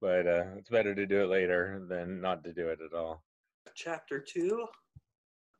but 0.00 0.26
uh, 0.26 0.44
it's 0.56 0.68
better 0.68 0.94
to 0.94 1.06
do 1.06 1.22
it 1.22 1.28
later 1.28 1.82
than 1.88 2.20
not 2.20 2.44
to 2.44 2.52
do 2.52 2.68
it 2.68 2.78
at 2.84 2.96
all. 2.96 3.22
Chapter 3.74 4.20
two. 4.20 4.66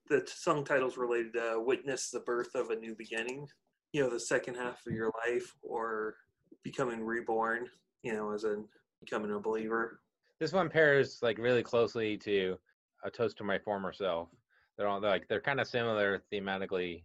The 0.08 0.26
song 0.26 0.64
title's 0.64 0.96
related 0.96 1.34
to 1.34 1.62
witness 1.64 2.10
the 2.10 2.20
birth 2.20 2.54
of 2.54 2.70
a 2.70 2.76
new 2.76 2.94
beginning. 2.94 3.48
You 3.92 4.02
know, 4.02 4.10
the 4.10 4.20
second 4.20 4.54
half 4.54 4.86
of 4.86 4.92
your 4.92 5.12
life 5.26 5.54
or 5.62 6.16
becoming 6.62 7.04
reborn. 7.04 7.68
You 8.02 8.14
know, 8.14 8.32
as 8.32 8.44
in 8.44 8.64
becoming 9.00 9.32
a 9.32 9.40
believer. 9.40 10.00
This 10.38 10.52
one 10.52 10.68
pairs 10.68 11.18
like 11.20 11.38
really 11.38 11.62
closely 11.62 12.16
to 12.18 12.56
a 13.04 13.10
toast 13.10 13.36
to 13.38 13.44
my 13.44 13.58
former 13.58 13.92
self. 13.92 14.28
They're 14.76 14.86
all 14.86 15.00
they're 15.00 15.10
like 15.10 15.28
they're 15.28 15.40
kind 15.40 15.60
of 15.60 15.66
similar 15.66 16.22
thematically. 16.32 17.02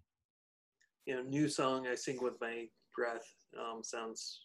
You 1.06 1.16
know, 1.16 1.24
new 1.24 1.50
song 1.50 1.88
I 1.88 1.96
sing 1.96 2.20
with 2.22 2.40
my 2.40 2.68
breath 2.96 3.28
um, 3.60 3.84
sounds 3.84 4.42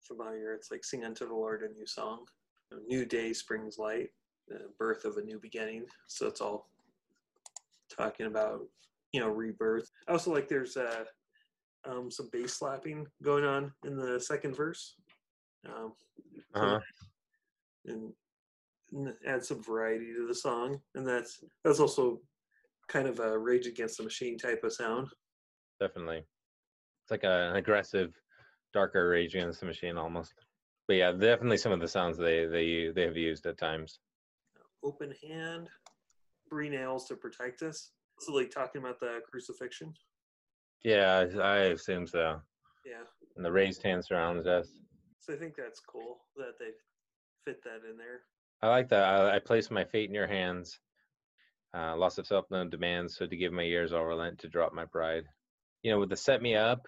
familiar. 0.00 0.54
It's 0.54 0.70
like 0.70 0.84
sing 0.84 1.04
unto 1.04 1.26
the 1.26 1.34
Lord 1.34 1.62
a 1.62 1.72
new 1.78 1.86
song. 1.86 2.24
A 2.72 2.76
new 2.88 3.04
day 3.04 3.32
springs 3.32 3.78
light, 3.78 4.08
the 4.48 4.60
birth 4.78 5.04
of 5.04 5.18
a 5.18 5.22
new 5.22 5.38
beginning. 5.38 5.84
So 6.08 6.26
it's 6.26 6.40
all 6.40 6.70
talking 7.94 8.26
about 8.26 8.60
you 9.12 9.20
know 9.20 9.28
rebirth. 9.28 9.88
I 10.08 10.12
also 10.12 10.32
like 10.32 10.48
there's 10.48 10.76
uh, 10.76 11.04
um, 11.88 12.10
some 12.10 12.28
bass 12.32 12.54
slapping 12.54 13.06
going 13.22 13.44
on 13.44 13.72
in 13.84 13.96
the 13.96 14.20
second 14.20 14.56
verse. 14.56 14.96
Um, 15.66 15.92
uh-huh. 16.54 16.78
and, 17.86 18.12
and 18.92 19.12
add 19.26 19.44
some 19.44 19.62
variety 19.62 20.12
to 20.12 20.26
the 20.26 20.34
song, 20.34 20.78
and 20.94 21.06
that's 21.06 21.42
that's 21.64 21.80
also 21.80 22.20
kind 22.88 23.08
of 23.08 23.18
a 23.20 23.38
Rage 23.38 23.66
Against 23.66 23.98
the 23.98 24.04
Machine 24.04 24.36
type 24.36 24.62
of 24.62 24.72
sound. 24.72 25.08
Definitely, 25.80 26.18
it's 26.18 27.10
like 27.10 27.24
a, 27.24 27.50
an 27.50 27.56
aggressive, 27.56 28.14
darker 28.72 29.08
Rage 29.08 29.34
Against 29.34 29.60
the 29.60 29.66
Machine 29.66 29.96
almost. 29.96 30.34
But 30.86 30.96
yeah, 30.96 31.12
definitely 31.12 31.56
some 31.56 31.72
of 31.72 31.80
the 31.80 31.88
sounds 31.88 32.18
they 32.18 32.44
they 32.46 32.90
they 32.94 33.02
have 33.02 33.16
used 33.16 33.46
at 33.46 33.58
times. 33.58 34.00
Open 34.82 35.14
hand, 35.26 35.68
three 36.54 36.68
nails 36.68 37.06
to 37.06 37.16
protect 37.16 37.62
us. 37.62 37.90
So 38.20 38.32
like 38.32 38.48
talking 38.48 38.80
about 38.80 39.00
the 39.00 39.18
crucifixion. 39.28 39.92
Yeah, 40.84 41.26
I 41.42 41.56
assume 41.74 42.06
so. 42.06 42.40
Yeah. 42.86 43.02
And 43.34 43.44
the 43.44 43.50
raised 43.50 43.82
hand 43.82 44.04
surrounds 44.04 44.46
us. 44.46 44.68
So 45.18 45.34
I 45.34 45.36
think 45.36 45.56
that's 45.56 45.80
cool 45.80 46.18
that 46.36 46.52
they 46.60 46.70
fit 47.44 47.64
that 47.64 47.80
in 47.90 47.96
there. 47.96 48.20
I 48.62 48.68
like 48.68 48.88
that. 48.90 49.02
I, 49.02 49.34
I 49.34 49.38
place 49.40 49.68
my 49.68 49.82
fate 49.82 50.08
in 50.08 50.14
your 50.14 50.28
hands. 50.28 50.78
Uh, 51.76 51.96
loss 51.96 52.18
of 52.18 52.26
self 52.26 52.48
known 52.52 52.70
demands, 52.70 53.16
so 53.16 53.26
to 53.26 53.36
give 53.36 53.52
my 53.52 53.64
ears 53.64 53.92
all 53.92 54.04
relent 54.04 54.38
to 54.38 54.48
drop 54.48 54.72
my 54.72 54.84
pride. 54.84 55.24
You 55.82 55.90
know, 55.90 55.98
with 55.98 56.10
the 56.10 56.16
set 56.16 56.40
me 56.40 56.54
up, 56.54 56.86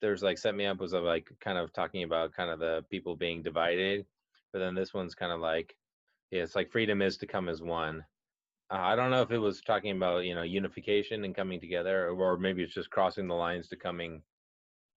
there's 0.00 0.22
like 0.22 0.36
set 0.36 0.56
me 0.56 0.66
up 0.66 0.80
was 0.80 0.94
of 0.94 1.04
like 1.04 1.28
kind 1.40 1.58
of 1.58 1.72
talking 1.72 2.02
about 2.02 2.34
kind 2.34 2.50
of 2.50 2.58
the 2.58 2.84
people 2.90 3.14
being 3.14 3.42
divided, 3.44 4.04
but 4.52 4.58
then 4.58 4.74
this 4.74 4.92
one's 4.92 5.14
kind 5.14 5.30
of 5.30 5.38
like, 5.38 5.76
yeah, 6.32 6.42
it's 6.42 6.56
like 6.56 6.72
freedom 6.72 7.02
is 7.02 7.18
to 7.18 7.28
come 7.28 7.48
as 7.48 7.62
one. 7.62 8.04
Uh, 8.70 8.78
I 8.78 8.94
don't 8.94 9.10
know 9.10 9.22
if 9.22 9.32
it 9.32 9.38
was 9.38 9.60
talking 9.60 9.96
about 9.96 10.24
you 10.24 10.34
know 10.34 10.42
unification 10.42 11.24
and 11.24 11.34
coming 11.34 11.60
together, 11.60 12.10
or 12.10 12.38
maybe 12.38 12.62
it's 12.62 12.74
just 12.74 12.90
crossing 12.90 13.26
the 13.26 13.34
lines 13.34 13.68
to 13.68 13.76
coming 13.76 14.22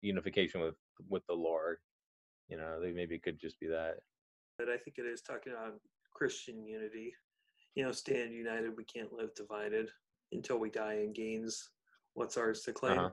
unification 0.03 0.61
with 0.61 0.75
with 1.09 1.27
the 1.27 1.35
Lord. 1.35 1.79
You 2.49 2.59
know, 2.59 2.79
maybe 2.95 3.15
it 3.15 3.23
could 3.23 3.41
just 3.41 3.59
be 3.59 3.67
that. 3.69 3.97
But 4.59 4.69
I 4.69 4.77
think 4.77 4.99
it 4.99 5.07
is 5.07 5.23
talking 5.23 5.55
about 5.55 5.81
Christian 6.13 6.67
unity. 6.67 7.15
You 7.75 7.85
know, 7.85 7.93
stand 7.93 8.35
united. 8.35 8.77
We 8.77 8.85
can't 8.85 9.13
live 9.13 9.35
divided 9.35 9.89
until 10.33 10.59
we 10.59 10.69
die 10.69 10.95
and 10.95 11.15
gains 11.15 11.71
what's 12.13 12.37
ours 12.37 12.61
to 12.63 12.73
claim. 12.73 12.99
Uh-huh. 12.99 13.11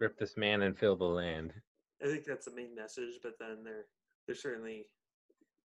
Rip 0.00 0.18
this 0.18 0.36
man 0.38 0.62
and 0.62 0.78
fill 0.78 0.96
the 0.96 1.04
land. 1.04 1.52
I 2.02 2.06
think 2.06 2.24
that's 2.24 2.46
the 2.46 2.54
main 2.54 2.74
message. 2.74 3.16
But 3.22 3.34
then 3.38 3.58
there, 3.64 3.84
there's 4.26 4.40
certainly 4.40 4.86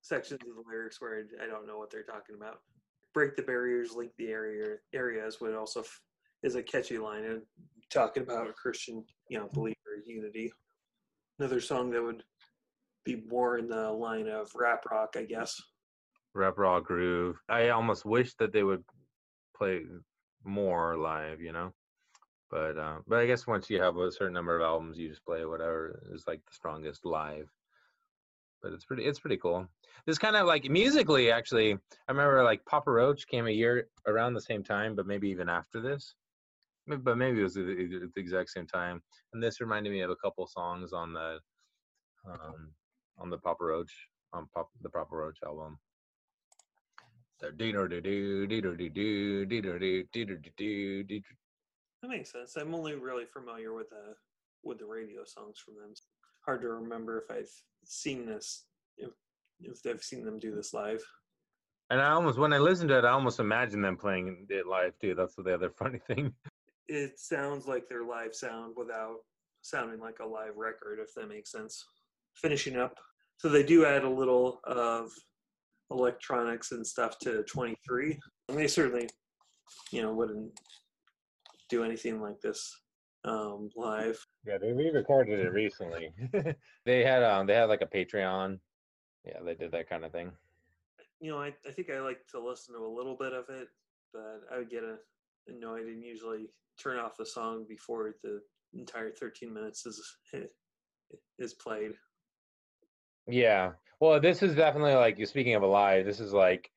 sections 0.01 0.41
of 0.41 0.55
the 0.55 0.69
lyrics 0.69 0.99
where 0.99 1.23
I 1.41 1.47
don't 1.47 1.67
know 1.67 1.77
what 1.77 1.89
they're 1.89 2.03
talking 2.03 2.35
about 2.35 2.59
break 3.13 3.35
the 3.35 3.41
barriers, 3.43 3.93
link 3.95 4.11
the 4.17 4.27
area 4.27 4.75
areas 4.93 5.39
would 5.39 5.55
also 5.55 5.81
f- 5.81 6.01
is 6.43 6.55
a 6.55 6.63
catchy 6.63 6.97
line 6.97 7.23
and 7.23 7.41
talking 7.89 8.23
about 8.23 8.49
a 8.49 8.53
Christian, 8.53 9.03
you 9.29 9.37
know, 9.37 9.49
believer 9.53 9.77
unity. 10.05 10.51
Another 11.39 11.61
song 11.61 11.89
that 11.91 12.03
would 12.03 12.23
be 13.05 13.23
more 13.27 13.57
in 13.57 13.67
the 13.67 13.91
line 13.91 14.27
of 14.27 14.51
rap 14.55 14.85
rock, 14.89 15.15
I 15.17 15.23
guess. 15.23 15.61
Rap 16.33 16.57
rock 16.57 16.85
groove. 16.85 17.37
I 17.49 17.69
almost 17.69 18.05
wish 18.05 18.33
that 18.35 18.53
they 18.53 18.63
would 18.63 18.83
play 19.55 19.83
more 20.43 20.97
live, 20.97 21.41
you 21.41 21.51
know. 21.53 21.73
But 22.49 22.77
uh, 22.77 22.97
but 23.07 23.19
I 23.19 23.25
guess 23.25 23.47
once 23.47 23.69
you 23.69 23.81
have 23.81 23.97
a 23.97 24.11
certain 24.11 24.33
number 24.33 24.55
of 24.55 24.61
albums, 24.63 24.97
you 24.97 25.09
just 25.09 25.25
play 25.25 25.45
whatever 25.45 26.03
is 26.13 26.25
like 26.27 26.39
the 26.45 26.53
strongest 26.53 27.05
live 27.05 27.49
but 28.63 28.71
it's 28.71 28.85
pretty 28.85 29.03
it's 29.03 29.19
pretty 29.19 29.37
cool. 29.37 29.67
This 30.07 30.17
kind 30.17 30.35
of 30.35 30.47
like 30.47 30.69
musically 30.69 31.29
actually, 31.29 31.73
I 31.73 32.11
remember 32.11 32.43
like 32.43 32.65
Papa 32.65 32.89
Roach 32.89 33.27
came 33.27 33.45
a 33.47 33.51
year 33.51 33.89
around 34.07 34.33
the 34.33 34.41
same 34.41 34.63
time, 34.63 34.95
but 34.95 35.05
maybe 35.05 35.29
even 35.29 35.49
after 35.49 35.81
this. 35.81 36.15
But 36.87 37.17
maybe 37.17 37.39
it 37.39 37.43
was 37.43 37.57
at 37.57 37.65
the 37.65 38.09
exact 38.17 38.49
same 38.49 38.67
time. 38.67 39.01
And 39.33 39.41
this 39.41 39.61
reminded 39.61 39.91
me 39.91 40.01
of 40.01 40.09
a 40.09 40.15
couple 40.15 40.47
songs 40.47 40.91
on 40.93 41.13
the 41.13 41.39
um, 42.25 42.71
on 43.19 43.29
the 43.29 43.37
Papa 43.37 43.63
Roach 43.63 43.93
on 44.33 44.47
Pop, 44.53 44.69
the 44.81 44.89
Papa 44.89 45.15
Roach 45.15 45.37
album. 45.45 45.77
That 52.01 52.09
makes 52.09 52.31
sense. 52.31 52.55
I'm 52.55 52.73
only 52.73 52.95
really 52.95 53.25
familiar 53.25 53.73
with 53.73 53.89
the 53.89 54.15
with 54.63 54.79
the 54.79 54.85
radio 54.85 55.23
songs 55.25 55.59
from 55.59 55.75
them 55.75 55.93
hard 56.45 56.61
to 56.61 56.69
remember 56.69 57.19
if 57.19 57.35
I've 57.35 57.51
seen 57.85 58.25
this, 58.25 58.65
if, 58.97 59.11
if 59.61 59.79
I've 59.87 60.03
seen 60.03 60.23
them 60.23 60.39
do 60.39 60.55
this 60.55 60.73
live. 60.73 61.03
And 61.89 62.01
I 62.01 62.11
almost, 62.11 62.39
when 62.39 62.53
I 62.53 62.57
listen 62.57 62.87
to 62.87 62.97
it, 62.97 63.05
I 63.05 63.11
almost 63.11 63.39
imagine 63.39 63.81
them 63.81 63.97
playing 63.97 64.47
it 64.49 64.67
live 64.67 64.97
too. 64.99 65.15
That's 65.15 65.35
the 65.35 65.53
other 65.53 65.69
funny 65.77 65.99
thing. 66.07 66.33
It 66.87 67.19
sounds 67.19 67.67
like 67.67 67.87
their 67.87 68.03
live 68.03 68.33
sound 68.33 68.73
without 68.75 69.17
sounding 69.61 69.99
like 69.99 70.19
a 70.19 70.25
live 70.25 70.55
record, 70.57 70.99
if 71.01 71.13
that 71.15 71.29
makes 71.29 71.51
sense. 71.51 71.85
Finishing 72.35 72.77
up. 72.77 72.97
So 73.37 73.49
they 73.49 73.63
do 73.63 73.85
add 73.85 74.03
a 74.03 74.09
little 74.09 74.59
of 74.65 75.11
electronics 75.91 76.71
and 76.71 76.85
stuff 76.85 77.19
to 77.19 77.43
23. 77.43 78.19
And 78.49 78.57
they 78.57 78.67
certainly, 78.67 79.07
you 79.91 80.01
know, 80.01 80.13
wouldn't 80.13 80.51
do 81.69 81.83
anything 81.83 82.21
like 82.21 82.39
this 82.41 82.75
um, 83.25 83.69
live. 83.75 84.22
Yeah, 84.45 84.57
they 84.57 84.71
re-recorded 84.71 85.39
it 85.39 85.53
recently. 85.53 86.11
they 86.85 87.03
had 87.03 87.23
um 87.23 87.47
they 87.47 87.53
had 87.53 87.69
like 87.69 87.81
a 87.81 87.85
Patreon. 87.85 88.59
Yeah, 89.25 89.39
they 89.43 89.55
did 89.55 89.71
that 89.71 89.89
kind 89.89 90.03
of 90.03 90.11
thing. 90.11 90.31
You 91.21 91.31
know, 91.31 91.39
I, 91.39 91.53
I 91.65 91.71
think 91.71 91.89
I 91.89 92.01
like 92.01 92.25
to 92.31 92.45
listen 92.45 92.75
to 92.75 92.81
a 92.81 92.95
little 92.95 93.15
bit 93.15 93.31
of 93.31 93.45
it, 93.49 93.69
but 94.11 94.41
I 94.51 94.57
would 94.57 94.69
get 94.69 94.83
a, 94.83 94.97
annoyed 95.47 95.85
and 95.85 96.03
usually 96.03 96.47
turn 96.81 96.99
off 96.99 97.15
the 97.17 97.25
song 97.25 97.65
before 97.67 98.15
the 98.23 98.41
entire 98.73 99.11
13 99.11 99.53
minutes 99.53 99.85
is 99.85 100.17
is 101.39 101.53
played. 101.53 101.91
Yeah. 103.27 103.71
Well, 103.99 104.19
this 104.19 104.43
is 104.43 104.55
definitely 104.55 104.95
like 104.95 105.17
you're 105.17 105.27
speaking 105.27 105.55
of 105.55 105.63
a 105.63 105.67
live, 105.67 106.05
this 106.05 106.19
is 106.19 106.33
like 106.33 106.69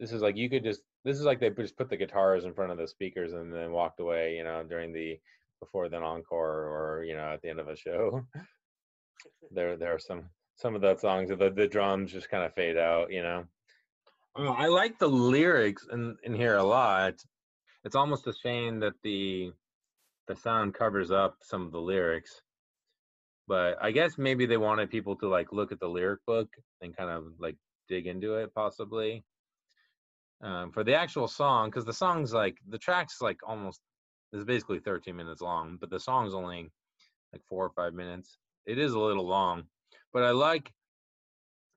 this 0.00 0.12
is 0.12 0.22
like 0.22 0.36
you 0.36 0.50
could 0.50 0.64
just 0.64 0.80
this 1.04 1.18
is 1.18 1.24
like 1.24 1.40
they 1.40 1.50
just 1.50 1.76
put 1.76 1.88
the 1.88 1.96
guitars 1.96 2.44
in 2.44 2.54
front 2.54 2.72
of 2.72 2.78
the 2.78 2.88
speakers 2.88 3.32
and 3.32 3.52
then 3.52 3.72
walked 3.72 4.00
away, 4.00 4.34
you 4.36 4.44
know, 4.44 4.64
during 4.68 4.92
the 4.92 5.20
before 5.60 5.88
the 5.88 5.98
encore 5.98 6.66
or 6.66 7.04
you 7.04 7.14
know 7.14 7.32
at 7.32 7.42
the 7.42 7.48
end 7.50 7.60
of 7.60 7.68
a 7.68 7.76
show. 7.76 8.22
there 9.50 9.76
there 9.76 9.94
are 9.94 9.98
some 9.98 10.24
some 10.56 10.74
of 10.74 10.80
those 10.80 11.00
songs 11.00 11.30
the 11.30 11.50
the 11.50 11.68
drums 11.68 12.12
just 12.12 12.30
kind 12.30 12.44
of 12.44 12.54
fade 12.54 12.76
out, 12.76 13.12
you 13.12 13.22
know. 13.22 13.44
Oh, 14.36 14.48
I 14.48 14.66
like 14.66 14.98
the 14.98 15.08
lyrics 15.08 15.86
in 15.92 16.16
in 16.24 16.34
here 16.34 16.56
a 16.56 16.64
lot. 16.64 17.14
It's 17.84 17.96
almost 17.96 18.26
a 18.26 18.34
shame 18.42 18.80
that 18.80 18.94
the 19.02 19.52
the 20.28 20.36
sound 20.36 20.74
covers 20.74 21.10
up 21.10 21.36
some 21.42 21.66
of 21.66 21.72
the 21.72 21.80
lyrics. 21.80 22.40
But 23.48 23.78
I 23.82 23.90
guess 23.90 24.16
maybe 24.16 24.46
they 24.46 24.58
wanted 24.58 24.90
people 24.90 25.16
to 25.16 25.28
like 25.28 25.52
look 25.52 25.72
at 25.72 25.80
the 25.80 25.88
lyric 25.88 26.20
book 26.26 26.48
and 26.80 26.96
kind 26.96 27.10
of 27.10 27.24
like 27.38 27.56
dig 27.88 28.06
into 28.06 28.36
it 28.36 28.54
possibly. 28.54 29.24
Um, 30.42 30.72
for 30.72 30.84
the 30.84 30.94
actual 30.94 31.28
song, 31.28 31.68
because 31.68 31.84
the 31.84 31.92
song's 31.92 32.32
like 32.32 32.56
the 32.68 32.78
track's 32.78 33.20
like 33.20 33.38
almost 33.46 33.80
it's 34.32 34.44
basically 34.44 34.78
13 34.78 35.16
minutes 35.16 35.40
long, 35.40 35.76
but 35.80 35.90
the 35.90 36.00
song's 36.00 36.34
only 36.34 36.70
like 37.32 37.42
four 37.48 37.64
or 37.64 37.70
five 37.70 37.94
minutes. 37.94 38.38
It 38.66 38.78
is 38.78 38.92
a 38.92 38.98
little 38.98 39.26
long, 39.26 39.64
but 40.12 40.22
I 40.22 40.30
like, 40.30 40.72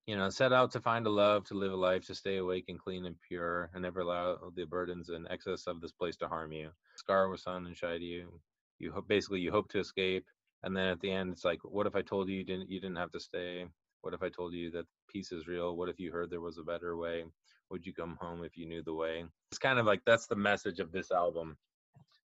you 0.06 0.18
know, 0.18 0.30
set 0.30 0.54
out 0.54 0.72
to 0.72 0.82
find 0.82 1.08
a 1.08 1.10
love, 1.10 1.46
to 1.46 1.54
live 1.54 1.72
a 1.72 1.78
life, 1.78 2.06
to 2.08 2.16
stay 2.16 2.38
awake 2.38 2.66
and 2.68 2.80
clean 2.80 3.06
and 3.06 3.16
pure, 3.28 3.70
and 3.74 3.82
never 3.82 4.02
allow 4.02 4.38
the 4.56 4.66
burdens 4.66 5.10
and 5.10 5.28
excess 5.30 5.66
of 5.68 5.82
this 5.82 5.92
place 5.92 6.18
to 6.18 6.28
harm 6.28 6.52
you. 6.52 6.70
Scar 6.96 7.30
with 7.30 7.40
sun 7.40 7.66
and 7.66 7.78
shy 7.78 7.98
to 7.98 8.04
you. 8.04 8.40
You 8.80 8.92
hope, 8.92 9.08
basically 9.08 9.40
you 9.40 9.52
hope 9.52 9.70
to 9.70 9.80
escape, 9.80 10.26
and 10.64 10.76
then 10.76 10.88
at 10.88 11.00
the 11.00 11.12
end 11.12 11.32
it's 11.32 11.46
like, 11.46 11.60
what 11.64 11.88
if 11.88 11.96
I 11.96 12.02
told 12.02 12.30
you 12.30 12.36
you 12.36 12.44
didn't 12.44 12.70
you 12.70 12.80
didn't 12.80 12.98
have 12.98 13.12
to 13.12 13.20
stay? 13.20 13.66
What 14.02 14.14
if 14.14 14.22
I 14.22 14.30
told 14.30 14.54
you 14.54 14.70
that 14.72 14.86
peace 15.08 15.32
is 15.32 15.48
real? 15.48 15.78
What 15.78 15.90
if 15.90 16.00
you 16.00 16.12
heard 16.12 16.30
there 16.30 16.42
was 16.42 16.58
a 16.58 16.64
better 16.64 16.98
way? 16.98 17.24
Would 17.70 17.86
you 17.86 17.94
come 17.94 18.18
home 18.20 18.44
if 18.44 18.58
you 18.58 18.68
knew 18.68 18.84
the 18.84 18.94
way? 18.94 19.24
It's 19.52 19.60
kind 19.60 19.80
of 19.80 19.86
like 19.86 20.02
that's 20.06 20.28
the 20.28 20.36
message 20.36 20.80
of 20.80 20.92
this 20.92 21.10
album 21.10 21.58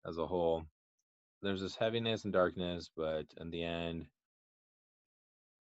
as 0.08 0.18
a 0.18 0.28
whole. 0.28 0.66
There's 1.42 1.62
this 1.62 1.76
heaviness 1.76 2.26
and 2.26 2.34
darkness, 2.34 2.90
but 2.96 3.26
in 3.40 3.50
the 3.50 3.64
end, 3.64 4.08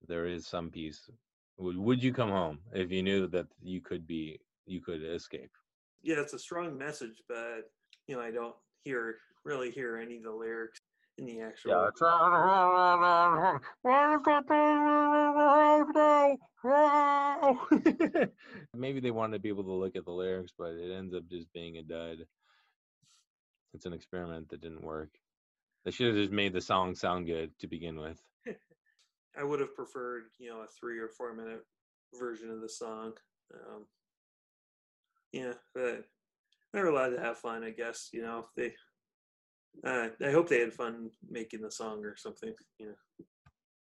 there 0.06 0.26
is 0.26 0.46
some 0.46 0.70
peace. 0.70 1.10
Would 1.58 1.76
would 1.76 2.02
you 2.02 2.12
come 2.12 2.30
home 2.30 2.60
if 2.72 2.90
you 2.90 3.02
knew 3.02 3.26
that 3.28 3.46
you 3.60 3.80
could 3.80 4.06
be 4.06 4.40
you 4.66 4.80
could 4.80 5.02
escape? 5.02 5.50
Yeah, 6.02 6.20
it's 6.20 6.32
a 6.32 6.38
strong 6.38 6.76
message, 6.78 7.22
but 7.28 7.70
you 8.06 8.16
know, 8.16 8.22
I 8.22 8.30
don't 8.30 8.54
hear 8.84 9.16
really 9.44 9.70
hear 9.70 9.96
any 9.96 10.16
of 10.16 10.22
the 10.24 10.32
lyrics 10.32 10.78
in 11.18 11.26
the 11.26 11.40
actual. 11.40 11.70
Yeah, 11.70 11.90
Maybe 18.74 19.00
they 19.00 19.10
wanted 19.10 19.36
to 19.36 19.40
be 19.40 19.48
able 19.48 19.64
to 19.64 19.72
look 19.72 19.96
at 19.96 20.04
the 20.04 20.12
lyrics, 20.12 20.52
but 20.56 20.70
it 20.74 20.92
ends 20.92 21.14
up 21.14 21.26
just 21.28 21.52
being 21.52 21.78
a 21.78 21.82
dud. 21.82 22.18
It's 23.74 23.86
an 23.86 23.92
experiment 23.92 24.48
that 24.48 24.60
didn't 24.60 24.84
work. 24.84 25.10
They 25.84 25.90
should 25.90 26.08
have 26.08 26.16
just 26.16 26.32
made 26.32 26.52
the 26.52 26.60
song 26.60 26.94
sound 26.94 27.26
good 27.26 27.50
to 27.60 27.66
begin 27.66 27.98
with. 28.00 28.20
I 29.38 29.44
would 29.44 29.60
have 29.60 29.74
preferred, 29.74 30.24
you 30.38 30.50
know, 30.50 30.60
a 30.60 30.66
three 30.66 30.98
or 30.98 31.08
four 31.08 31.34
minute 31.34 31.64
version 32.18 32.50
of 32.50 32.60
the 32.60 32.68
song. 32.68 33.12
Um, 33.54 33.86
yeah, 35.32 35.52
but 35.74 36.04
they're 36.72 36.88
allowed 36.88 37.10
to 37.10 37.20
have 37.20 37.38
fun, 37.38 37.62
I 37.64 37.70
guess. 37.70 38.08
You 38.12 38.22
know, 38.22 38.46
they. 38.56 38.74
Uh, 39.86 40.08
I 40.24 40.30
hope 40.30 40.48
they 40.48 40.60
had 40.60 40.72
fun 40.72 41.10
making 41.30 41.60
the 41.60 41.70
song 41.70 42.04
or 42.04 42.16
something. 42.16 42.52
Know. 42.80 42.94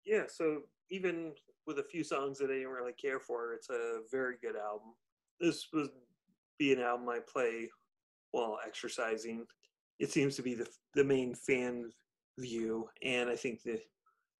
Yeah. 0.06 0.22
So 0.28 0.62
even 0.90 1.32
with 1.66 1.78
a 1.78 1.84
few 1.84 2.02
songs 2.04 2.38
that 2.38 2.50
I 2.50 2.54
didn't 2.54 2.68
really 2.68 2.94
care 2.94 3.20
for, 3.20 3.52
it's 3.52 3.68
a 3.68 4.00
very 4.10 4.36
good 4.40 4.56
album. 4.56 4.94
This 5.40 5.66
would 5.72 5.90
be 6.58 6.72
an 6.72 6.80
album 6.80 7.08
I 7.08 7.18
play 7.30 7.68
while 8.30 8.58
exercising. 8.66 9.44
It 10.02 10.10
seems 10.10 10.34
to 10.34 10.42
be 10.42 10.54
the 10.54 10.66
the 10.96 11.04
main 11.04 11.32
fan 11.32 11.88
view, 12.36 12.88
and 13.04 13.30
I 13.30 13.36
think 13.36 13.62
the 13.62 13.80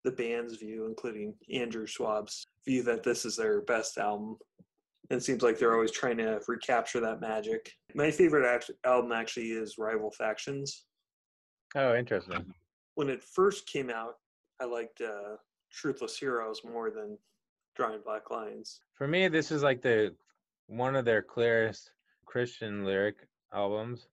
the 0.02 0.10
band's 0.10 0.56
view, 0.56 0.86
including 0.86 1.34
Andrew 1.52 1.86
Schwab's 1.86 2.44
view, 2.66 2.82
that 2.82 3.04
this 3.04 3.24
is 3.24 3.36
their 3.36 3.60
best 3.62 3.96
album. 3.96 4.36
And 5.08 5.20
it 5.20 5.22
seems 5.22 5.42
like 5.42 5.58
they're 5.58 5.74
always 5.74 5.92
trying 5.92 6.16
to 6.16 6.40
recapture 6.48 6.98
that 6.98 7.20
magic. 7.20 7.72
My 7.94 8.10
favorite 8.10 8.44
act- 8.44 8.72
album 8.84 9.12
actually 9.12 9.50
is 9.52 9.78
Rival 9.78 10.10
Factions. 10.10 10.86
Oh, 11.76 11.94
interesting. 11.94 12.52
When 12.96 13.08
it 13.08 13.22
first 13.22 13.68
came 13.68 13.90
out, 13.90 14.14
I 14.60 14.64
liked 14.64 15.00
uh, 15.00 15.36
Truthless 15.72 16.18
Heroes 16.18 16.62
more 16.64 16.90
than 16.90 17.16
Drawing 17.76 18.00
Black 18.04 18.30
Lines. 18.32 18.80
For 18.94 19.06
me, 19.06 19.28
this 19.28 19.52
is 19.52 19.62
like 19.62 19.80
the 19.80 20.12
one 20.66 20.96
of 20.96 21.04
their 21.04 21.22
clearest 21.22 21.92
Christian 22.26 22.84
lyric 22.84 23.28
albums. 23.54 24.08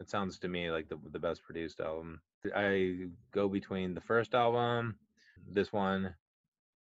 It 0.00 0.08
sounds 0.08 0.38
to 0.38 0.48
me 0.48 0.70
like 0.70 0.88
the 0.88 0.98
the 1.12 1.18
best 1.18 1.42
produced 1.42 1.80
album. 1.80 2.20
I 2.54 3.08
go 3.32 3.48
between 3.48 3.94
the 3.94 4.00
first 4.00 4.34
album 4.34 4.96
this 5.52 5.72
one, 5.72 6.14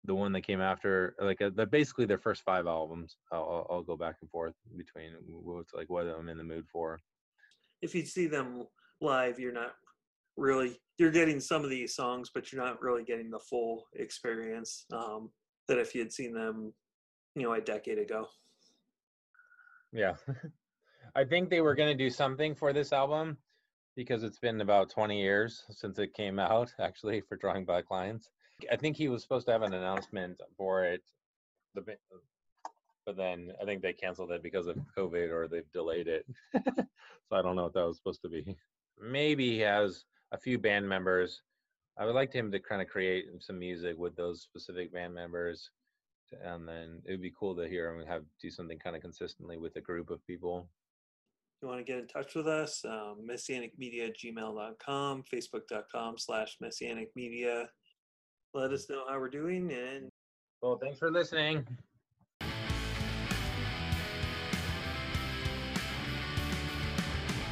the 0.03 0.15
one 0.15 0.31
that 0.33 0.41
came 0.41 0.61
after, 0.61 1.15
like 1.19 1.41
uh, 1.41 1.49
basically 1.65 2.05
their 2.05 2.17
first 2.17 2.43
five 2.43 2.67
albums. 2.67 3.17
I'll, 3.31 3.67
I'll 3.69 3.83
go 3.83 3.97
back 3.97 4.15
and 4.21 4.29
forth 4.29 4.53
between 4.77 5.11
what's 5.27 5.73
like 5.73 5.89
what 5.89 6.07
I'm 6.07 6.29
in 6.29 6.37
the 6.37 6.43
mood 6.43 6.65
for. 6.71 6.99
If 7.81 7.93
you 7.93 8.05
see 8.05 8.27
them 8.27 8.65
live, 9.01 9.39
you're 9.39 9.53
not 9.53 9.73
really 10.35 10.79
you're 10.97 11.11
getting 11.11 11.39
some 11.39 11.63
of 11.63 11.69
these 11.69 11.95
songs, 11.95 12.31
but 12.33 12.51
you're 12.51 12.63
not 12.63 12.81
really 12.81 13.03
getting 13.03 13.29
the 13.29 13.39
full 13.39 13.85
experience 13.95 14.85
um, 14.91 15.29
that 15.67 15.77
if 15.77 15.93
you 15.93 16.01
had 16.01 16.11
seen 16.11 16.33
them, 16.33 16.73
you 17.35 17.43
know, 17.43 17.53
a 17.53 17.61
decade 17.61 17.99
ago. 17.99 18.27
Yeah, 19.93 20.15
I 21.17 21.25
think 21.25 21.49
they 21.49 21.61
were 21.61 21.75
going 21.75 21.89
to 21.89 22.03
do 22.03 22.09
something 22.09 22.55
for 22.55 22.71
this 22.71 22.93
album 22.93 23.37
because 23.95 24.23
it's 24.23 24.39
been 24.39 24.61
about 24.61 24.89
20 24.89 25.19
years 25.19 25.65
since 25.71 25.99
it 25.99 26.13
came 26.13 26.39
out 26.39 26.71
actually 26.79 27.21
for 27.21 27.35
drawing 27.35 27.65
black 27.65 27.91
lines 27.91 28.29
I 28.71 28.75
think 28.75 28.97
he 28.97 29.07
was 29.07 29.21
supposed 29.21 29.45
to 29.47 29.51
have 29.51 29.61
an 29.61 29.73
announcement 29.73 30.41
for 30.57 30.83
it, 30.83 31.03
but 31.75 33.15
then 33.15 33.51
I 33.61 33.65
think 33.65 33.81
they 33.81 33.93
canceled 33.93 34.31
it 34.31 34.41
because 34.41 34.67
of 34.67 34.77
COVID 34.97 35.31
or 35.31 35.47
they've 35.47 35.71
delayed 35.73 36.07
it. 36.07 36.25
so 36.55 37.35
I 37.35 37.41
don't 37.41 37.55
know 37.55 37.63
what 37.63 37.73
that 37.73 37.85
was 37.85 37.97
supposed 37.97 38.21
to 38.23 38.29
be. 38.29 38.57
Maybe 38.99 39.51
he 39.51 39.59
has 39.59 40.05
a 40.31 40.37
few 40.37 40.57
band 40.57 40.89
members. 40.89 41.41
I 41.99 42.05
would 42.05 42.15
like 42.15 42.33
him 42.33 42.51
to 42.51 42.59
kind 42.59 42.81
of 42.81 42.87
create 42.87 43.25
some 43.39 43.59
music 43.59 43.97
with 43.97 44.15
those 44.15 44.41
specific 44.41 44.91
band 44.91 45.13
members, 45.13 45.69
and 46.43 46.67
then 46.67 47.01
it 47.05 47.11
would 47.11 47.21
be 47.21 47.33
cool 47.39 47.55
to 47.55 47.67
hear 47.67 47.91
him 47.91 48.05
have 48.07 48.23
do 48.41 48.49
something 48.49 48.79
kind 48.79 48.95
of 48.95 49.01
consistently 49.01 49.57
with 49.57 49.75
a 49.75 49.81
group 49.81 50.09
of 50.09 50.25
people. 50.25 50.67
If 51.57 51.63
you 51.63 51.69
want 51.69 51.79
to 51.79 51.91
get 51.91 51.99
in 51.99 52.07
touch 52.07 52.35
with 52.35 52.47
us, 52.47 52.85
um, 52.85 53.25
messianicmedia 53.27 54.13
gmail.com, 54.15 55.23
facebook.com 55.33 56.17
slash 56.19 56.57
messianicmedia 56.63 57.65
let 58.53 58.71
us 58.71 58.89
know 58.89 59.03
how 59.07 59.19
we're 59.19 59.29
doing. 59.29 59.71
And 59.71 60.09
well, 60.61 60.77
thanks 60.77 60.99
for 60.99 61.11
listening. 61.11 61.65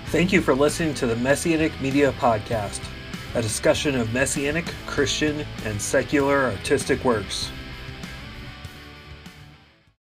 Thank 0.07 0.31
you 0.31 0.41
for 0.41 0.53
listening 0.53 0.93
to 0.95 1.07
the 1.07 1.15
Messianic 1.15 1.79
Media 1.81 2.11
Podcast, 2.13 2.81
a 3.33 3.41
discussion 3.41 3.95
of 3.95 4.13
Messianic, 4.13 4.65
Christian, 4.85 5.45
and 5.65 5.81
secular 5.81 6.45
artistic 6.45 7.03
works. 7.03 7.51